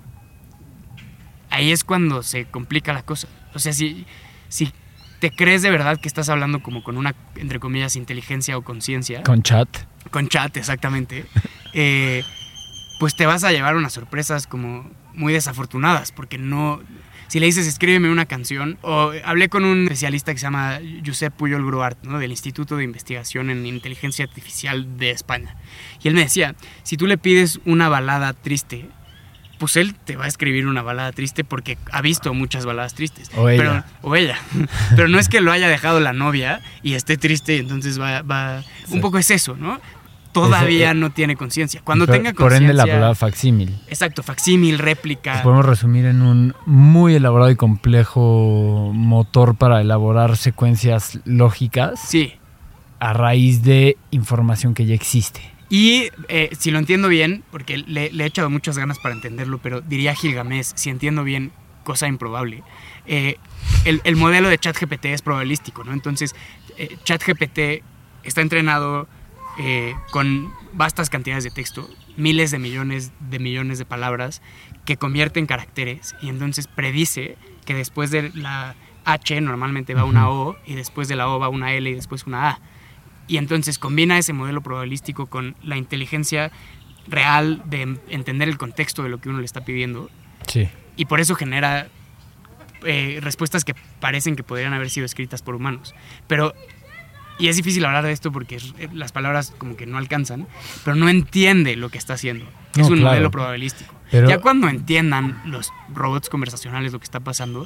ahí 1.49 1.71
es 1.71 1.83
cuando 1.83 2.21
se 2.23 2.45
complica 2.45 2.93
la 2.93 3.03
cosa. 3.03 3.27
O 3.53 3.59
sea, 3.59 3.73
si, 3.73 4.05
si 4.49 4.71
te 5.23 5.31
crees 5.31 5.61
de 5.61 5.71
verdad 5.71 6.01
que 6.01 6.09
estás 6.09 6.27
hablando 6.27 6.61
como 6.61 6.83
con 6.83 6.97
una, 6.97 7.15
entre 7.37 7.57
comillas, 7.61 7.95
inteligencia 7.95 8.57
o 8.57 8.61
conciencia, 8.61 9.23
Con 9.23 9.41
chat. 9.41 9.69
con 10.11 10.27
chat 10.27 10.57
exactamente, 10.57 11.23
eh, 11.73 12.25
pues 12.99 13.15
te 13.15 13.25
vas 13.25 13.45
a 13.45 13.53
llevar 13.53 13.77
unas 13.77 13.93
sorpresas 13.93 14.47
como 14.47 14.91
muy 15.13 15.31
desafortunadas, 15.31 16.11
porque 16.11 16.37
no... 16.37 16.81
Si 17.29 17.39
le 17.39 17.45
dices, 17.45 17.65
escríbeme 17.67 18.11
una 18.11 18.25
canción, 18.25 18.77
o 18.81 19.13
hablé 19.23 19.47
con 19.47 19.63
un 19.63 19.83
especialista 19.83 20.33
que 20.33 20.39
se 20.39 20.43
llama 20.43 20.79
Josep 21.05 21.33
Puyol 21.33 21.65
Gruart, 21.65 22.03
¿no? 22.03 22.19
del 22.19 22.31
Instituto 22.31 22.75
de 22.75 22.83
Investigación 22.83 23.49
en 23.49 23.65
Inteligencia 23.65 24.25
Artificial 24.25 24.97
de 24.97 25.11
España. 25.11 25.55
Y 26.03 26.09
él 26.09 26.15
me 26.15 26.23
decía, 26.23 26.53
si 26.83 26.97
tú 26.97 27.07
le 27.07 27.17
pides 27.17 27.61
una 27.63 27.87
balada 27.87 28.33
triste, 28.33 28.89
pues 29.59 29.75
él 29.77 29.95
te 29.95 30.15
va 30.15 30.25
a 30.25 30.27
escribir 30.27 30.67
una 30.67 30.81
balada 30.81 31.11
triste 31.11 31.43
porque 31.43 31.77
ha 31.91 32.01
visto 32.01 32.33
muchas 32.33 32.65
baladas 32.65 32.93
tristes. 32.95 33.29
O 33.37 33.47
ella. 33.49 33.85
Pero, 34.01 34.09
o 34.09 34.15
ella. 34.15 34.37
Pero 34.95 35.07
no 35.07 35.19
es 35.19 35.29
que 35.29 35.41
lo 35.41 35.51
haya 35.51 35.67
dejado 35.69 35.99
la 35.99 36.13
novia 36.13 36.61
y 36.81 36.93
esté 36.95 37.17
triste 37.17 37.55
y 37.55 37.59
entonces 37.59 37.99
va... 37.99 38.21
va. 38.23 38.61
Un 38.89 39.01
poco 39.01 39.17
es 39.17 39.31
eso, 39.31 39.55
¿no? 39.55 39.79
Todavía 40.33 40.87
Ese, 40.89 40.97
eh, 40.97 40.99
no 40.99 41.11
tiene 41.11 41.35
conciencia. 41.35 41.81
Cuando 41.83 42.07
por, 42.07 42.15
tenga 42.15 42.31
Por 42.33 42.49
conciencia... 42.49 42.71
ende 42.71 42.73
la 42.73 42.85
palabra 42.85 43.13
facsímil. 43.15 43.77
Exacto, 43.87 44.23
facsímil, 44.23 44.77
Lo 44.77 44.83
réplica. 44.83 45.43
podemos 45.43 45.63
resumir 45.65 46.05
en 46.07 46.23
un 46.23 46.55
muy 46.65 47.13
elaborado 47.13 47.51
y 47.51 47.55
complejo 47.55 48.91
motor 48.95 49.55
para 49.55 49.79
elaborar 49.79 50.35
secuencias 50.35 51.19
lógicas 51.25 51.99
Sí. 52.07 52.33
a 52.99 53.13
raíz 53.13 53.61
de 53.61 53.95
información 54.09 54.73
que 54.73 54.87
ya 54.87 54.95
existe. 54.95 55.52
Y 55.73 56.09
eh, 56.27 56.51
si 56.59 56.69
lo 56.69 56.77
entiendo 56.77 57.07
bien, 57.07 57.43
porque 57.49 57.79
le, 57.79 58.11
le 58.11 58.23
he 58.23 58.27
echado 58.27 58.47
muchas 58.51 58.77
ganas 58.77 58.99
para 58.99 59.15
entenderlo, 59.15 59.57
pero 59.57 59.81
diría 59.81 60.13
Gilgamesh, 60.13 60.73
si 60.75 60.91
entiendo 60.91 61.23
bien, 61.23 61.51
cosa 61.83 62.07
improbable. 62.07 62.61
eh, 63.07 63.37
el, 63.83 63.99
el 64.03 64.15
modelo 64.15 64.49
de 64.49 64.59
ChatGPT 64.59 65.05
es 65.05 65.23
probabilístico, 65.23 65.83
¿no? 65.83 65.91
Entonces, 65.91 66.35
eh, 66.77 66.95
ChatGPT 67.03 67.83
está 68.23 68.41
entrenado 68.41 69.07
eh, 69.57 69.95
con 70.11 70.53
vastas 70.73 71.09
cantidades 71.09 71.43
de 71.43 71.49
texto, 71.49 71.89
miles 72.17 72.51
de 72.51 72.59
millones 72.59 73.11
de 73.19 73.39
millones 73.39 73.79
de 73.79 73.85
palabras 73.85 74.43
que 74.85 74.97
convierte 74.97 75.39
en 75.39 75.47
caracteres 75.47 76.13
y 76.21 76.29
entonces 76.29 76.67
predice 76.67 77.35
que 77.65 77.73
después 77.73 78.11
de 78.11 78.29
la 78.35 78.75
H 79.05 79.41
normalmente 79.41 79.95
va 79.95 80.03
una 80.05 80.29
O 80.29 80.55
y 80.67 80.75
después 80.75 81.07
de 81.07 81.15
la 81.15 81.27
O 81.29 81.39
va 81.39 81.49
una 81.49 81.73
L 81.73 81.89
y 81.89 81.95
después 81.95 82.27
una 82.27 82.49
A. 82.51 82.59
Y 83.27 83.37
entonces 83.37 83.79
combina 83.79 84.17
ese 84.17 84.33
modelo 84.33 84.61
probabilístico 84.61 85.27
con 85.27 85.55
la 85.63 85.77
inteligencia 85.77 86.51
real 87.07 87.61
de 87.65 87.97
entender 88.09 88.49
el 88.49 88.57
contexto 88.57 89.03
de 89.03 89.09
lo 89.09 89.19
que 89.19 89.29
uno 89.29 89.39
le 89.39 89.45
está 89.45 89.65
pidiendo 89.65 90.09
Sí. 90.47 90.69
y 90.95 91.05
por 91.05 91.19
eso 91.19 91.35
genera 91.35 91.87
eh, 92.85 93.19
respuestas 93.21 93.63
que 93.63 93.75
parecen 94.01 94.35
que 94.35 94.43
podrían 94.43 94.73
haber 94.73 94.89
sido 94.89 95.05
escritas 95.05 95.41
por 95.41 95.55
humanos. 95.55 95.93
Pero 96.27 96.53
y 97.39 97.47
es 97.47 97.55
difícil 97.57 97.83
hablar 97.85 98.03
de 98.05 98.11
esto 98.11 98.31
porque 98.31 98.57
eh, 98.77 98.89
las 98.93 99.11
palabras 99.11 99.53
como 99.57 99.75
que 99.75 99.85
no 99.85 99.97
alcanzan, 99.97 100.47
pero 100.83 100.95
no 100.95 101.09
entiende 101.09 101.75
lo 101.75 101.89
que 101.89 101.97
está 101.97 102.13
haciendo. 102.13 102.45
No, 102.75 102.83
es 102.83 102.89
un 102.89 102.97
claro. 102.97 103.09
modelo 103.11 103.31
probabilístico. 103.31 103.93
Pero- 104.11 104.29
Ya 104.29 104.39
cuando 104.39 104.67
entiendan 104.69 105.41
los 105.45 105.71
robots 105.93 106.29
conversacionales 106.29 106.91
lo 106.93 106.99
que 106.99 107.05
está 107.05 107.19
pasando, 107.21 107.65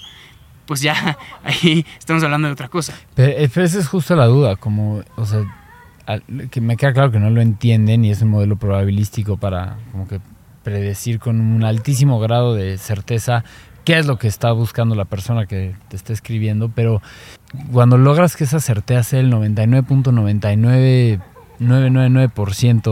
pues 0.68 0.82
ya 0.82 1.18
ahí 1.44 1.84
estamos 1.98 2.24
hablando 2.24 2.48
de 2.48 2.54
otra 2.54 2.68
cosa. 2.68 2.94
Pero, 3.16 3.32
eh, 3.32 3.50
pero 3.52 3.66
esa 3.66 3.80
es 3.80 3.88
justo 3.88 4.16
la 4.16 4.26
duda, 4.26 4.56
como, 4.58 5.02
o 5.16 5.26
sea, 5.26 5.44
que 6.52 6.62
me 6.62 6.78
queda 6.78 6.94
claro 6.94 7.12
que 7.12 7.20
no 7.20 7.30
lo 7.30 7.42
entienden 7.42 8.06
y 8.06 8.12
es 8.12 8.22
un 8.22 8.30
modelo 8.30 8.56
probabilístico 8.56 9.38
para 9.38 9.78
como 9.92 10.08
que 10.08 10.22
predecir 10.64 11.20
con 11.20 11.42
un 11.42 11.64
altísimo 11.64 12.20
grado 12.20 12.54
de 12.54 12.78
certeza 12.78 13.44
qué 13.84 13.98
es 13.98 14.06
lo 14.06 14.18
que 14.18 14.28
está 14.28 14.52
buscando 14.52 14.96
la 14.96 15.06
persona 15.06 15.46
que 15.46 15.74
te 15.88 15.96
está 15.96 16.12
escribiendo, 16.12 16.70
pero 16.70 17.02
cuando 17.72 17.98
logras 17.98 18.36
que 18.36 18.44
esa 18.44 18.60
certeza 18.60 19.04
sea 19.04 19.20
el 19.22 19.30
99.99999%, 21.60 22.88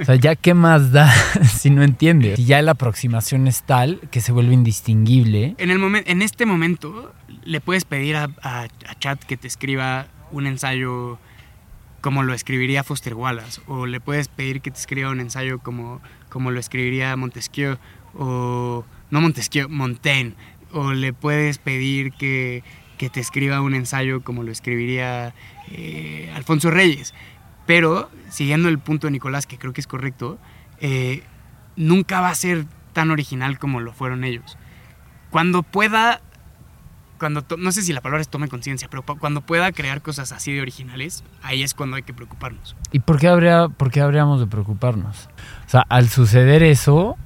o 0.00 0.04
sea, 0.04 0.14
ya 0.16 0.34
qué 0.36 0.54
más 0.54 0.92
da 0.92 1.10
si 1.44 1.70
no 1.70 1.82
entiendes. 1.82 2.36
Si 2.36 2.44
ya 2.44 2.60
la 2.62 2.72
aproximación 2.72 3.46
es 3.46 3.62
tal 3.62 4.00
que 4.10 4.20
se 4.20 4.32
vuelve 4.32 4.54
indistinguible. 4.54 5.54
En, 5.58 5.70
el 5.70 5.78
momen- 5.78 6.04
en 6.06 6.22
este 6.22 6.46
momento 6.46 7.12
le 7.44 7.60
puedes 7.60 7.84
pedir 7.84 8.16
a, 8.16 8.28
a- 8.42 8.62
a 8.64 8.94
Chat 8.98 9.22
que 9.24 9.36
te 9.36 9.46
escriba 9.46 10.06
un 10.30 10.46
ensayo 10.46 11.18
como 12.00 12.22
lo 12.22 12.32
escribiría 12.32 12.82
Foster 12.82 13.14
Wallace, 13.14 13.60
o 13.66 13.84
le 13.86 14.00
puedes 14.00 14.28
pedir 14.28 14.62
que 14.62 14.70
te 14.70 14.78
escriba 14.78 15.10
un 15.10 15.20
ensayo 15.20 15.58
como, 15.58 16.00
como 16.30 16.50
lo 16.50 16.58
escribiría 16.58 17.14
Montesquieu, 17.16 17.76
o 18.14 18.84
no 19.10 19.20
Montesquieu, 19.20 19.68
Montaigne, 19.68 20.32
o 20.72 20.92
le 20.94 21.12
puedes 21.12 21.58
pedir 21.58 22.12
que, 22.12 22.62
que 22.96 23.10
te 23.10 23.20
escriba 23.20 23.60
un 23.60 23.74
ensayo 23.74 24.22
como 24.22 24.42
lo 24.44 24.50
escribiría 24.50 25.34
eh, 25.72 26.32
Alfonso 26.34 26.70
Reyes. 26.70 27.12
Pero, 27.66 28.10
siguiendo 28.28 28.68
el 28.68 28.78
punto 28.78 29.06
de 29.06 29.12
Nicolás, 29.12 29.46
que 29.46 29.58
creo 29.58 29.72
que 29.72 29.80
es 29.80 29.86
correcto, 29.86 30.38
eh, 30.80 31.22
nunca 31.76 32.20
va 32.20 32.30
a 32.30 32.34
ser 32.34 32.66
tan 32.92 33.10
original 33.10 33.58
como 33.58 33.80
lo 33.80 33.92
fueron 33.92 34.24
ellos. 34.24 34.58
Cuando 35.30 35.62
pueda, 35.62 36.20
cuando 37.18 37.44
no 37.58 37.72
sé 37.72 37.82
si 37.82 37.92
la 37.92 38.00
palabra 38.00 38.20
es 38.20 38.28
tome 38.28 38.48
conciencia, 38.48 38.88
pero 38.90 39.04
cuando 39.04 39.40
pueda 39.42 39.70
crear 39.72 40.02
cosas 40.02 40.32
así 40.32 40.52
de 40.52 40.60
originales, 40.60 41.22
ahí 41.42 41.62
es 41.62 41.74
cuando 41.74 41.96
hay 41.96 42.02
que 42.02 42.12
preocuparnos. 42.12 42.76
¿Y 42.92 43.00
por 43.00 43.18
qué, 43.18 43.28
habría, 43.28 43.68
por 43.68 43.90
qué 43.90 44.00
habríamos 44.00 44.40
de 44.40 44.46
preocuparnos? 44.46 45.28
O 45.66 45.70
sea, 45.70 45.82
al 45.88 46.08
suceder 46.08 46.62
eso, 46.62 47.16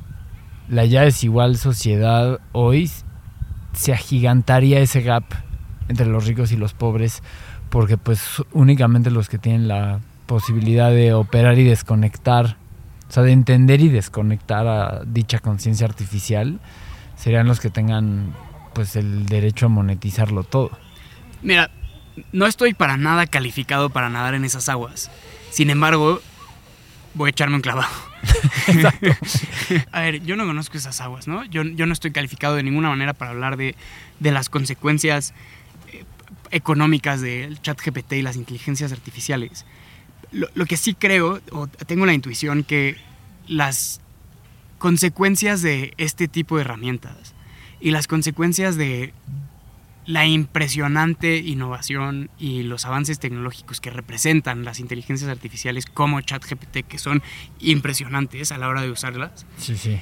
la 0.68 0.84
ya 0.84 1.02
desigual 1.02 1.56
sociedad 1.56 2.40
hoy 2.52 2.90
se 3.72 3.92
agigantaría 3.92 4.80
ese 4.80 5.02
gap 5.02 5.24
entre 5.88 6.06
los 6.06 6.26
ricos 6.26 6.52
y 6.52 6.56
los 6.56 6.74
pobres, 6.74 7.22
porque 7.70 7.96
pues 7.96 8.42
únicamente 8.52 9.10
los 9.10 9.28
que 9.28 9.38
tienen 9.38 9.68
la 9.68 10.00
posibilidad 10.26 10.90
de 10.90 11.12
operar 11.12 11.58
y 11.58 11.64
desconectar, 11.64 12.56
o 13.08 13.12
sea, 13.12 13.22
de 13.22 13.32
entender 13.32 13.80
y 13.80 13.88
desconectar 13.88 14.66
a 14.66 15.02
dicha 15.04 15.38
conciencia 15.38 15.86
artificial, 15.86 16.60
serían 17.16 17.46
los 17.46 17.60
que 17.60 17.70
tengan 17.70 18.34
pues 18.74 18.96
el 18.96 19.26
derecho 19.26 19.66
a 19.66 19.68
monetizarlo 19.68 20.42
todo. 20.42 20.70
Mira, 21.42 21.70
no 22.32 22.46
estoy 22.46 22.74
para 22.74 22.96
nada 22.96 23.26
calificado 23.26 23.90
para 23.90 24.08
nadar 24.08 24.34
en 24.34 24.44
esas 24.44 24.68
aguas. 24.68 25.10
Sin 25.50 25.70
embargo, 25.70 26.20
voy 27.14 27.28
a 27.28 27.30
echarme 27.30 27.56
un 27.56 27.62
clavado. 27.62 27.92
a 29.92 30.00
ver, 30.00 30.24
yo 30.24 30.36
no 30.36 30.46
conozco 30.46 30.76
esas 30.76 31.00
aguas, 31.00 31.28
¿no? 31.28 31.44
Yo, 31.44 31.62
yo 31.62 31.86
no 31.86 31.92
estoy 31.92 32.10
calificado 32.10 32.56
de 32.56 32.62
ninguna 32.62 32.88
manera 32.88 33.12
para 33.12 33.30
hablar 33.30 33.56
de, 33.56 33.76
de 34.20 34.32
las 34.32 34.48
consecuencias 34.48 35.34
eh, 35.92 36.04
económicas 36.50 37.20
del 37.20 37.60
chat 37.60 37.80
GPT 37.80 38.14
y 38.14 38.22
las 38.22 38.36
inteligencias 38.36 38.92
artificiales. 38.92 39.64
Lo, 40.34 40.48
lo 40.54 40.66
que 40.66 40.76
sí 40.76 40.94
creo, 40.94 41.40
o 41.52 41.66
tengo 41.66 42.04
la 42.06 42.12
intuición, 42.12 42.62
que 42.64 42.96
las 43.48 44.00
consecuencias 44.78 45.62
de 45.62 45.94
este 45.96 46.28
tipo 46.28 46.56
de 46.56 46.62
herramientas 46.62 47.34
y 47.80 47.90
las 47.90 48.06
consecuencias 48.06 48.76
de 48.76 49.14
la 50.06 50.26
impresionante 50.26 51.38
innovación 51.38 52.28
y 52.38 52.62
los 52.64 52.84
avances 52.84 53.18
tecnológicos 53.18 53.80
que 53.80 53.88
representan 53.88 54.62
las 54.64 54.78
inteligencias 54.80 55.30
artificiales 55.30 55.86
como 55.86 56.20
ChatGPT, 56.20 56.86
que 56.86 56.98
son 56.98 57.22
impresionantes 57.60 58.52
a 58.52 58.58
la 58.58 58.68
hora 58.68 58.82
de 58.82 58.90
usarlas, 58.90 59.46
Sí, 59.56 59.76
sí. 59.78 59.98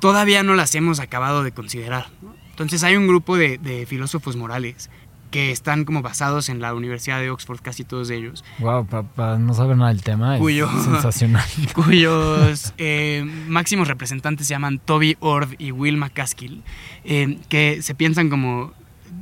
todavía 0.00 0.42
no 0.42 0.54
las 0.54 0.74
hemos 0.74 1.00
acabado 1.00 1.42
de 1.42 1.52
considerar. 1.52 2.08
¿no? 2.20 2.34
Entonces 2.50 2.82
hay 2.82 2.96
un 2.96 3.06
grupo 3.06 3.38
de, 3.38 3.56
de 3.56 3.86
filósofos 3.86 4.36
morales 4.36 4.90
que 5.30 5.50
están 5.52 5.84
como 5.84 6.02
basados 6.02 6.48
en 6.48 6.60
la 6.60 6.74
Universidad 6.74 7.20
de 7.20 7.30
Oxford, 7.30 7.60
casi 7.60 7.84
todos 7.84 8.10
ellos, 8.10 8.44
Wow, 8.58 8.86
para 8.86 9.38
no 9.38 9.54
saber 9.54 9.76
nada 9.76 9.92
del 9.92 10.02
tema, 10.02 10.34
es 10.36 10.40
Cuyo- 10.40 10.68
sensacional. 10.82 11.44
cuyos 11.74 12.72
eh, 12.78 13.24
máximos 13.48 13.88
representantes 13.88 14.46
se 14.46 14.54
llaman 14.54 14.78
Toby 14.78 15.16
Ord 15.20 15.50
y 15.58 15.70
Will 15.72 15.96
McCaskill, 15.96 16.62
eh, 17.04 17.38
que 17.48 17.82
se 17.82 17.94
piensan 17.94 18.28
como 18.28 18.72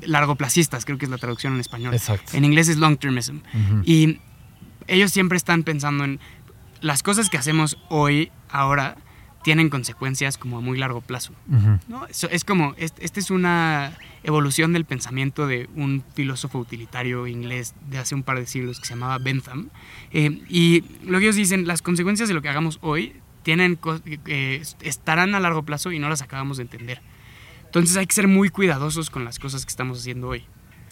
largoplacistas, 0.03 0.85
creo 0.85 0.99
que 0.99 1.05
es 1.07 1.11
la 1.11 1.19
traducción 1.19 1.55
en 1.55 1.61
español. 1.61 1.95
Exacto. 1.95 2.37
En 2.37 2.45
inglés 2.45 2.69
es 2.69 2.77
long 2.79 2.97
termism. 2.97 3.37
Ujú. 3.55 3.83
Y 3.85 4.21
ellos 4.87 5.11
siempre 5.11 5.37
están 5.37 5.63
pensando 5.65 6.05
en 6.05 6.21
las 6.81 7.03
cosas 7.03 7.29
que 7.31 7.37
hacemos 7.39 7.79
hoy, 7.89 8.31
ahora, 8.49 8.97
tienen 9.49 9.71
consecuencias 9.71 10.37
como 10.37 10.59
a 10.59 10.61
muy 10.61 10.77
largo 10.77 11.01
plazo. 11.01 11.33
Ujú. 11.51 11.79
¿no? 11.89 12.05
Eso 12.07 12.29
es 12.29 12.45
como, 12.45 12.75
esta 12.77 13.01
este 13.03 13.19
es 13.21 13.31
una 13.31 13.97
evolución 14.23 14.75
del 14.75 14.85
pensamiento 14.85 15.47
de 15.47 15.71
un 15.75 16.05
filósofo 16.15 16.59
utilitario 16.59 17.27
inglés 17.27 17.75
de 17.89 17.97
hace 17.97 18.15
un 18.15 18.25
par 18.25 18.39
de 18.39 18.45
siglos 18.47 18.79
que 18.79 18.85
se 18.87 18.93
llamaba 18.93 19.17
Bentham. 19.17 19.71
Eh, 20.13 20.43
y 20.51 20.85
lo 21.07 21.19
que 21.19 21.25
ellos 21.25 21.37
dicen, 21.37 21.67
las 21.67 21.81
consecuencias 21.81 22.29
de 22.29 22.35
lo 22.35 22.43
que 22.43 22.51
hagamos 22.51 22.79
hoy 22.83 23.15
tienen, 23.43 23.77
co- 23.77 24.01
eh, 24.27 24.61
estarán 24.83 25.35
a 25.35 25.41
largo 25.41 25.63
plazo 25.63 25.93
y 25.93 25.99
no 25.99 26.11
las 26.11 26.21
acabamos 26.21 26.59
de 26.59 26.65
entender. 26.65 27.01
Entonces 27.65 27.97
hay 27.97 28.07
que 28.07 28.15
ser 28.15 28.29
muy 28.29 28.51
cuidadosos 28.51 29.09
con 29.09 29.25
las 29.25 29.39
cosas 29.39 29.65
que 29.65 29.71
estamos 29.71 30.01
haciendo 30.01 30.29
hoy. 30.29 30.45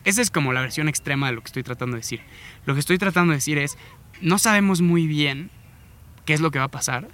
Esa 0.05 0.23
es 0.23 0.31
como 0.31 0.55
la 0.55 0.63
versión 0.63 0.89
extrema 0.89 1.27
de 1.27 1.35
lo 1.35 1.43
que 1.43 1.49
estoy 1.49 1.63
tratando 1.63 1.97
de 1.97 2.01
decir. 2.01 2.21
Lo 2.65 2.73
que 2.73 2.81
estoy 2.81 2.97
tratando 2.97 3.33
de 3.33 3.37
decir 3.37 3.59
es, 3.59 3.77
no 4.23 4.39
sabemos 4.39 4.81
muy 4.81 5.07
bien 5.07 5.51
qué 6.25 6.33
es 6.33 6.41
lo 6.41 6.51
que 6.51 6.59
va 6.59 6.65
a 6.67 6.69
pasar. 6.81 7.09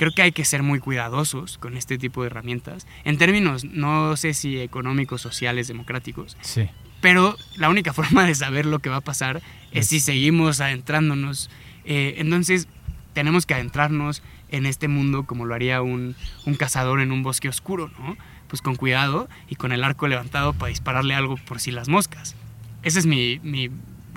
Creo 0.00 0.12
que 0.12 0.22
hay 0.22 0.32
que 0.32 0.46
ser 0.46 0.62
muy 0.62 0.78
cuidadosos 0.80 1.58
con 1.58 1.76
este 1.76 1.98
tipo 1.98 2.22
de 2.22 2.28
herramientas, 2.28 2.86
en 3.04 3.18
términos 3.18 3.66
no 3.66 4.16
sé 4.16 4.32
si 4.32 4.58
económicos, 4.58 5.20
sociales, 5.20 5.68
democráticos, 5.68 6.38
Sí. 6.40 6.68
pero 7.02 7.36
la 7.58 7.68
única 7.68 7.92
forma 8.00 8.24
de 8.24 8.34
saber 8.34 8.64
lo 8.64 8.78
que 8.78 8.88
va 8.88 8.96
a 8.96 9.00
pasar 9.02 9.42
es 9.72 9.88
si 9.88 10.00
seguimos 10.00 10.60
adentrándonos. 10.62 11.50
Eh, 11.84 12.14
entonces 12.16 12.66
tenemos 13.12 13.44
que 13.44 13.52
adentrarnos 13.52 14.22
en 14.48 14.64
este 14.64 14.88
mundo 14.88 15.24
como 15.26 15.44
lo 15.44 15.54
haría 15.54 15.82
un, 15.82 16.16
un 16.46 16.54
cazador 16.54 17.00
en 17.00 17.12
un 17.12 17.22
bosque 17.22 17.48
oscuro, 17.50 17.90
¿no? 17.98 18.16
Pues 18.48 18.62
con 18.62 18.76
cuidado 18.76 19.28
y 19.50 19.56
con 19.56 19.70
el 19.70 19.84
arco 19.84 20.08
levantado 20.08 20.54
para 20.54 20.70
dispararle 20.70 21.14
algo 21.14 21.36
por 21.36 21.60
si 21.60 21.70
las 21.72 21.88
moscas. 21.88 22.34
Esa 22.82 22.98
es 23.00 23.04
mi, 23.06 23.38
mi 23.42 23.68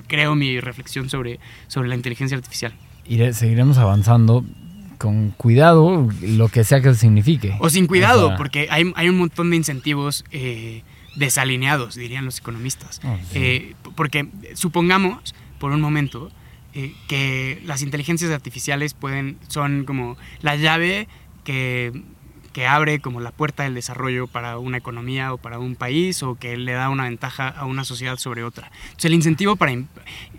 creo, 0.08 0.34
mi 0.34 0.60
reflexión 0.60 1.10
sobre, 1.10 1.40
sobre 1.68 1.88
la 1.90 1.94
inteligencia 1.94 2.36
artificial. 2.38 2.72
Iré- 3.06 3.32
seguiremos 3.34 3.76
avanzando 3.78 4.44
con 5.04 5.32
cuidado, 5.32 6.08
lo 6.22 6.48
que 6.48 6.64
sea 6.64 6.80
que 6.80 6.94
signifique. 6.94 7.54
O 7.60 7.68
sin 7.68 7.86
cuidado, 7.86 8.24
O 8.24 8.28
sea, 8.28 8.36
porque 8.38 8.68
hay, 8.70 8.90
hay 8.96 9.10
un 9.10 9.18
montón 9.18 9.50
de 9.50 9.56
incentivos 9.56 10.24
eh, 10.30 10.82
desalineados, 11.14 11.94
dirían 11.94 12.24
los 12.24 12.38
economistas. 12.38 13.02
Oh, 13.04 13.14
sí. 13.30 13.38
Eh, 13.38 13.74
porque 13.96 14.30
supongamos, 14.54 15.34
por 15.58 15.72
un 15.72 15.82
momento, 15.82 16.30
eh, 16.72 16.94
que 17.06 17.60
las 17.66 17.82
inteligencias 17.82 18.30
artificiales 18.30 18.94
pueden, 18.94 19.36
son 19.48 19.84
como 19.84 20.16
la 20.40 20.56
llave 20.56 21.06
que, 21.44 21.92
que 22.54 22.66
abre 22.66 23.00
como 23.00 23.20
la 23.20 23.32
puerta 23.32 23.64
del 23.64 23.74
desarrollo 23.74 24.26
para 24.28 24.56
una 24.58 24.78
economía 24.78 25.34
o 25.34 25.38
para 25.38 25.58
un 25.58 25.76
país 25.76 26.22
o 26.22 26.36
que 26.36 26.56
le 26.56 26.72
da 26.72 26.88
una 26.88 27.04
ventaja 27.04 27.48
a 27.48 27.66
una 27.66 27.84
sociedad 27.84 28.16
sobre 28.16 28.44
otra. 28.44 28.70
Entonces 28.84 29.04
el 29.06 29.14
incentivo 29.14 29.56
para... 29.56 29.72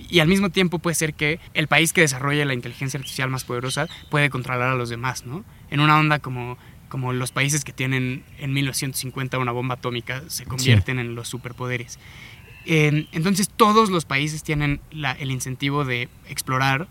Y 0.10 0.20
al 0.20 0.28
mismo 0.28 0.50
tiempo 0.50 0.80
puede 0.80 0.96
ser 0.96 1.14
que 1.14 1.40
el 1.54 1.68
país 1.68 1.94
que 1.94 2.02
desarrolle 2.02 2.46
la 2.46 2.54
inteligencia 2.54 2.98
artificial 2.98 3.30
más 3.30 3.44
poderosa 3.44 3.88
puede 4.10 4.30
controlar 4.32 4.70
a 4.70 4.76
los 4.76 4.90
demás, 4.90 5.26
¿no? 5.26 5.44
En 5.70 5.80
una 5.80 6.00
onda 6.00 6.18
como 6.20 6.58
como 6.88 7.12
los 7.12 7.32
países 7.34 7.66
que 7.66 7.74
tienen 7.74 8.24
en 8.38 8.54
1950 8.54 9.38
una 9.40 9.52
bomba 9.52 9.74
atómica 9.76 10.24
se 10.28 10.46
convierten 10.46 11.00
en 11.00 11.16
los 11.16 11.28
superpoderes. 11.28 12.00
Eh, 12.66 13.08
entonces 13.12 13.50
todos 13.50 13.90
los 13.90 14.06
países 14.06 14.44
tienen 14.44 14.80
la- 14.92 15.12
el 15.12 15.32
incentivo 15.32 15.84
de 15.84 16.08
explorar, 16.30 16.88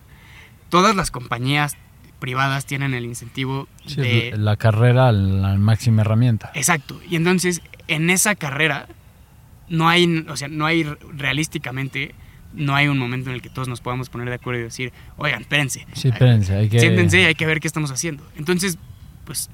todas 0.68 0.94
las 0.94 1.10
compañías 1.10 1.76
privadas 2.24 2.64
tienen 2.64 2.94
el 2.94 3.04
incentivo 3.04 3.68
Sí, 3.84 4.00
de... 4.00 4.32
la 4.38 4.56
carrera, 4.56 5.12
la 5.12 5.56
máxima 5.56 6.00
herramienta. 6.00 6.50
Exacto. 6.54 6.98
Y 7.06 7.16
entonces 7.16 7.60
en 7.86 8.08
esa 8.08 8.34
carrera 8.34 8.86
no 9.68 9.90
hay, 9.90 10.24
o 10.26 10.34
sea, 10.34 10.48
no 10.48 10.64
hay 10.64 10.84
realísticamente, 11.14 12.14
no 12.54 12.74
hay 12.74 12.88
un 12.88 12.98
momento 12.98 13.28
en 13.28 13.36
el 13.36 13.42
que 13.42 13.50
todos 13.50 13.68
nos 13.68 13.82
podamos 13.82 14.08
poner 14.08 14.30
de 14.30 14.36
acuerdo 14.36 14.60
y 14.60 14.64
decir, 14.64 14.90
oigan, 15.18 15.42
espérense. 15.42 15.86
Sí, 15.92 16.08
espérense, 16.08 16.54
hay 16.54 16.70
que... 16.70 16.80
Siéntense 16.80 17.20
y 17.20 17.24
hay 17.24 17.34
que 17.34 17.44
ver 17.44 17.60
qué 17.60 17.68
estamos 17.68 17.90
haciendo. 17.90 18.24
Entonces, 18.36 18.78
pues 19.26 19.50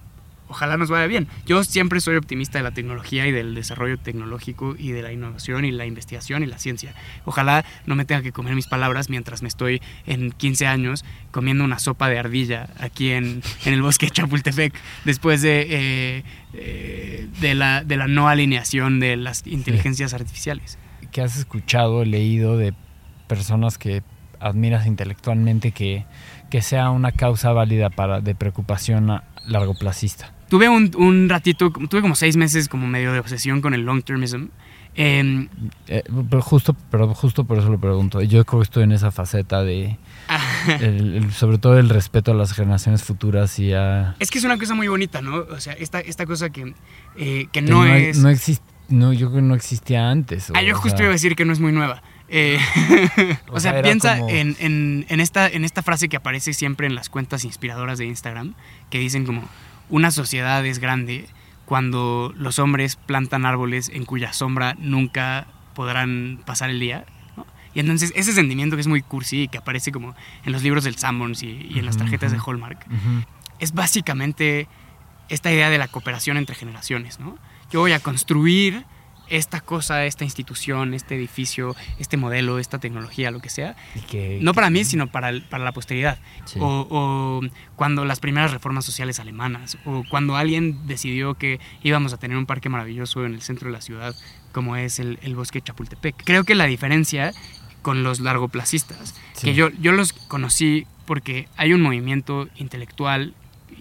ojalá 0.51 0.76
nos 0.76 0.90
vaya 0.90 1.07
bien. 1.07 1.28
Yo 1.46 1.64
siempre 1.64 2.01
soy 2.01 2.16
optimista 2.16 2.59
de 2.59 2.64
la 2.64 2.72
tecnología 2.72 3.26
y 3.26 3.32
del 3.32 3.55
desarrollo 3.55 3.98
tecnológico 3.98 4.74
y 4.76 4.90
de 4.92 5.03
la 5.03 5.12
innovación 5.12 5.64
y 5.64 5.70
la 5.70 5.86
investigación 5.86 6.42
y 6.42 6.46
la 6.46 6.59
ciencia. 6.59 6.94
Ojalá 7.24 7.64
no 7.86 7.94
me 7.94 8.05
tenga 8.05 8.22
que 8.22 8.32
comer 8.32 8.55
mis 8.55 8.66
palabras 8.66 9.09
mientras 9.09 9.42
me 9.42 9.48
estoy 9.48 9.80
en 10.07 10.32
15 10.32 10.66
años 10.66 11.05
comiendo 11.30 11.64
una 11.64 11.78
sopa 11.78 12.09
de 12.09 12.18
ardilla 12.18 12.68
aquí 12.78 13.12
en, 13.12 13.42
en 13.64 13.72
el 13.72 13.80
bosque 13.80 14.07
de 14.07 14.12
Chapultepec 14.12 14.74
después 15.05 15.40
de, 15.40 15.66
eh, 15.70 16.24
eh, 16.53 17.28
de, 17.40 17.55
la, 17.55 17.84
de 17.84 17.96
la 17.96 18.09
no 18.09 18.28
alineación 18.28 19.01
de 19.01 19.16
las 19.16 19.46
inteligencias 19.46 20.14
artificiales. 20.14 20.78
¿Qué 21.12 21.22
has 21.22 21.36
escuchado, 21.38 22.05
leído 22.05 22.57
de 22.57 22.74
personas 23.28 23.78
que 23.78 24.03
admiras 24.40 24.86
intelectualmente 24.86 25.70
que, 25.72 26.07
que 26.51 26.62
sea 26.62 26.90
una 26.90 27.12
causa 27.12 27.53
válida 27.53 27.90
para, 27.90 28.20
de 28.20 28.34
preocupación 28.34 29.11
a 29.11 29.24
largo 29.46 29.74
plazista? 29.74 30.32
Tuve 30.51 30.68
un, 30.68 30.90
un 30.96 31.28
ratito, 31.30 31.70
tuve 31.70 32.03
como 32.03 32.14
seis 32.14 32.36
meses 32.36 32.68
como 32.68 32.86
medio 32.86 33.12
de 33.14 33.20
obsesión 33.20 33.62
con 33.62 33.72
el 33.72 33.82
long 33.82 34.03
termism. 34.03 34.48
Em, 34.96 35.48
Eh, 35.86 36.03
pero 36.28 36.42
justo, 36.42 36.74
pero 36.90 37.14
justo 37.14 37.44
por 37.44 37.57
eso 37.59 37.70
lo 37.70 37.78
pregunto. 37.78 38.20
Yo 38.20 38.44
creo 38.44 38.61
que 38.61 38.64
estoy 38.64 38.82
en 38.82 38.92
esa 38.92 39.11
faceta 39.12 39.62
de, 39.62 39.96
el- 40.80 41.14
el- 41.16 41.32
sobre 41.32 41.59
todo 41.59 41.78
el 41.78 41.88
respeto 41.88 42.32
a 42.32 42.34
las 42.34 42.53
generaciones 42.53 43.03
futuras 43.05 43.59
y 43.61 43.72
a 43.72 44.16
es 44.18 44.30
que 44.30 44.38
es 44.38 44.44
una 44.44 44.59
cosa 44.59 44.74
muy 44.74 44.88
bonita, 44.88 45.22
¿no? 45.22 45.36
O 45.36 45.61
sea, 45.61 45.72
esta, 45.74 46.01
esta 46.01 46.26
cosa 46.26 46.51
que, 46.51 46.74
eh, 47.16 47.46
que 47.53 47.62
no, 47.62 47.86
es... 47.86 48.18
no 48.18 48.28
exist- 48.30 48.61
no, 48.88 49.12
yo 49.12 49.28
creo 49.30 49.40
que 49.40 49.46
no 49.46 49.55
existía 49.55 50.11
antes. 50.11 50.51
ah, 50.55 50.62
yo 50.62 50.74
o 50.74 50.78
justo 50.78 50.96
sea, 50.98 51.05
iba 51.07 51.11
a 51.11 51.14
decir 51.14 51.36
que 51.36 51.44
no 51.44 51.53
es 51.53 51.61
muy 51.61 51.70
nueva. 51.70 52.03
Eh, 52.28 52.59
O 53.48 53.55
o 53.57 53.61
sea, 53.61 53.80
piensa 53.82 54.16
como- 54.18 54.28
en, 54.30 54.57
en- 54.59 55.07
en 55.09 55.20
esta, 55.20 55.48
en 55.48 55.64
esta 55.64 55.82
frase 55.82 56.09
que 56.09 56.16
aparece 56.16 56.53
siempre 56.53 56.88
en 56.88 56.96
las 56.96 57.09
cuentas 57.09 57.44
inspiradoras 57.44 57.98
de 57.98 58.07
Instagram, 58.07 58.55
que 58.90 58.98
dicen 58.98 59.24
como, 59.24 59.48
una 59.91 60.11
sociedad 60.11 60.64
es 60.64 60.78
grande 60.78 61.26
cuando 61.66 62.32
los 62.36 62.59
hombres 62.59 62.97
plantan 62.97 63.47
árboles 63.47 63.91
en 63.93 64.05
cuya 64.05 64.32
sombra 64.32 64.74
nunca 64.78 65.47
podrán 65.74 66.41
pasar 66.45 66.70
el 66.70 66.80
día. 66.80 67.05
¿no? 67.36 67.47
Y 67.74 67.80
entonces 67.80 68.12
ese 68.16 68.32
sentimiento 68.32 68.76
que 68.76 68.80
es 68.80 68.88
muy 68.88 69.03
cursi 69.03 69.43
y 69.43 69.49
que 69.49 69.59
aparece 69.59 69.93
como 69.93 70.14
en 70.45 70.53
los 70.53 70.62
libros 70.62 70.84
del 70.84 70.97
Sammons 70.97 71.43
y, 71.43 71.68
y 71.70 71.78
en 71.78 71.86
las 71.86 71.97
tarjetas 71.97 72.32
de. 72.32 72.38
Hallmark, 72.45 72.86
es 73.59 73.72
básicamente 73.72 74.66
esta 75.28 75.53
idea 75.53 75.70
de 75.70 75.78
la 75.78 75.86
cooperación 75.86 76.36
entre 76.36 76.57
generaciones, 76.57 77.20
¿no? 77.20 77.38
Yo 77.70 77.80
voy 77.80 77.93
a 77.93 78.01
construir 78.01 78.84
esta 79.31 79.61
cosa, 79.61 80.05
esta 80.05 80.24
institución, 80.24 80.93
este 80.93 81.14
edificio, 81.16 81.74
este 81.99 82.16
modelo, 82.16 82.59
esta 82.59 82.78
tecnología, 82.78 83.31
lo 83.31 83.41
que 83.41 83.49
sea, 83.49 83.76
Y 83.95 84.01
que- 84.01 84.39
no 84.43 84.53
para 84.55 84.68
mí, 84.70 84.85
sino 84.85 85.07
para, 85.07 85.28
el- 85.31 85.43
para 85.43 85.64
la 85.64 85.72
posteridad. 85.72 86.18
Sí. 86.45 86.59
O, 86.61 86.87
o 86.91 87.41
cuando 87.76 88.05
las 88.05 88.20
primeras 88.20 88.51
reformas 88.51 88.85
sociales 88.85 89.20
alemanas, 89.20 89.78
o 89.85 90.05
cuando 90.11 90.37
alguien 90.37 90.87
decidió 90.87 91.35
que 91.35 91.61
íbamos 91.83 92.12
a 92.12 92.18
tener 92.18 92.37
un 92.37 92.47
parque 92.47 92.68
maravilloso 92.68 93.24
en 93.24 93.35
el 93.35 93.41
centro 93.43 93.68
de 93.68 93.72
la 93.72 93.81
ciudad, 93.81 94.14
como 94.53 94.76
es 94.76 94.99
el, 94.99 95.18
el 95.22 95.37
bosque 95.37 95.61
Chapultepec. 95.62 96.16
Creo 96.24 96.45
que 96.45 96.55
la 96.55 96.66
diferencia 96.66 97.33
con 97.83 98.03
los 98.03 98.20
largoplacistas, 98.20 99.14
Sí. 99.35 99.47
que 99.47 99.55
yo, 99.55 99.70
yo 99.81 99.93
los 99.93 100.12
conocí 100.12 100.87
porque 101.07 101.49
hay 101.57 101.72
un 101.72 101.81
movimiento 101.81 102.49
intelectual 102.57 103.33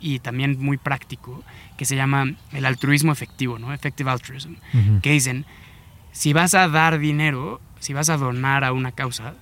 y 0.02 0.20
también 0.20 0.58
muy 0.60 0.78
práctico 0.78 1.44
que 1.78 1.86
se 1.86 1.96
llama 1.96 2.34
el 2.52 2.66
altruismo 2.66 3.12
efectivo, 3.12 3.60
¿no? 3.60 3.74
Effective 3.74 4.10
altruism 4.12 4.54
que 5.02 5.12
dicen, 5.12 5.46
si 6.12 6.34
vas 6.34 6.54
a 6.56 6.68
dar 6.68 7.00
dinero, 7.00 7.62
si 7.80 7.94
vas 7.94 8.10
a 8.10 8.18
donar 8.18 8.64
a 8.64 8.72
una 8.74 8.92
causa, 8.92 9.36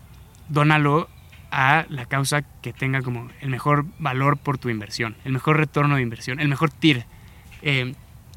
dónalo 0.50 1.10
a 1.52 1.86
la 1.90 2.06
causa 2.06 2.42
que 2.62 2.74
tenga 2.74 3.02
como 3.02 3.30
el 3.42 3.50
mejor 3.50 3.86
valor 4.00 4.38
por 4.38 4.58
tu 4.58 4.70
inversión, 4.70 5.16
el 5.24 5.32
mejor 5.32 5.58
retorno 5.58 5.96
de 5.96 6.02
inversión, 6.02 6.40
el 6.40 6.48
mejor 6.50 6.72
TIR. 6.72 7.06
Eh, 7.62 7.94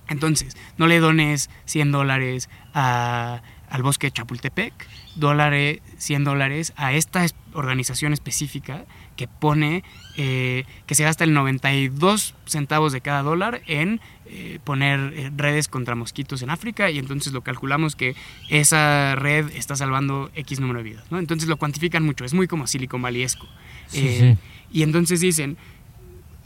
entonces, 0.08 0.56
no 0.78 0.86
le 0.86 0.98
dones 1.00 1.50
100 1.66 1.92
dólares 1.92 2.48
a- 2.74 3.42
al 3.70 3.82
bosque 3.82 4.08
de 4.08 4.12
Chapultepec, 4.12 4.72
dólares, 5.14 5.80
100 5.98 6.24
dólares 6.24 6.72
a 6.76 6.92
esta 6.92 7.24
es- 7.24 7.34
organización 7.52 8.12
específica 8.12 8.84
que 9.16 9.26
pone, 9.28 9.82
eh, 10.16 10.64
que 10.86 10.94
se 10.94 11.04
gasta 11.04 11.24
el 11.24 11.32
92 11.32 12.34
centavos 12.46 12.92
de 12.92 13.00
cada 13.00 13.22
dólar 13.22 13.62
en 13.66 14.00
eh, 14.26 14.58
poner 14.64 15.12
eh, 15.16 15.30
redes 15.36 15.68
contra 15.68 15.94
mosquitos 15.94 16.42
en 16.42 16.50
África 16.50 16.90
y 16.90 16.98
entonces 16.98 17.32
lo 17.32 17.42
calculamos 17.42 17.96
que 17.96 18.14
esa 18.48 19.14
red 19.16 19.50
está 19.54 19.74
salvando 19.76 20.30
X 20.34 20.60
número 20.60 20.78
de 20.78 20.84
vidas, 20.90 21.04
¿no? 21.10 21.18
Entonces 21.18 21.48
lo 21.48 21.56
cuantifican 21.56 22.04
mucho, 22.04 22.24
es 22.24 22.34
muy 22.34 22.46
como 22.46 22.66
Silicon 22.66 23.02
Valleyesco. 23.02 23.46
Sí, 23.88 23.98
Eh, 24.06 24.36
sí. 24.38 24.78
Y 24.78 24.82
entonces 24.84 25.20
dicen, 25.20 25.56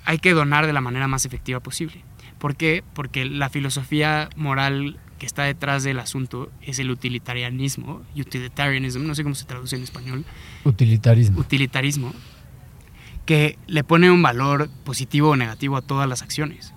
hay 0.07 0.19
que 0.19 0.33
donar 0.33 0.67
de 0.67 0.73
la 0.73 0.81
manera 0.81 1.09
más 1.09 1.27
efectiva 1.27 1.61
posible. 1.61 2.03
¿Por 2.39 2.57
qué? 2.57 2.83
Porque 2.95 3.25
la 3.27 3.49
filosofía 3.51 4.29
moral 4.37 4.99
que 5.25 5.27
está 5.27 5.45
detrás 5.45 5.83
del 5.85 5.99
asunto 6.01 6.53
es 6.61 6.79
el 6.79 6.91
utilitarianismo, 6.91 8.03
utilitarianism, 8.15 9.07
no 9.07 9.15
sé 9.15 9.23
cómo 9.23 9.35
se 9.35 9.47
traduce 9.47 9.75
en 9.75 9.83
español, 9.83 10.23
Utilitarismo. 10.65 11.41
utilitarismo, 11.41 12.13
que 13.25 13.57
le 13.67 13.85
pone 13.85 14.11
un 14.11 14.21
valor 14.21 14.69
positivo 14.85 15.31
o 15.31 15.37
negativo 15.37 15.79
a 15.79 15.83
todas 15.83 16.07
las 16.07 16.21
acciones. 16.21 16.75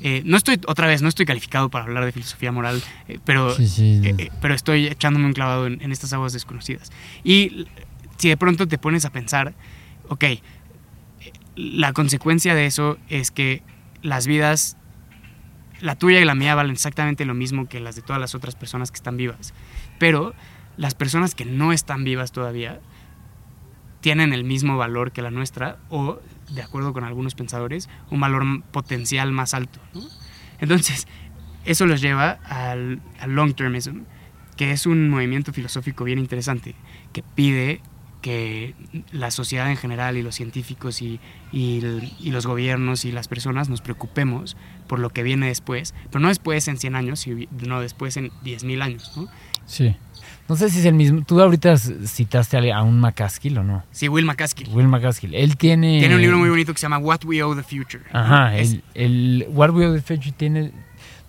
Eh, 0.00 0.22
no 0.24 0.38
estoy, 0.38 0.58
otra 0.66 0.86
vez, 0.86 1.02
no 1.02 1.10
estoy 1.10 1.26
calificado 1.26 1.68
para 1.68 1.84
hablar 1.84 2.06
de 2.06 2.12
filosofía 2.12 2.52
moral, 2.52 2.82
eh, 3.06 3.18
pero, 3.26 3.54
Sí, 3.54 3.68
sí. 3.68 4.00
eh, 4.02 4.14
eh, 4.16 4.30
pero 4.40 4.54
estoy 4.54 4.86
echándome 4.86 5.26
un 5.26 5.34
clavado 5.34 5.66
en, 5.66 5.82
en 5.82 5.92
estas 5.92 6.14
aguas 6.14 6.32
desconocidas. 6.32 6.90
Y 7.22 7.66
si 8.16 8.30
de 8.30 8.38
pronto 8.38 8.66
te 8.66 8.78
pones 8.78 9.04
a 9.04 9.10
pensar, 9.10 9.52
ok, 10.08 10.24
la 11.56 11.92
consecuencia 11.92 12.54
de 12.54 12.64
eso 12.64 12.96
es 13.10 13.30
que 13.30 13.62
las 14.00 14.26
vidas, 14.26 14.78
la 15.80 15.96
tuya 15.96 16.20
y 16.20 16.24
la 16.24 16.34
mía 16.34 16.54
valen 16.54 16.72
exactamente 16.72 17.24
lo 17.24 17.34
mismo 17.34 17.68
que 17.68 17.80
las 17.80 17.96
de 17.96 18.02
todas 18.02 18.20
las 18.20 18.34
otras 18.34 18.54
personas 18.54 18.90
que 18.90 18.96
están 18.96 19.16
vivas. 19.16 19.54
Pero 19.98 20.34
las 20.76 20.94
personas 20.94 21.34
que 21.34 21.44
no 21.44 21.72
están 21.72 22.04
vivas 22.04 22.32
todavía 22.32 22.80
tienen 24.00 24.32
el 24.32 24.44
mismo 24.44 24.76
valor 24.76 25.12
que 25.12 25.22
la 25.22 25.30
nuestra 25.30 25.78
o, 25.88 26.20
de 26.50 26.62
acuerdo 26.62 26.92
con 26.92 27.04
algunos 27.04 27.34
pensadores, 27.34 27.88
un 28.10 28.20
valor 28.20 28.62
potencial 28.70 29.32
más 29.32 29.54
alto. 29.54 29.80
Entonces, 30.60 31.06
eso 31.64 31.86
los 31.86 32.00
lleva 32.00 32.38
al, 32.44 33.00
al 33.20 33.30
long 33.32 33.54
termism, 33.54 34.02
que 34.56 34.72
es 34.72 34.86
un 34.86 35.10
movimiento 35.10 35.52
filosófico 35.52 36.04
bien 36.04 36.18
interesante 36.18 36.74
que 37.12 37.22
pide 37.22 37.80
que 38.28 38.74
la 39.10 39.30
sociedad 39.30 39.70
en 39.70 39.76
general 39.76 40.16
y 40.18 40.22
los 40.22 40.34
científicos 40.34 41.00
y, 41.00 41.18
y 41.50 41.78
el- 41.78 42.12
y 42.20 42.30
los 42.30 42.46
gobiernos 42.46 43.04
y 43.06 43.12
las 43.12 43.26
personas 43.26 43.68
nos 43.70 43.80
preocupemos 43.80 44.56
por 44.86 44.98
lo 44.98 45.08
que 45.10 45.22
viene 45.22 45.46
después, 45.46 45.94
pero 46.10 46.20
no 46.20 46.28
después 46.28 46.68
en 46.68 46.76
100 46.76 46.94
años, 46.94 47.20
sino 47.20 47.80
después 47.80 48.16
en 48.18 48.30
10.000 48.44 48.82
años. 48.82 49.12
¿no? 49.16 49.28
Sí. 49.66 49.96
No 50.48 50.56
sé 50.56 50.68
si 50.70 50.78
es 50.80 50.84
el 50.84 50.94
mismo. 50.94 51.22
Tú 51.26 51.40
ahorita 51.40 51.76
citaste 51.78 52.72
a, 52.72 52.82
un 52.82 53.00
McCaskill 53.00 53.58
o 53.58 53.64
no. 53.64 53.82
Sí, 53.92 54.08
Will 54.08 54.24
McCaskill. 54.24 54.68
Will 54.74 54.88
McCaskill. 54.88 55.34
Él 55.34 55.56
tiene. 55.56 55.98
Tiene 55.98 56.14
un 56.14 56.20
libro 56.22 56.38
muy 56.38 56.48
bonito 56.50 56.72
que 56.72 56.78
se 56.78 56.84
llama 56.86 56.98
What 56.98 57.20
We 57.24 57.42
Owe 57.42 57.54
the 57.56 57.62
Future. 57.62 58.04
Ajá. 58.12 58.56
Es- 58.56 58.72
el, 58.72 58.82
el 58.94 59.46
What 59.50 59.70
We 59.70 59.86
Owe 59.86 59.94
the 60.00 60.02
Future 60.02 60.32
tiene. 60.36 60.72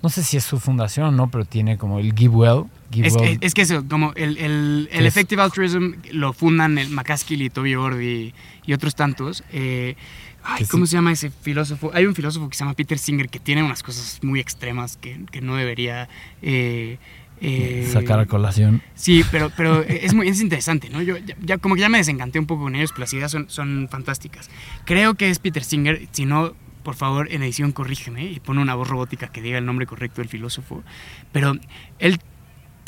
No 0.02 0.10
sé 0.10 0.24
si 0.24 0.38
es 0.38 0.44
su 0.46 0.60
fundación 0.60 1.06
o 1.08 1.12
no, 1.12 1.30
pero 1.30 1.44
tiene 1.46 1.78
como 1.78 2.00
el 2.00 2.14
Give 2.14 2.34
Well. 2.36 2.64
Es, 2.92 3.54
que 3.54 3.62
eso, 3.62 3.86
como 3.88 4.14
el, 4.16 4.38
el, 4.38 4.90
el 4.92 5.06
Effective 5.06 5.42
Altruism 5.42 5.94
lo 6.12 6.34
fundan 6.34 6.78
el 6.78 6.90
McCaskill 6.90 7.42
y 7.44 7.50
Toby 7.50 7.76
Ord 7.76 8.00
y, 8.02 8.34
y 8.66 8.74
otros 8.74 8.96
tantos. 8.96 9.44
Eh, 9.52 9.96
ay, 10.44 10.64
sí. 10.66 10.72
¿Cómo 10.72 10.86
se 10.88 10.94
llama 10.94 11.12
ese 11.12 11.30
filósofo? 11.30 11.92
Hay 11.94 12.06
un 12.06 12.16
filósofo 12.16 12.50
que 12.50 12.56
se 12.58 12.64
llama 12.64 12.74
Peter 12.74 12.98
Singer 12.98 13.30
que 13.30 13.40
tiene 13.40 13.62
unas 13.62 13.84
cosas 13.84 14.20
muy 14.24 14.40
extremas 14.40 14.98
que, 14.98 15.20
que 15.32 15.42
no 15.42 15.56
debería... 15.56 16.10
eh, 16.42 16.98
eh, 17.42 17.90
sacar 17.94 18.20
a 18.20 18.26
colación. 18.26 18.82
Sí, 18.96 19.24
pero, 19.32 19.50
pero 19.56 19.82
es 19.84 20.14
muy 20.14 20.28
es 20.28 20.42
interesante, 20.42 20.90
¿no? 20.90 21.02
Yo 21.02 21.16
ya, 21.18 21.36
ya- 21.42 21.58
como 21.58 21.76
que 21.76 21.82
ya 21.82 21.88
me 21.90 21.98
desencanté 22.00 22.38
un 22.38 22.46
poco 22.48 22.64
con 22.64 22.76
ellos, 22.76 22.92
pero 22.92 23.02
las 23.02 23.14
ideas 23.14 23.32
son, 23.32 23.50
son 23.50 23.88
fantásticas. 23.90 24.50
Creo 24.86 25.14
que 25.14 25.30
es 25.30 25.40
Peter 25.40 25.64
Singer, 25.64 26.06
si 26.12 26.26
no, 26.26 26.54
por 26.84 26.96
favor, 26.96 27.32
en 27.32 27.42
edición 27.44 27.72
corrígeme 27.72 28.26
y 28.30 28.40
pone 28.42 28.62
una 28.62 28.76
voz 28.76 28.90
robótica 28.90 29.30
que 29.32 29.42
diga 29.42 29.58
el 29.58 29.66
nombre 29.66 29.86
correcto 29.86 30.20
del 30.22 30.28
filósofo. 30.28 30.84
Pero 31.32 31.56
él 32.00 32.20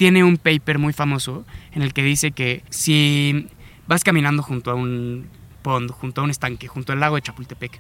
tiene 0.02 0.24
un 0.24 0.38
paper 0.38 0.80
muy 0.80 0.93
famoso 0.93 1.45
en 1.74 1.84
el 1.84 1.93
que 1.93 2.02
dice 2.02 2.32
que 2.32 2.64
si 2.72 3.45
vas 3.86 4.04
caminando 4.04 4.41
junto 4.41 4.72
a 4.72 4.74
un 4.74 5.28
pond, 5.62 5.91
junto 5.91 6.22
a 6.22 6.24
un 6.24 6.32
estanque, 6.32 6.68
junto 6.68 6.91
al 6.91 6.99
lago 6.99 7.18
de 7.18 7.22
Chapultepec, 7.22 7.80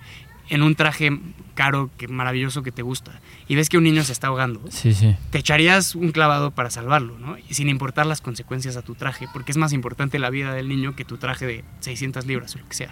en 0.49 0.61
un 0.61 0.75
traje 0.75 1.17
caro, 1.55 1.89
que 1.97 2.07
maravilloso 2.07 2.61
que 2.61 2.71
te 2.71 2.83
gusta, 2.83 3.19
y 3.47 3.55
ves 3.55 3.69
que 3.69 3.79
un 3.79 3.85
niño 3.85 4.03
se 4.03 4.11
está 4.11 4.27
ahogando, 4.27 4.61
Sí, 4.69 4.93
sí. 4.93 5.15
te 5.31 5.39
echarías 5.39 5.95
un 5.95 6.11
clavado 6.11 6.51
para 6.51 6.69
salvarlo, 6.69 7.17
¿no? 7.17 7.37
Y 7.49 7.55
sin 7.55 7.69
importar 7.69 8.05
las 8.05 8.21
consecuencias 8.21 8.77
a 8.77 8.83
tu 8.83 8.93
traje, 8.93 9.25
porque 9.33 9.51
es 9.51 9.57
más 9.57 9.73
importante 9.73 10.19
la 10.19 10.29
vida 10.29 10.53
del 10.53 10.69
niño 10.69 10.95
que 10.95 11.05
tu 11.05 11.17
traje 11.17 11.47
de 11.47 11.63
600 11.79 12.27
libras 12.27 12.55
o 12.55 12.59
lo 12.59 12.67
que 12.67 12.75
sea. 12.75 12.91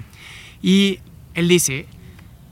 Y 0.60 1.02
él 1.36 1.48
dice, 1.48 1.86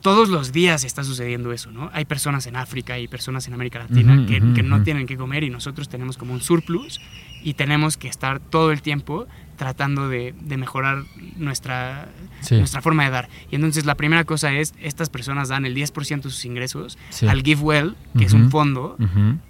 todos 0.08 0.30
los 0.30 0.54
días 0.54 0.86
está 0.86 1.04
sucediendo 1.04 1.52
eso, 1.52 1.70
¿no? 1.70 1.90
Hay 1.92 2.06
personas 2.06 2.48
en 2.48 2.56
África 2.56 2.98
y 2.98 3.10
personas 3.10 3.46
en 3.50 3.54
América 3.54 3.80
Latina 3.80 4.26
que, 4.26 4.40
no 4.64 4.82
tienen 4.82 5.06
que 5.06 5.18
comer 5.18 5.44
y 5.44 5.50
nosotros 5.50 5.90
tenemos 5.90 6.16
como 6.16 6.32
un 6.32 6.40
surplus 6.40 7.02
y 7.44 7.56
tenemos 7.56 7.98
que 7.98 8.08
estar 8.08 8.40
todo 8.40 8.72
el 8.72 8.82
tiempo 8.82 9.28
tratando 9.58 10.08
de, 10.08 10.34
de 10.40 10.56
mejorar 10.56 11.04
nuestra, 11.36 12.08
Sí. 12.40 12.56
nuestra 12.56 12.82
forma 12.82 13.04
de 13.04 13.10
dar. 13.10 13.28
Y 13.52 13.56
entonces 13.56 13.86
la 13.86 13.96
primera 13.96 14.24
cosa 14.24 14.54
es, 14.54 14.74
estas 14.82 15.10
personas 15.10 15.50
dan 15.50 15.66
el 15.66 15.76
10% 15.76 16.22
de 16.22 16.30
sus 16.30 16.46
ingresos 16.46 16.98
Sí. 17.10 17.28
al 17.28 17.44
GiveWell, 17.44 17.96
que 18.18 18.24
es 18.24 18.32
un 18.34 18.50
fondo 18.50 18.96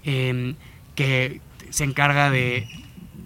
eh, 0.06 0.56
que 0.96 1.40
se 1.70 1.84
encarga 1.84 2.32
de, 2.32 2.68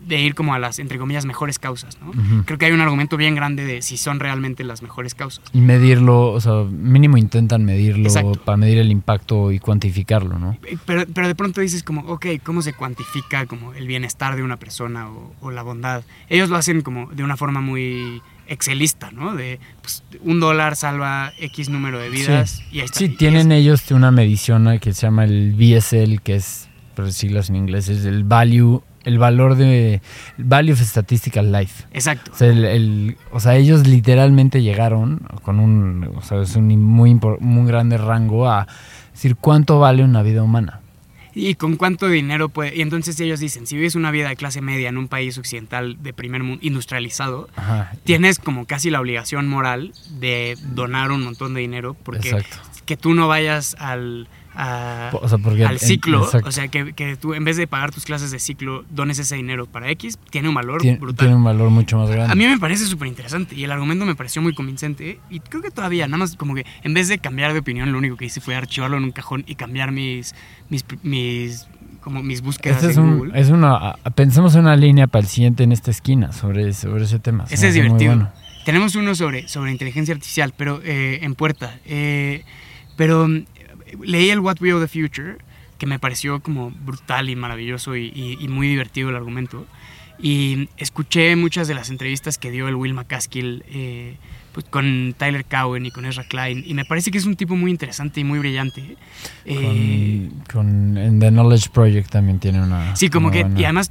de 0.08 0.20
ir 0.20 0.36
como 0.36 0.54
a 0.54 0.60
las, 0.60 0.80
entre 0.80 0.98
comillas, 0.98 1.26
mejores 1.26 1.60
causas, 1.60 1.98
¿no? 2.02 2.12
Creo 2.46 2.58
que 2.58 2.66
hay 2.66 2.72
un 2.72 2.82
argumento 2.82 3.18
bien 3.18 3.36
grande 3.36 3.66
de 3.66 3.82
si 3.82 3.98
son 3.98 4.20
realmente 4.20 4.64
las 4.64 4.82
mejores 4.82 5.16
causas. 5.16 5.44
Y 5.54 5.62
medirlo, 5.62 6.32
o 6.32 6.42
sea, 6.42 6.64
mínimo 6.70 7.18
intentan 7.18 7.64
medirlo 7.66 8.06
Exacto. 8.06 8.40
para 8.44 8.58
medir 8.58 8.80
el 8.80 8.92
impacto 8.92 9.52
y 9.52 9.60
cuantificarlo, 9.60 10.40
¿no? 10.40 10.58
Pero, 10.86 11.06
pero 11.14 11.28
de 11.28 11.36
pronto 11.36 11.62
dices 11.62 11.84
como, 11.84 12.02
ok, 12.02 12.26
¿cómo 12.44 12.62
se 12.62 12.74
cuantifica 12.74 13.46
como 13.46 13.74
el 13.74 13.88
bienestar 13.88 14.36
de 14.36 14.44
una 14.44 14.58
persona 14.58 15.10
o, 15.10 15.34
o 15.42 15.52
la 15.52 15.64
bondad? 15.64 16.04
Ellos 16.30 16.50
lo 16.50 16.58
hacen 16.58 16.82
como 16.82 17.08
de 17.12 17.24
una 17.24 17.38
forma 17.38 17.62
muy 17.62 18.22
excelista, 18.52 19.12
¿no? 19.12 19.34
De 19.36 19.60
pues, 19.82 20.04
un 20.22 20.40
dólar 20.40 20.76
salva 20.76 21.32
X 21.40 21.70
número 21.70 22.00
de 22.00 22.10
vidas 22.10 22.62
y 22.72 22.80
ahí 22.80 22.86
está. 22.86 23.00
Sí, 23.00 23.10
tienen 23.10 23.52
ellos 23.52 23.90
una 23.92 24.12
medición 24.12 24.68
eh, 24.68 24.80
que 24.80 24.94
se 24.94 25.04
llama 25.04 25.24
el 25.24 25.54
VSL, 25.54 26.22
que 26.22 26.36
es, 26.36 26.68
por 26.96 27.12
siglas 27.14 27.50
en 27.50 27.56
inglés, 27.56 27.88
es 27.88 28.06
el 28.06 28.24
value, 28.24 28.84
el 29.04 29.18
valor 29.18 29.56
de, 29.56 30.02
value 30.38 30.74
of 30.74 30.80
statistical 30.82 31.52
life. 31.52 31.86
Exacto. 31.94 32.32
O 32.34 32.36
sea, 32.38 32.48
el- 32.50 32.66
el- 32.66 33.18
o 33.32 33.40
sea, 33.40 33.56
ellos 33.56 33.88
literalmente 33.88 34.62
llegaron 34.62 35.22
con 35.44 35.60
un, 35.60 36.12
o 36.16 36.22
sea, 36.22 36.42
es 36.42 36.56
un 36.56 36.68
muy, 36.84 37.20
muy 37.40 37.68
grande 37.68 37.98
rango 37.98 38.50
a 38.50 38.68
decir 39.14 39.36
cuánto 39.36 39.80
vale 39.80 40.04
una 40.04 40.22
vida 40.22 40.44
humana. 40.44 40.80
¿Y 41.34 41.56
con 41.56 41.78
cuánto 41.78 42.10
dinero 42.10 42.50
puede? 42.50 42.76
Y 42.76 42.82
entonces 42.82 43.18
ellos 43.22 43.40
dicen, 43.40 43.66
si 43.66 43.78
vives 43.78 43.96
una 43.96 44.12
vida 44.12 44.28
de 44.28 44.36
clase 44.36 44.60
media 44.62 44.90
en 44.90 44.98
un 44.98 45.08
país 45.08 45.38
occidental 45.38 45.98
de 46.04 46.12
primer 46.12 46.44
mundo 46.44 46.60
industrializado, 46.62 47.48
Ajá. 47.56 47.94
tienes 48.04 48.38
como 48.38 48.66
casi 48.66 48.90
la 48.90 49.00
obligación 49.00 49.48
moral 49.48 49.94
de 50.20 50.58
donar 50.74 51.10
un 51.12 51.24
montón 51.24 51.54
de 51.54 51.62
dinero 51.62 51.96
porque 52.04 52.32
Exacto. 52.32 52.58
que 52.86 52.98
tú 52.98 53.14
no 53.14 53.30
vayas 53.30 53.78
al, 53.80 54.28
a- 54.56 55.10
O 55.14 55.28
sea, 55.30 55.38
porque 55.38 55.66
al 55.66 55.80
ciclo, 55.80 56.22
o 56.44 56.52
sea, 56.52 56.68
que, 56.68 56.94
que 56.94 57.16
tú 57.16 57.34
en 57.34 57.44
vez 57.46 57.58
de 57.58 57.68
pagar 57.68 57.92
tus 57.92 58.06
clases 58.06 58.32
de 58.32 58.40
ciclo 58.40 58.84
dones 58.90 59.18
ese 59.20 59.36
dinero 59.36 59.66
para 59.66 59.90
X, 59.92 60.18
tiene 60.30 60.50
un 60.50 60.56
valor 60.56 60.82
Tien- 60.82 61.00
brutal. 61.00 61.26
tiene 61.28 61.36
un 61.36 61.44
valor 61.44 61.70
mucho 61.70 61.98
más 61.98 62.10
grande. 62.10 62.32
A 62.32 62.36
mí 62.36 62.46
me 62.46 62.58
parece 62.60 62.86
súper 62.86 63.08
interesante 63.08 63.56
y 63.56 63.64
el 63.64 63.72
argumento 63.72 64.06
me 64.06 64.16
pareció 64.16 64.42
muy 64.42 64.54
convincente 64.54 65.20
y 65.30 65.40
creo 65.40 65.62
que 65.62 65.72
todavía, 65.72 66.08
nada 66.08 66.18
más 66.18 66.36
como 66.36 66.54
que 66.56 66.66
en 66.84 66.94
vez 66.94 67.08
de 67.08 67.20
cambiar 67.20 67.54
de 67.54 67.60
opinión, 67.60 67.92
lo 67.92 67.98
único 67.98 68.18
que 68.18 68.26
hice 68.26 68.42
fue 68.42 68.56
archivarlo 68.56 68.98
en 68.98 69.04
un 69.06 69.12
cajón 69.12 69.44
y 69.48 69.56
cambiar 69.56 69.92
mis, 69.92 70.36
mis, 70.70 70.86
mis, 71.04 71.68
como 72.02 72.22
mis 72.24 72.42
búsquedas 72.42 72.78
Este 72.80 72.92
es 72.92 72.98
en 72.98 73.04
un, 73.04 73.18
Google. 73.20 73.40
es 73.40 73.50
una, 73.50 73.96
pensemos 74.16 74.54
en 74.56 74.62
una 74.62 74.76
línea 74.76 75.08
para 75.08 75.22
el 75.24 75.28
siguiente 75.30 75.64
en 75.64 75.72
esta 75.72 75.92
esquina 75.92 76.32
sobre, 76.34 76.74
sobre 76.74 77.04
ese 77.06 77.20
tema. 77.20 77.48
Se 77.48 77.56
Ese 77.56 77.68
es 77.70 77.74
divertido. 77.76 78.16
bueno. 78.16 78.32
Tenemos 78.66 78.96
uno 78.96 79.16
sobre, 79.16 79.48
sobre 79.48 79.72
inteligencia 79.72 80.14
artificial, 80.14 80.54
pero 80.56 80.82
eh, 80.84 81.20
en 81.24 81.34
puerta. 81.36 81.80
Eh, 81.86 82.44
pero 82.96 83.28
leí 84.04 84.30
el 84.30 84.40
What 84.40 84.58
We 84.62 84.74
Owe 84.74 84.86
the 84.86 84.88
Future, 84.88 85.38
que 85.78 85.86
me 85.88 86.00
pareció 86.00 86.42
como 86.42 86.72
brutal 86.72 87.30
y 87.30 87.36
maravilloso 87.36 87.96
y, 87.96 88.08
y- 88.16 88.38
y 88.40 88.48
muy 88.48 88.68
divertido 88.68 89.10
el 89.10 89.16
argumento. 89.16 89.66
Y 90.24 90.70
escuché 90.78 91.36
muchas 91.36 91.68
de 91.68 91.74
las 91.74 91.90
entrevistas 91.90 92.38
que 92.38 92.52
dio 92.52 92.68
el 92.68 92.76
Will 92.76 92.94
McCaskill 92.94 93.64
eh, 93.70 94.18
pues, 94.54 94.68
con 94.70 95.16
Tyler 95.18 95.44
Cowen 95.46 95.86
y 95.88 95.90
con 95.92 96.06
Ezra 96.06 96.24
Klein. 96.26 96.64
Y 96.68 96.76
me 96.76 96.86
parece 96.86 97.10
que 97.10 97.18
es 97.18 97.26
un 97.26 97.36
tipo 97.36 97.56
muy 97.56 97.72
interesante 97.72 98.20
y 98.20 98.24
muy 98.24 98.38
brillante. 98.38 98.98
Eh, 99.46 100.30
Con, 100.52 100.68
con- 100.68 100.98
en 100.98 101.20
The 101.20 101.32
Knowledge 101.32 101.70
Project 101.74 102.12
también 102.12 102.38
tiene 102.40 102.62
una. 102.62 102.96
Sí, 102.96 103.10
como 103.10 103.28
una 103.30 103.34
que, 103.38 103.42
buena- 103.44 103.60
y 103.60 103.64
además 103.64 103.90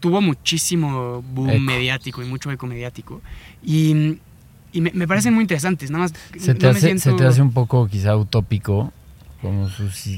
tuvo 0.00 0.20
muchísimo 0.22 1.22
boom 1.34 1.50
Eco. 1.50 1.60
mediático 1.60 2.22
y 2.22 2.26
mucho 2.26 2.50
eco 2.50 2.66
mediático. 2.66 3.20
Y, 3.62 4.18
y 4.72 4.80
me, 4.80 4.90
me 4.92 5.06
parecen 5.08 5.34
muy 5.34 5.42
interesantes, 5.42 5.90
nada 5.90 6.04
más. 6.04 6.14
se, 6.38 6.54
te 6.54 6.66
no 6.66 6.72
me 6.72 6.78
hace, 6.78 6.98
se 6.98 7.12
te 7.12 7.24
hace 7.24 7.42
un 7.42 7.52
poco 7.52 7.86
quizá 7.88 8.16
utópico. 8.16 8.92
Como 9.40 9.68
sus. 9.68 10.08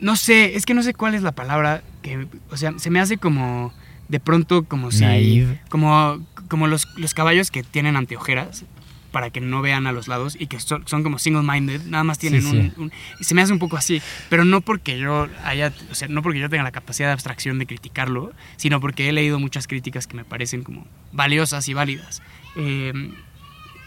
No 0.00 0.16
sé, 0.16 0.56
es 0.56 0.66
que 0.66 0.74
no 0.74 0.82
sé 0.82 0.94
cuál 0.94 1.14
es 1.14 1.22
la 1.22 1.32
palabra 1.32 1.82
que. 2.02 2.26
O 2.50 2.56
sea, 2.56 2.72
se 2.78 2.90
me 2.90 3.00
hace 3.00 3.18
como. 3.18 3.72
De 4.08 4.20
pronto, 4.20 4.64
como 4.64 4.90
si. 4.90 5.00
Naive. 5.04 5.60
Como, 5.68 6.24
como 6.48 6.66
los, 6.66 6.86
los 6.96 7.14
caballos 7.14 7.50
que 7.50 7.62
tienen 7.62 7.96
anteojeras 7.96 8.64
para 9.10 9.28
que 9.30 9.40
no 9.42 9.60
vean 9.60 9.86
a 9.86 9.92
los 9.92 10.08
lados 10.08 10.36
y 10.40 10.46
que 10.46 10.58
son, 10.58 10.88
son 10.88 11.02
como 11.02 11.18
single-minded, 11.18 11.82
nada 11.84 12.02
más 12.02 12.18
tienen 12.18 12.40
Sí, 12.42 12.48
un, 12.48 12.62
sí. 12.62 12.72
un- 12.78 12.92
Se 13.20 13.34
me 13.34 13.42
hace 13.42 13.52
un 13.52 13.58
poco 13.58 13.76
así, 13.76 14.00
pero 14.30 14.46
no 14.46 14.62
porque 14.62 14.98
yo 14.98 15.28
haya, 15.44 15.70
o 15.90 15.94
sea, 15.94 16.08
no 16.08 16.22
porque 16.22 16.38
yo 16.40 16.48
tenga 16.48 16.62
la 16.62 16.70
capacidad 16.72 17.08
de 17.08 17.12
abstracción 17.12 17.58
de 17.58 17.66
criticarlo, 17.66 18.32
sino 18.56 18.80
porque 18.80 19.10
he 19.10 19.12
leído 19.12 19.38
muchas 19.38 19.66
críticas 19.66 20.06
que 20.06 20.16
me 20.16 20.24
parecen 20.24 20.62
como 20.62 20.86
valiosas 21.12 21.68
y 21.68 21.74
válidas. 21.74 22.22
Eh, 22.56 23.12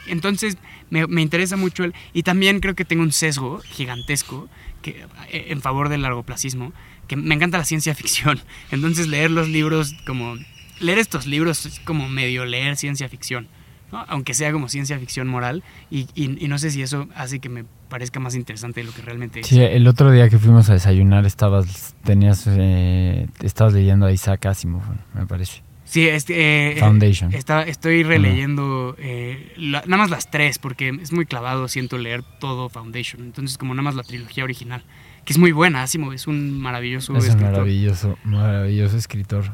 entonces, 0.08 0.58
me, 0.90 1.08
me 1.08 1.22
interesa 1.22 1.58
mucho 1.58 1.84
el... 1.84 1.94
Y 2.14 2.24
también 2.24 2.60
creo 2.60 2.76
que 2.76 2.86
tengo 2.86 3.04
un 3.04 3.12
sesgo 3.12 3.60
gigantesco 3.66 4.48
que, 4.82 5.06
eh, 5.32 5.48
en 5.50 5.62
favor 5.62 5.90
del 5.90 6.02
largoplacismo, 6.02 6.74
que 7.08 7.16
me 7.16 7.36
encanta 7.36 7.58
la 7.58 7.66
ciencia 7.66 7.94
ficción. 7.96 8.40
Entonces, 8.72 9.08
leer 9.08 9.32
los 9.32 9.48
libros 9.50 9.96
como... 10.06 10.36
Leer 10.80 10.98
estos 11.00 11.26
libros 11.26 11.66
es 11.66 11.80
como 11.80 12.10
medio 12.10 12.44
leer 12.46 12.76
ciencia 12.76 13.08
ficción, 13.08 13.48
¿no? 13.94 14.04
aunque 14.10 14.34
sea 14.34 14.52
como 14.52 14.68
ciencia 14.68 15.00
ficción 15.00 15.26
moral, 15.28 15.64
y, 15.90 16.02
y- 16.16 16.44
y 16.44 16.48
no 16.50 16.58
sé 16.58 16.70
si 16.70 16.82
eso 16.82 17.08
hace 17.16 17.40
que 17.40 17.48
me 17.48 17.64
parezca 17.88 18.20
más 18.20 18.36
interesante 18.36 18.82
de 18.82 18.88
lo 18.88 18.92
que 18.94 19.02
realmente 19.02 19.40
es. 19.40 19.48
Sí, 19.48 19.62
el 19.62 19.88
otro 19.88 20.12
día 20.12 20.28
que 20.30 20.38
fuimos 20.38 20.70
a 20.70 20.74
desayunar 20.74 21.26
estabas. 21.26 21.96
Tenías. 22.04 22.44
eh, 22.48 23.28
estabas 23.42 23.74
leyendo 23.74 24.06
a 24.06 24.12
Isaac 24.12 24.46
Asimov, 24.48 24.82
me 25.14 25.26
parece. 25.28 25.62
Sí, 25.86 26.08
este, 26.08 26.74
eh, 26.74 26.80
Foundation. 26.80 27.34
está- 27.34 27.62
estoy 27.64 28.04
releyendo 28.04 28.96
eh, 28.98 29.54
la- 29.56 29.82
nada 29.86 29.98
más 29.98 30.10
las 30.10 30.30
tres, 30.32 30.58
porque 30.60 30.90
es 31.02 31.14
muy 31.14 31.26
clavado, 31.26 31.68
siento 31.68 31.98
leer 31.98 32.24
todo 32.40 32.70
Foundation. 32.70 33.22
Entonces, 33.22 33.58
como 33.58 33.74
nada 33.76 33.84
más 33.84 33.96
la 33.96 34.04
trilogía 34.04 34.44
original, 34.44 34.84
que 35.26 35.34
es 35.34 35.40
muy 35.40 35.52
buena, 35.52 35.84
Asimov 35.84 36.14
es 36.14 36.26
un 36.28 36.60
maravilloso 36.60 37.16
Es 37.16 37.24
un 37.26 37.30
escritor. 37.30 37.52
maravilloso, 37.52 38.18
maravilloso 38.24 38.98
escritor. 38.98 39.54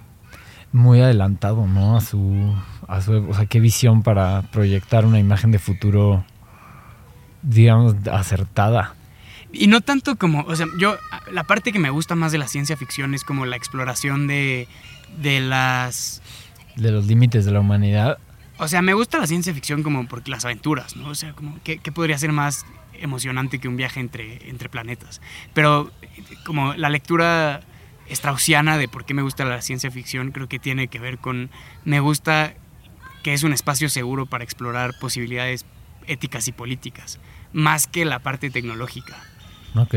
Muy 0.74 1.02
adelantado, 1.02 1.68
¿no? 1.68 1.98
A 1.98 2.02
su, 2.02 2.56
a 2.88 3.02
su, 3.02 3.12
o 3.30 3.34
sea, 3.34 3.46
qué 3.46 3.60
visión 3.60 4.02
para 4.04 4.42
proyectar 4.54 5.06
una 5.06 5.20
imagen 5.20 5.52
de 5.52 5.60
futuro, 5.60 6.24
digamos, 7.42 7.96
acertada. 8.12 8.96
Y 9.52 9.68
no 9.68 9.82
tanto 9.82 10.16
como, 10.16 10.42
o 10.44 10.56
sea, 10.56 10.66
yo, 10.80 10.96
la 11.32 11.44
parte 11.44 11.74
que 11.74 11.80
me 11.80 11.90
gusta 11.90 12.16
más 12.16 12.32
de 12.32 12.38
la 12.38 12.48
ciencia 12.48 12.78
ficción 12.78 13.14
es 13.14 13.26
como 13.26 13.46
la 13.46 13.58
exploración 13.58 14.28
de, 14.28 14.68
de 15.22 15.42
las... 15.42 16.21
De 16.76 16.92
los 16.92 17.08
límites 17.08 17.46
de 17.46 17.52
la 17.52 17.60
humanidad. 17.60 18.18
O 18.58 18.68
sea, 18.68 18.82
me 18.82 18.94
gusta 18.94 19.18
la 19.18 19.28
ciencia 19.28 19.54
ficción 19.54 19.84
como 19.84 20.08
por 20.08 20.28
las 20.28 20.46
aventuras, 20.46 20.96
¿no? 20.96 21.10
O 21.10 21.16
sea, 21.16 21.34
como, 21.34 21.60
¿qué, 21.64 21.80
qué 21.80 21.92
podría 21.92 22.18
ser 22.18 22.32
más 22.32 22.66
emocionante 22.94 23.60
que 23.60 23.68
un 23.68 23.76
viaje 23.76 24.00
entre, 24.00 24.50
entre 24.50 24.70
planetas? 24.70 25.22
Pero 25.54 25.92
como 26.46 26.74
la 26.76 26.90
lectura 26.90 27.62
straussiana 28.10 28.78
de 28.78 28.88
por 28.88 29.06
qué 29.06 29.14
me 29.14 29.22
gusta 29.22 29.46
la 29.46 29.62
ciencia 29.62 29.90
ficción, 29.92 30.32
creo 30.32 30.48
que 30.48 30.60
tiene 30.60 30.88
que 30.88 31.00
ver 31.00 31.18
con, 31.18 31.50
me 31.86 32.00
gusta 32.00 32.54
que 33.24 33.34
es 33.34 33.44
un 33.44 33.54
espacio 33.54 33.90
seguro 33.90 34.26
para 34.26 34.44
explorar 34.44 34.98
posibilidades 35.00 35.66
éticas 36.08 36.48
y 36.48 36.52
políticas, 36.52 37.20
más 37.54 37.88
que 37.88 38.06
la 38.06 38.20
parte 38.20 38.50
tecnológica. 38.50 39.16
Ok. 39.76 39.96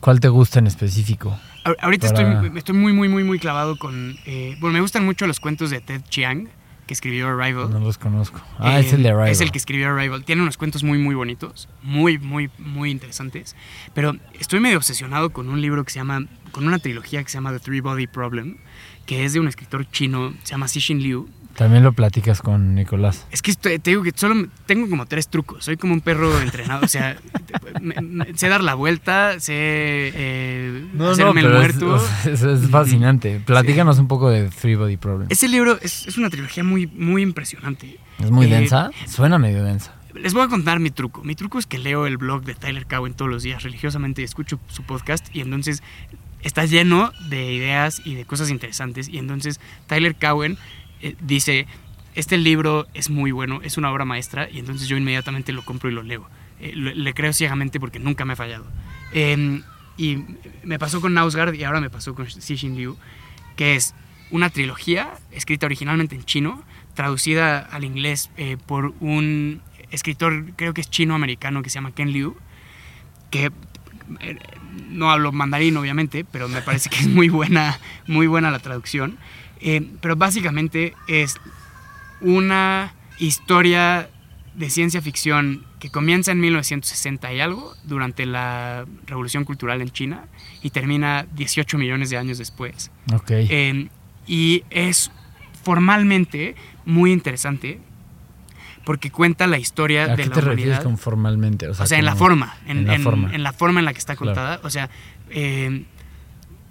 ¿Cuál 0.00 0.20
te 0.20 0.28
gusta 0.28 0.58
en 0.58 0.66
específico? 0.66 1.38
Ahor- 1.66 1.76
Ahorita 1.80 2.08
Para- 2.12 2.42
estoy, 2.44 2.58
estoy 2.58 2.76
muy, 2.76 2.92
muy, 2.92 3.08
muy, 3.08 3.24
muy 3.24 3.38
clavado 3.38 3.76
con... 3.78 4.16
eh, 4.26 4.56
bueno, 4.60 4.74
me 4.74 4.80
gustan 4.80 5.04
mucho 5.04 5.26
los 5.26 5.40
cuentos 5.40 5.70
de 5.70 5.80
Ted 5.80 6.02
Chiang, 6.08 6.48
que 6.86 6.94
escribió 6.94 7.26
Arrival. 7.28 7.70
No 7.70 7.80
los 7.80 7.98
conozco. 7.98 8.40
Ah, 8.58 8.78
Eh, 8.78 8.86
es 8.86 8.92
el 8.92 9.02
de 9.02 9.08
Arrival. 9.10 9.28
Es 9.30 9.40
el 9.40 9.50
que 9.50 9.58
escribió 9.58 9.88
Arrival. 9.92 10.24
Tiene 10.24 10.42
unos 10.42 10.56
cuentos 10.56 10.84
muy, 10.84 10.98
muy 10.98 11.14
bonitos, 11.16 11.68
muy, 11.82 12.18
muy, 12.18 12.48
muy 12.58 12.90
interesantes. 12.92 13.56
Pero 13.92 14.14
estoy 14.38 14.60
medio 14.60 14.76
obsesionado 14.76 15.30
con 15.30 15.48
un 15.48 15.60
libro 15.60 15.82
que 15.84 15.90
se 15.90 15.98
llama, 15.98 16.26
con 16.52 16.66
una 16.66 16.78
trilogía 16.78 17.22
que 17.24 17.28
se 17.28 17.34
llama 17.38 17.52
The 17.52 17.58
Three 17.60 17.80
Body 17.80 18.06
Problem, 18.06 18.58
que 19.04 19.24
es 19.24 19.32
de 19.32 19.40
un 19.40 19.48
escritor 19.48 19.88
chino, 19.90 20.32
se 20.44 20.52
llama 20.52 20.68
Cixin 20.68 21.02
Liu. 21.02 21.28
También 21.56 21.82
lo 21.84 21.92
platicas 21.92 22.42
con 22.42 22.74
Nicolás. 22.74 23.26
Es 23.30 23.40
que 23.42 23.52
te 23.54 23.78
digo 23.78 24.02
que 24.02 24.12
solo 24.14 24.46
tengo 24.66 24.88
como 24.90 25.06
tres 25.06 25.28
trucos. 25.28 25.64
Soy 25.64 25.76
como 25.76 25.94
un 25.94 26.00
perro 26.02 26.38
entrenado. 26.40 26.84
O 26.84 26.88
sea, 26.88 27.16
me- 27.80 27.94
me- 28.02 28.36
sé 28.36 28.48
dar 28.48 28.62
la 28.62 28.74
vuelta, 28.74 29.40
sé 29.40 29.52
eh, 29.56 30.84
hacerme 31.10 31.40
el 31.40 31.46
es- 31.46 31.52
muerto. 31.52 31.96
es 32.26 32.70
fascinante. 32.70 33.40
Platícanos 33.44 33.98
un 33.98 34.06
poco 34.08 34.28
de 34.30 34.48
Three 34.50 34.74
Body 34.76 34.96
Problem. 34.98 35.28
Ese 35.30 35.48
libro 35.48 35.78
es, 35.80 36.06
es 36.06 36.18
una 36.18 36.28
trilogía 36.30 36.62
muy, 36.62 36.86
muy 36.86 37.22
impresionante. 37.22 37.98
¿Es 38.18 38.30
muy 38.30 38.46
eh, 38.46 38.50
densa? 38.50 38.90
Suena 39.06 39.38
medio 39.38 39.64
densa. 39.64 39.94
Les 40.14 40.32
voy 40.34 40.42
a 40.44 40.48
contar 40.48 40.78
mi 40.80 40.90
truco. 40.90 41.22
Mi 41.24 41.34
truco 41.34 41.58
es 41.58 41.66
que 41.66 41.78
leo 41.78 42.06
el 42.06 42.16
blog 42.16 42.44
de 42.44 42.54
Tyler 42.54 42.86
Cowen 42.86 43.14
todos 43.14 43.30
los 43.30 43.42
días 43.42 43.62
religiosamente, 43.62 44.22
escucho 44.22 44.58
su 44.68 44.82
podcast 44.82 45.26
y 45.34 45.40
entonces 45.40 45.82
está 46.42 46.64
lleno 46.64 47.12
de 47.28 47.52
ideas 47.52 48.00
y 48.04 48.14
de 48.14 48.24
cosas 48.24 48.50
interesantes. 48.50 49.08
Y 49.08 49.18
entonces 49.18 49.60
Tyler 49.86 50.14
Cowen 50.14 50.56
eh, 51.08 51.16
dice, 51.20 51.66
este 52.14 52.38
libro 52.38 52.86
es 52.94 53.10
muy 53.10 53.30
bueno, 53.32 53.60
es 53.62 53.76
una 53.76 53.90
obra 53.90 54.04
maestra 54.04 54.48
y 54.50 54.58
entonces 54.58 54.88
yo 54.88 54.96
inmediatamente 54.96 55.52
lo 55.52 55.64
compro 55.64 55.90
y 55.90 55.92
lo 55.94 56.02
leo. 56.02 56.28
Eh, 56.60 56.72
lo- 56.74 56.94
le 56.94 57.14
creo 57.14 57.32
ciegamente 57.32 57.78
porque 57.80 57.98
nunca 57.98 58.24
me 58.24 58.32
ha 58.32 58.36
fallado. 58.36 58.66
Eh, 59.12 59.60
y 59.98 60.18
me 60.64 60.78
pasó 60.78 61.00
con 61.00 61.14
Nausgard 61.14 61.54
y 61.54 61.64
ahora 61.64 61.80
me 61.80 61.90
pasó 61.90 62.14
con 62.14 62.26
Cixin 62.26 62.76
Liu, 62.76 62.96
que 63.56 63.76
es 63.76 63.94
una 64.30 64.50
trilogía 64.50 65.10
escrita 65.30 65.66
originalmente 65.66 66.14
en 66.16 66.24
chino, 66.24 66.62
traducida 66.94 67.58
al 67.60 67.84
inglés 67.84 68.30
eh, 68.36 68.56
por 68.66 68.94
un 69.00 69.60
escritor, 69.90 70.46
creo 70.56 70.74
que 70.74 70.80
es 70.80 70.90
chino-americano, 70.90 71.62
que 71.62 71.70
se 71.70 71.74
llama 71.76 71.92
Ken 71.92 72.10
Liu, 72.12 72.36
que 73.30 73.52
eh, 74.20 74.36
no 74.90 75.10
hablo 75.10 75.32
mandarín 75.32 75.76
obviamente, 75.76 76.24
pero 76.30 76.48
me 76.48 76.60
parece 76.62 76.90
que 76.90 76.96
es 76.98 77.06
muy 77.08 77.28
buena, 77.28 77.78
muy 78.06 78.26
buena 78.26 78.50
la 78.50 78.58
traducción. 78.58 79.16
Eh, 79.60 79.86
pero 80.00 80.16
básicamente 80.16 80.94
es 81.08 81.36
una 82.20 82.94
historia 83.18 84.08
de 84.54 84.70
ciencia 84.70 85.02
ficción 85.02 85.64
que 85.78 85.90
comienza 85.90 86.32
en 86.32 86.40
1960 86.40 87.32
y 87.34 87.40
algo, 87.40 87.74
durante 87.84 88.24
la 88.26 88.86
Revolución 89.06 89.44
Cultural 89.44 89.82
en 89.82 89.90
China, 89.90 90.24
y 90.62 90.70
termina 90.70 91.26
18 91.34 91.76
millones 91.78 92.08
de 92.10 92.16
años 92.16 92.38
después. 92.38 92.90
Ok. 93.12 93.30
Eh, 93.30 93.88
y 94.26 94.64
es 94.70 95.10
formalmente 95.62 96.54
muy 96.84 97.12
interesante 97.12 97.80
porque 98.84 99.10
cuenta 99.10 99.46
la 99.46 99.58
historia 99.58 100.04
¿A 100.04 100.08
de 100.16 100.22
qué 100.22 100.28
la 100.28 100.34
te 100.34 100.40
refieres 100.40 100.64
humanidad. 100.64 100.82
con 100.84 100.96
formalmente? 100.98 101.68
O 101.68 101.74
sea, 101.74 101.98
en 101.98 102.04
la 102.04 102.14
forma, 102.16 102.56
en, 102.66 102.78
en 102.78 102.86
la 102.86 102.94
en- 102.94 103.02
forma. 103.02 103.34
en 103.34 103.42
la 103.42 103.52
forma 103.52 103.80
en 103.80 103.84
la 103.86 103.92
que 103.92 103.98
está 103.98 104.14
Claro. 104.16 104.32
contada. 104.34 104.60
O 104.62 104.70
sea, 104.70 104.88
eh, 105.30 105.84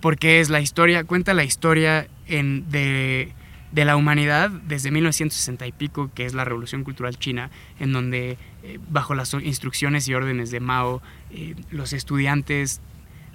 porque 0.01 0.39
es 0.39 0.49
la 0.49 0.61
historia, 0.61 1.03
cuenta 1.03 1.33
la 1.33 1.43
historia 1.43 2.07
en, 2.27 2.69
de, 2.71 3.31
de 3.71 3.85
la 3.85 3.95
humanidad 3.95 4.49
desde 4.49 4.91
1960 4.91 5.67
y 5.67 5.71
pico, 5.71 6.09
que 6.13 6.25
es 6.25 6.33
la 6.33 6.45
Revolución 6.45 6.83
Cultural 6.83 7.17
China, 7.17 7.49
en 7.79 7.93
donde 7.93 8.37
eh, 8.63 8.79
bajo 8.89 9.15
las 9.15 9.33
instrucciones 9.33 10.07
y 10.07 10.13
órdenes 10.13 10.51
de 10.51 10.59
Mao, 10.59 11.01
eh, 11.31 11.55
los 11.71 11.93
estudiantes 11.93 12.81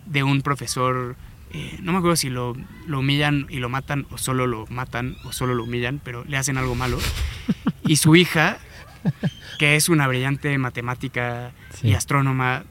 de 0.06 0.22
un 0.22 0.42
profesor, 0.42 1.16
eh, 1.52 1.78
no 1.82 1.92
me 1.92 1.98
acuerdo 1.98 2.16
si 2.16 2.30
lo, 2.30 2.56
lo 2.86 3.00
humillan 3.00 3.46
y 3.50 3.58
lo 3.58 3.68
matan, 3.68 4.06
o 4.10 4.18
solo 4.18 4.46
lo 4.46 4.66
matan, 4.68 5.16
o 5.24 5.32
solo 5.32 5.54
lo 5.54 5.64
humillan, 5.64 6.00
pero 6.02 6.24
le 6.26 6.36
hacen 6.36 6.56
algo 6.58 6.74
malo. 6.74 6.98
Y 7.84 7.96
su 7.96 8.16
hija, 8.16 8.58
que 9.58 9.76
es 9.76 9.88
una 9.88 10.06
brillante 10.06 10.56
matemática 10.58 11.52
Sí. 11.74 11.88
y 11.88 11.94
astrónoma, 11.94 12.64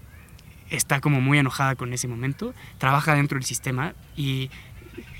está 0.69 1.01
como 1.01 1.19
muy 1.21 1.37
enojada 1.39 1.75
con 1.75 1.93
ese 1.93 2.07
momento, 2.07 2.53
trabaja 2.77 3.15
dentro 3.15 3.37
del 3.37 3.45
sistema 3.45 3.93
y 4.15 4.49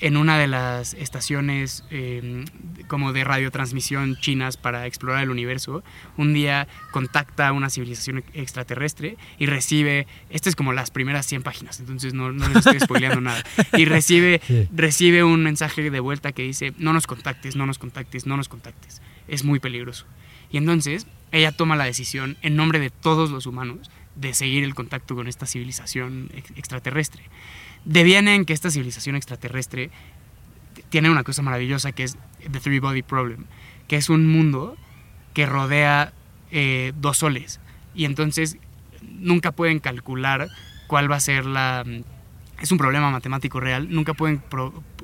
en 0.02 0.18
una 0.18 0.38
de 0.38 0.48
las 0.48 0.94
estaciones 0.94 1.84
eh, 1.92 2.46
como 2.88 3.14
de 3.14 3.24
radiotransmisión 3.24 4.18
chinas 4.20 4.58
para 4.58 4.86
explorar 4.88 5.24
el 5.24 5.30
universo, 5.30 5.84
un 6.18 6.34
día 6.34 6.68
contacta 6.92 7.48
a 7.48 7.52
una 7.54 7.70
civilización 7.70 8.24
extraterrestre 8.34 9.18
y 9.38 9.46
recibe, 9.46 10.08
esta 10.30 10.50
es 10.50 10.56
como 10.56 10.74
las 10.74 10.92
primeras 10.92 11.26
100 11.26 11.44
páginas, 11.44 11.80
entonces 11.80 12.14
no, 12.14 12.32
no 12.32 12.48
les 12.48 12.58
estoy 12.58 12.80
spoileando 12.80 13.22
nada, 13.22 13.44
y 13.78 13.86
recibe, 13.86 14.42
Sí. 14.48 14.68
recibe 14.76 15.24
un 15.24 15.44
mensaje 15.44 15.90
de 15.92 16.00
vuelta 16.00 16.32
que 16.32 16.44
dice, 16.44 16.74
no 16.78 16.94
nos 16.94 17.06
contactes, 17.08 17.56
no 17.56 17.66
nos 17.66 17.78
contactes, 17.78 18.26
no 18.26 18.38
nos 18.38 18.48
contactes, 18.50 19.02
es 19.28 19.44
muy 19.44 19.60
peligroso. 19.60 20.06
Y 20.52 20.58
entonces 20.58 21.06
ella 21.32 21.52
toma 21.52 21.76
la 21.76 21.86
decisión 21.86 22.38
en 22.42 22.56
nombre 22.56 22.80
de 22.80 22.90
todos 22.90 23.30
los 23.30 23.46
humanos 23.46 23.92
de 24.16 24.34
seguir 24.34 24.64
el 24.64 24.74
contacto 24.76 25.16
con 25.16 25.28
esta 25.28 25.46
civilización 25.46 26.30
ex- 26.36 26.52
extraterrestre. 26.58 27.22
Deviene 27.86 28.36
en 28.36 28.46
que 28.46 28.54
esta 28.54 28.70
civilización 28.72 29.16
extraterrestre 29.16 29.90
tiene 30.90 31.10
una 31.10 31.24
cosa 31.24 31.42
maravillosa 31.42 31.92
que 31.92 32.04
es 32.04 32.18
The 32.52 32.60
Three 32.60 32.80
Body 32.80 33.02
Problem, 33.02 33.46
que 33.88 33.96
es 33.98 34.10
un 34.10 34.28
mundo 34.28 34.78
que 35.34 35.46
rodea 35.46 36.14
eh, 36.52 36.94
dos 36.98 37.18
soles. 37.18 37.60
Y 37.96 38.06
entonces 38.06 38.58
nunca 39.02 39.52
pueden 39.52 39.80
calcular 39.80 40.48
cuál 40.88 41.12
va 41.12 41.16
a 41.18 41.20
ser 41.20 41.46
la... 41.46 41.84
Es 42.62 42.72
un 42.72 42.78
problema 42.78 43.10
matemático 43.10 43.60
real, 43.60 43.88
nunca 43.90 44.14
pueden 44.14 44.42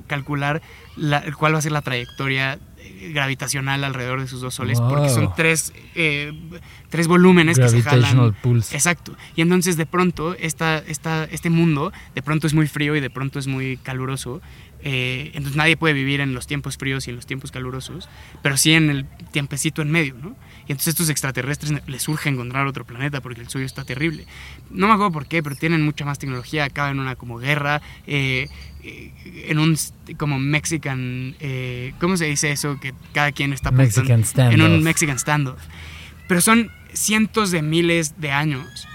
calcular 0.06 0.60
la- 0.96 1.24
cuál 1.32 1.54
va 1.54 1.58
a 1.58 1.62
ser 1.62 1.72
la 1.72 1.80
trayectoria 1.82 2.58
gravitacional 3.12 3.84
alrededor 3.84 4.20
de 4.20 4.28
sus 4.28 4.40
dos 4.40 4.54
soles, 4.54 4.80
porque 4.80 5.08
son 5.08 5.32
tres, 5.34 5.72
eh, 5.94 6.32
tres 6.88 7.06
volúmenes 7.06 7.58
que 7.58 7.68
se 7.68 7.82
jalan. 7.82 8.34
pulse. 8.42 8.74
Exacto. 8.74 9.14
Y 9.34 9.42
entonces 9.42 9.76
de 9.76 9.86
pronto 9.86 10.34
esta, 10.34 10.78
esta, 10.78 11.24
este 11.24 11.50
mundo 11.50 11.92
de 12.14 12.22
pronto 12.22 12.46
es 12.46 12.54
muy 12.54 12.66
frío 12.66 12.96
y 12.96 13.00
de 13.00 13.10
pronto 13.10 13.38
es 13.38 13.46
muy 13.46 13.76
caluroso. 13.78 14.40
Eh, 14.82 15.30
entonces 15.34 15.56
nadie 15.56 15.76
puede 15.76 15.94
vivir 15.94 16.20
en 16.20 16.34
los 16.34 16.46
tiempos 16.46 16.76
fríos 16.76 17.06
y 17.06 17.10
en 17.10 17.16
los 17.16 17.26
tiempos 17.26 17.50
calurosos, 17.50 18.08
pero 18.42 18.56
sí 18.56 18.72
en 18.72 18.90
el 18.90 19.06
tiempecito 19.32 19.82
en 19.82 19.90
medio, 19.90 20.14
¿no? 20.14 20.36
Y 20.68 20.72
entonces 20.72 20.88
estos 20.88 21.10
extraterrestres 21.10 21.72
les 21.86 22.02
surge 22.02 22.28
encontrar 22.28 22.66
otro 22.66 22.84
planeta 22.84 23.20
porque 23.20 23.40
el 23.40 23.48
suyo 23.48 23.64
está 23.64 23.84
terrible. 23.84 24.26
No 24.70 24.88
me 24.88 24.94
acuerdo 24.94 25.12
por 25.12 25.26
qué, 25.26 25.42
pero 25.42 25.54
tienen 25.54 25.82
mucha 25.82 26.04
más 26.04 26.18
tecnología, 26.18 26.64
acaban 26.64 26.92
en 26.92 27.00
una 27.00 27.14
como 27.14 27.38
guerra, 27.38 27.80
eh, 28.06 28.48
eh, 28.82 29.12
en 29.48 29.58
un 29.58 29.76
como 30.16 30.38
Mexican, 30.38 31.36
eh, 31.40 31.92
¿cómo 32.00 32.16
se 32.16 32.26
dice 32.26 32.50
eso? 32.50 32.80
Que 32.80 32.94
cada 33.12 33.30
quien 33.30 33.52
está 33.52 33.70
Mexican 33.70 34.24
standoff. 34.24 34.54
en 34.54 34.62
un 34.62 34.82
Mexican 34.82 35.18
standoff. 35.18 35.60
Pero 36.26 36.40
son 36.40 36.70
cientos 36.92 37.52
de 37.52 37.62
miles 37.62 38.20
de 38.20 38.32
años 38.32 38.88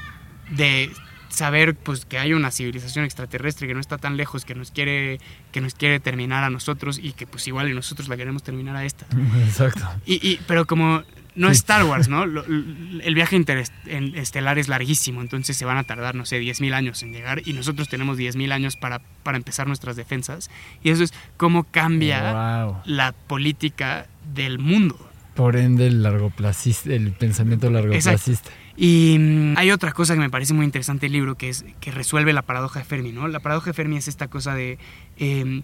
de 0.50 0.92
saber 1.32 1.76
pues 1.76 2.06
que 2.06 2.18
hay 2.20 2.34
una 2.34 2.52
civilización 2.52 3.06
extraterrestre 3.06 3.68
que 3.68 3.74
no 3.74 3.80
está 3.80 3.98
tan 3.98 4.18
lejos 4.18 4.46
que 4.46 4.54
nos 4.56 4.70
quiere 4.72 5.20
que 5.52 5.62
nos 5.62 5.74
quiere 5.76 6.00
terminar 6.00 6.44
a 6.44 6.50
nosotros 6.50 7.00
y 7.02 7.14
que 7.14 7.26
pues 7.26 7.48
igual 7.48 7.70
y 7.70 7.74
nosotros 7.74 8.08
la 8.10 8.18
queremos 8.18 8.44
terminar 8.44 8.76
a 8.76 8.86
esta 8.86 9.06
Exacto. 9.46 9.88
y, 10.06 10.16
y- 10.28 10.40
pero 10.48 10.66
como 10.68 11.04
no 11.34 11.48
Sí. 11.48 11.52
es 11.54 11.58
Star 11.60 11.86
Wars 11.86 12.10
no 12.10 12.24
el 12.26 13.16
viaje 13.16 13.38
interestelar 13.38 14.60
es 14.60 14.68
larguísimo 14.68 15.22
entonces 15.22 15.56
se 15.58 15.66
van 15.66 15.78
a 15.78 15.84
tardar 15.84 16.14
no 16.16 16.26
sé 16.26 16.42
10.000 16.42 16.74
años 16.74 17.02
en 17.04 17.14
llegar 17.14 17.42
y 17.46 17.54
nosotros 17.54 17.88
tenemos 17.90 18.18
10.000 18.18 18.52
años 18.52 18.76
para 18.76 19.00
para 19.24 19.38
empezar 19.38 19.68
nuestras 19.68 19.96
defensas 19.96 20.50
y 20.84 20.90
eso 20.90 21.04
es 21.04 21.14
cómo 21.38 21.64
cambia 21.64 22.34
Wow. 22.66 22.82
la 22.86 23.12
política 23.14 24.08
del 24.34 24.60
mundo 24.60 25.10
Por 25.36 25.56
ende, 25.56 25.88
el 25.88 26.04
largoplacista, 26.04 26.94
el 26.94 27.12
pensamiento 27.14 27.70
largoplacista. 27.70 28.50
Y 28.76 29.16
mm, 29.20 29.54
hay 29.58 29.72
otra 29.72 29.92
cosa 29.94 30.14
que 30.14 30.20
me 30.20 30.30
parece 30.30 30.54
muy 30.54 30.66
interesante 30.66 31.06
del 31.06 31.14
libro, 31.14 31.36
que 31.36 31.50
es 31.50 31.66
que 31.80 31.92
resuelve 31.92 32.34
la 32.34 32.42
paradoja 32.42 32.80
de 32.80 32.86
Fermi, 32.86 33.12
¿no? 33.12 33.28
La 33.28 33.40
paradoja 33.40 33.70
de 33.70 33.74
Fermi 33.74 33.98
es 33.98 34.08
esta 34.08 34.28
cosa 34.28 34.56
de 34.56 34.78
em, 35.18 35.64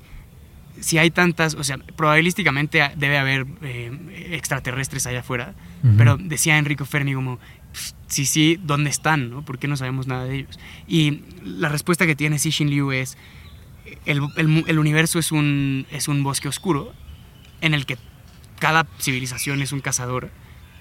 si 0.79 0.97
hay 0.99 1.09
tantas, 1.11 1.55
o 1.55 1.63
sea, 1.63 1.77
probabilísticamente 1.77 2.81
debe 2.95 3.17
haber 3.17 3.45
eh, 3.63 3.91
extraterrestres 4.31 5.07
allá 5.07 5.21
afuera, 5.21 5.53
Ujú. 5.83 5.93
pero 5.97 6.17
decía 6.17 6.57
Enrico 6.57 6.85
Fermi 6.85 7.13
como, 7.13 7.37
"Pff, 7.73 7.91
sí, 8.07 8.25
sí, 8.25 8.59
¿dónde 8.63 8.89
están? 8.89 9.29
¿no? 9.29 9.43
¿Por 9.43 9.57
qué 9.57 9.67
no 9.67 9.75
sabemos 9.75 10.07
nada 10.07 10.25
de 10.25 10.35
ellos? 10.37 10.59
Y 10.87 11.23
la 11.43 11.69
respuesta 11.69 12.05
que 12.05 12.15
tiene 12.15 12.39
Cixin 12.39 12.69
Liu 12.69 12.91
es, 12.91 13.17
el, 14.05 14.21
el 14.37 14.63
el 14.67 14.79
universo 14.79 15.17
es 15.19 15.31
un, 15.31 15.85
es 15.91 16.07
un 16.07 16.23
bosque 16.23 16.47
oscuro 16.47 16.93
en 17.61 17.73
el 17.73 17.85
que 17.85 17.97
cada 18.59 18.87
civilización 18.99 19.61
es 19.61 19.71
un 19.71 19.81
cazador 19.81 20.29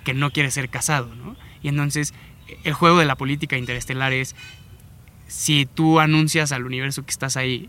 que 0.04 0.14
no 0.14 0.30
quiere 0.30 0.50
ser 0.50 0.68
cazado, 0.68 1.14
¿no? 1.14 1.36
Y 1.62 1.68
entonces 1.68 2.14
el 2.64 2.74
juego 2.74 2.98
de 2.98 3.06
la 3.06 3.16
política 3.16 3.56
interestelar 3.56 4.12
es, 4.12 4.36
si 5.26 5.66
tú 5.66 6.00
anuncias 6.00 6.52
al 6.52 6.64
universo 6.64 7.04
que 7.04 7.10
estás 7.10 7.36
ahí, 7.36 7.68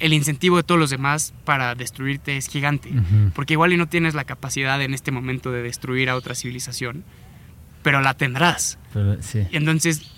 el 0.00 0.12
incentivo 0.12 0.56
de 0.56 0.64
todos 0.64 0.80
los 0.80 0.90
demás 0.90 1.32
para 1.44 1.74
destruirte 1.74 2.36
es 2.36 2.48
gigante. 2.48 2.90
Porque 3.34 3.54
igual 3.54 3.72
y 3.72 3.76
no 3.76 3.88
tienes 3.88 4.14
la 4.14 4.24
capacidad 4.24 4.82
en 4.82 4.92
este 4.92 5.12
momento 5.12 5.52
de 5.52 5.62
destruir 5.62 6.10
a 6.10 6.16
otra 6.16 6.34
civilización, 6.34 7.04
pero 7.82 8.00
la 8.00 8.14
tendrás. 8.14 8.78
Pero, 8.92 9.22
sí. 9.22 9.46
Entonces, 9.52 10.10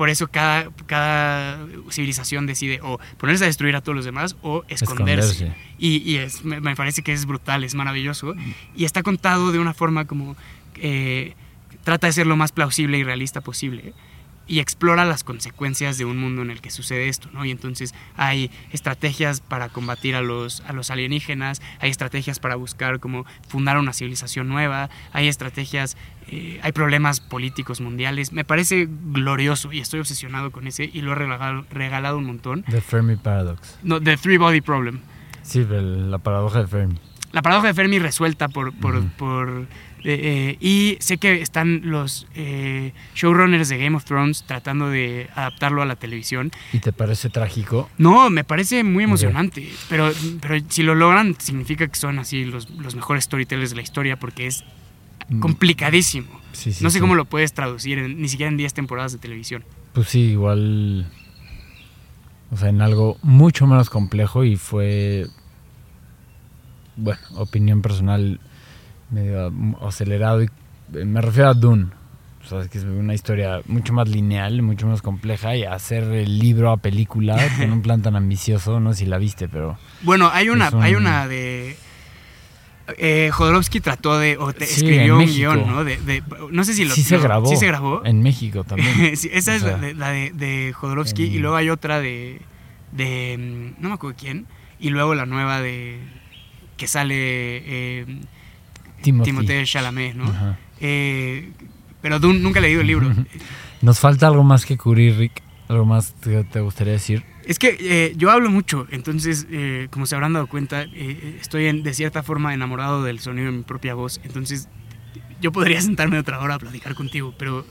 por 0.00 0.08
eso 0.08 0.28
cada, 0.28 0.70
cada 0.86 1.58
civilización 1.90 2.46
decide 2.46 2.80
o 2.82 2.98
ponerse 3.18 3.44
a 3.44 3.48
destruir 3.48 3.76
a 3.76 3.82
todos 3.82 3.94
los 3.94 4.06
demás 4.06 4.34
o 4.40 4.64
esconderse. 4.66 5.32
Esconderse. 5.32 5.60
Y, 5.78 5.98
y 6.10 6.16
es, 6.16 6.42
me, 6.42 6.58
me 6.58 6.74
parece 6.74 7.02
que 7.02 7.12
es 7.12 7.26
brutal, 7.26 7.64
es 7.64 7.74
maravilloso. 7.74 8.34
Y 8.74 8.86
está 8.86 9.02
contado 9.02 9.52
de 9.52 9.58
una 9.58 9.74
forma 9.74 10.06
como... 10.06 10.36
eh, 10.76 11.34
trata 11.84 12.06
de 12.06 12.14
ser 12.14 12.26
lo 12.26 12.34
más 12.34 12.50
plausible 12.50 12.96
y 12.96 13.04
realista 13.04 13.42
posible. 13.42 13.92
Y 14.50 14.58
explora 14.58 15.04
las 15.04 15.22
consecuencias 15.22 15.96
de 15.96 16.04
un 16.04 16.18
mundo 16.18 16.42
en 16.42 16.50
el 16.50 16.60
que 16.60 16.70
sucede 16.70 17.08
esto, 17.08 17.28
¿no? 17.32 17.44
Y 17.44 17.52
entonces 17.52 17.94
hay 18.16 18.50
estrategias 18.72 19.40
para 19.40 19.68
combatir 19.68 20.16
a 20.16 20.22
los, 20.22 20.62
a 20.62 20.72
los 20.72 20.90
alienígenas, 20.90 21.62
hay 21.78 21.88
estrategias 21.88 22.40
para 22.40 22.56
buscar 22.56 22.98
como 22.98 23.26
fundar 23.46 23.78
una 23.78 23.92
civilización 23.92 24.48
nueva, 24.48 24.90
hay 25.12 25.28
estrategias, 25.28 25.96
eh, 26.26 26.58
hay 26.64 26.72
problemas 26.72 27.20
políticos 27.20 27.80
mundiales. 27.80 28.32
Me 28.32 28.44
parece 28.44 28.88
glorioso 28.90 29.72
y 29.72 29.78
estoy 29.78 30.00
obsesionado 30.00 30.50
con 30.50 30.66
ese 30.66 30.90
y 30.92 31.00
lo 31.02 31.12
he 31.12 31.14
regalado, 31.14 31.64
regalado 31.70 32.18
un 32.18 32.24
montón. 32.24 32.64
The 32.64 32.80
Fermi 32.80 33.14
Paradox. 33.14 33.78
No, 33.84 34.00
The 34.00 34.16
Three 34.16 34.36
Body 34.36 34.62
Problem. 34.62 34.98
Sí, 35.42 35.64
la 35.64 36.18
paradoja 36.18 36.62
de 36.62 36.66
Fermi. 36.66 36.98
La 37.30 37.42
paradoja 37.42 37.68
de 37.68 37.74
Fermi 37.74 38.00
resuelta 38.00 38.48
por... 38.48 38.72
por, 38.72 39.00
por 39.12 39.68
eh, 40.04 40.56
eh, 40.56 40.56
y 40.60 40.96
sé 41.00 41.18
que 41.18 41.40
están 41.42 41.82
los 41.84 42.26
eh, 42.34 42.92
showrunners 43.14 43.68
de 43.68 43.78
Game 43.78 43.96
of 43.96 44.04
Thrones 44.04 44.44
tratando 44.46 44.88
de 44.88 45.28
adaptarlo 45.34 45.82
a 45.82 45.84
la 45.86 45.96
televisión. 45.96 46.50
¿Y 46.72 46.78
te 46.78 46.92
parece 46.92 47.30
trágico? 47.30 47.88
No, 47.98 48.30
me 48.30 48.44
parece 48.44 48.82
muy 48.84 49.04
emocionante, 49.04 49.68
pero, 49.88 50.12
pero 50.40 50.62
si 50.68 50.82
lo 50.82 50.94
logran 50.94 51.34
significa 51.38 51.86
que 51.88 51.96
son 51.96 52.18
así 52.18 52.44
los, 52.44 52.70
los 52.70 52.94
mejores 52.94 53.24
storytellers 53.24 53.70
de 53.70 53.76
la 53.76 53.82
historia 53.82 54.18
porque 54.18 54.46
es 54.46 54.64
Mm, 55.28 55.38
complicadísimo. 55.38 56.40
Sí, 56.50 56.72
sí, 56.72 56.82
no 56.82 56.90
sé 56.90 56.94
sí. 56.94 57.00
cómo 57.00 57.14
lo 57.14 57.24
puedes 57.24 57.52
traducir, 57.52 57.98
en- 57.98 58.20
ni 58.20 58.28
siquiera 58.28 58.50
en 58.50 58.56
10 58.56 58.74
temporadas 58.74 59.12
de 59.12 59.18
televisión. 59.18 59.62
Pues 59.92 60.08
sí, 60.08 60.18
igual. 60.32 61.06
O 62.50 62.56
sea, 62.56 62.68
en 62.70 62.80
algo 62.82 63.16
mucho 63.22 63.64
menos 63.68 63.90
complejo 63.90 64.42
y 64.42 64.56
fue. 64.56 65.28
Bueno, 66.96 67.20
opinión 67.36 67.80
personal. 67.80 68.40
Medio 69.10 69.52
acelerado. 69.86 70.42
Y, 70.42 70.48
me 71.04 71.20
refiero 71.20 71.48
a 71.50 71.54
Dune. 71.54 71.86
O 72.44 72.48
sea, 72.48 72.66
que 72.68 72.78
es 72.78 72.84
una 72.84 73.12
historia 73.14 73.60
mucho 73.66 73.92
más 73.92 74.08
lineal, 74.08 74.62
mucho 74.62 74.86
más 74.86 75.02
compleja. 75.02 75.54
Y 75.56 75.64
hacer 75.64 76.04
el 76.04 76.38
libro 76.38 76.70
a 76.72 76.78
película 76.78 77.36
con 77.58 77.70
un 77.70 77.82
plan 77.82 78.02
tan 78.02 78.16
ambicioso, 78.16 78.80
no 78.80 78.92
sé 78.92 79.00
si 79.00 79.06
la 79.06 79.18
viste, 79.18 79.48
pero. 79.48 79.78
Bueno, 80.02 80.30
hay 80.32 80.48
una, 80.48 80.68
Es 80.68 80.72
un- 80.74 80.82
hay 80.82 80.94
una 80.94 81.28
de. 81.28 81.76
Eh, 82.98 83.30
Jodorowsky 83.32 83.80
trató 83.80 84.18
de. 84.18 84.36
O 84.36 84.52
te 84.52 84.66
Sí, 84.66 84.86
escribió 84.86 85.14
un 85.14 85.20
México. 85.20 85.52
guion, 85.52 85.66
¿no? 85.70 85.84
De, 85.84 85.96
de- 85.98 86.22
no 86.50 86.64
sé 86.64 86.74
si 86.74 86.84
lo 86.84 86.94
sí 86.94 87.02
se 87.04 87.18
grabó. 87.18 87.46
Sí 87.46 87.56
se 87.56 87.66
grabó. 87.66 88.04
En 88.04 88.22
México 88.22 88.64
también. 88.64 89.16
Sí, 89.16 89.30
esa 89.32 89.52
O 89.52 89.54
es 89.54 89.62
sea, 89.62 89.72
la 89.76 89.78
de, 89.78 89.94
la 89.94 90.10
de, 90.10 90.72
Jodorowsky. 90.74 91.26
en- 91.26 91.32
Y 91.34 91.38
luego 91.38 91.56
hay 91.56 91.70
otra 91.70 92.00
de. 92.00 92.40
de 92.92 93.36
mm, 93.78 93.80
no 93.82 93.88
me 93.90 93.94
acuerdo 93.94 94.16
quién. 94.18 94.46
Y 94.80 94.90
luego 94.90 95.14
la 95.14 95.26
nueva 95.26 95.60
de. 95.60 96.00
que 96.76 96.88
sale. 96.88 97.14
Eh, 97.16 98.06
Timothy. 99.02 99.30
Timothée 99.30 99.64
Chalamet, 99.64 100.14
¿no? 100.14 100.56
Eh, 100.80 101.50
pero 102.02 102.18
Dune, 102.18 102.38
nunca 102.40 102.58
he 102.58 102.62
leído 102.62 102.80
el 102.80 102.86
libro. 102.86 103.12
Nos 103.82 103.98
falta 103.98 104.26
algo 104.26 104.42
más 104.44 104.64
que 104.66 104.76
cubrir, 104.76 105.16
Rick. 105.16 105.42
Algo 105.68 105.84
más 105.84 106.14
que 106.22 106.42
te 106.44 106.60
gustaría 106.60 106.94
decir. 106.94 107.22
Es 107.44 107.58
que 107.58 107.76
eh, 107.80 108.12
yo 108.16 108.30
hablo 108.30 108.50
mucho, 108.50 108.86
entonces, 108.90 109.46
eh, 109.50 109.88
como 109.90 110.06
se 110.06 110.14
habrán 110.14 110.32
dado 110.32 110.46
cuenta, 110.46 110.82
eh, 110.82 111.38
estoy 111.40 111.66
en- 111.66 111.82
de 111.82 111.94
cierta 111.94 112.22
forma 112.22 112.52
enamorado 112.54 113.02
del 113.04 113.18
sonido 113.20 113.46
de 113.50 113.52
mi 113.58 113.62
propia 113.62 113.94
voz. 113.94 114.20
Entonces, 114.24 114.68
yo 115.40 115.52
podría 115.52 115.80
sentarme 115.80 116.18
otra 116.18 116.40
hora 116.40 116.54
a 116.56 116.58
platicar 116.58 116.94
contigo, 116.94 117.34
pero 117.38 117.64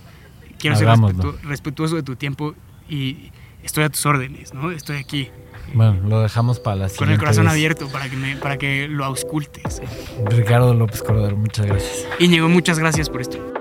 quiero 0.60 0.76
ser 0.78 0.88
Hagámoslo. 0.88 1.34
respetu- 1.34 1.42
respetuoso 1.44 1.96
de 1.98 2.04
tu 2.04 2.16
tiempo 2.16 2.56
y 2.90 3.32
estoy 3.64 3.84
a 3.84 3.90
tus 3.90 4.06
órdenes, 4.06 4.54
¿no? 4.54 4.72
Estoy 4.72 4.98
aquí 4.98 5.28
Bueno, 5.74 6.00
lo 6.08 6.22
dejamos 6.22 6.60
para 6.60 6.76
la 6.76 6.90
siguiente 6.90 7.06
con 7.06 7.14
el 7.14 7.20
corazón 7.20 7.46
vez. 7.46 7.54
abierto 7.54 7.88
para 7.90 8.10
que, 8.10 8.16
me, 8.16 8.36
para 8.38 8.58
que 8.58 8.88
lo 8.88 9.06
auscultes. 9.06 9.82
Ricardo 10.26 10.74
López 10.74 11.04
Cordero, 11.04 11.36
muchas 11.36 11.66
gracias. 11.66 12.08
Íñigo, 12.20 12.50
muchas 12.50 12.80
gracias 12.80 13.10
por 13.10 13.22
esto. 13.22 13.59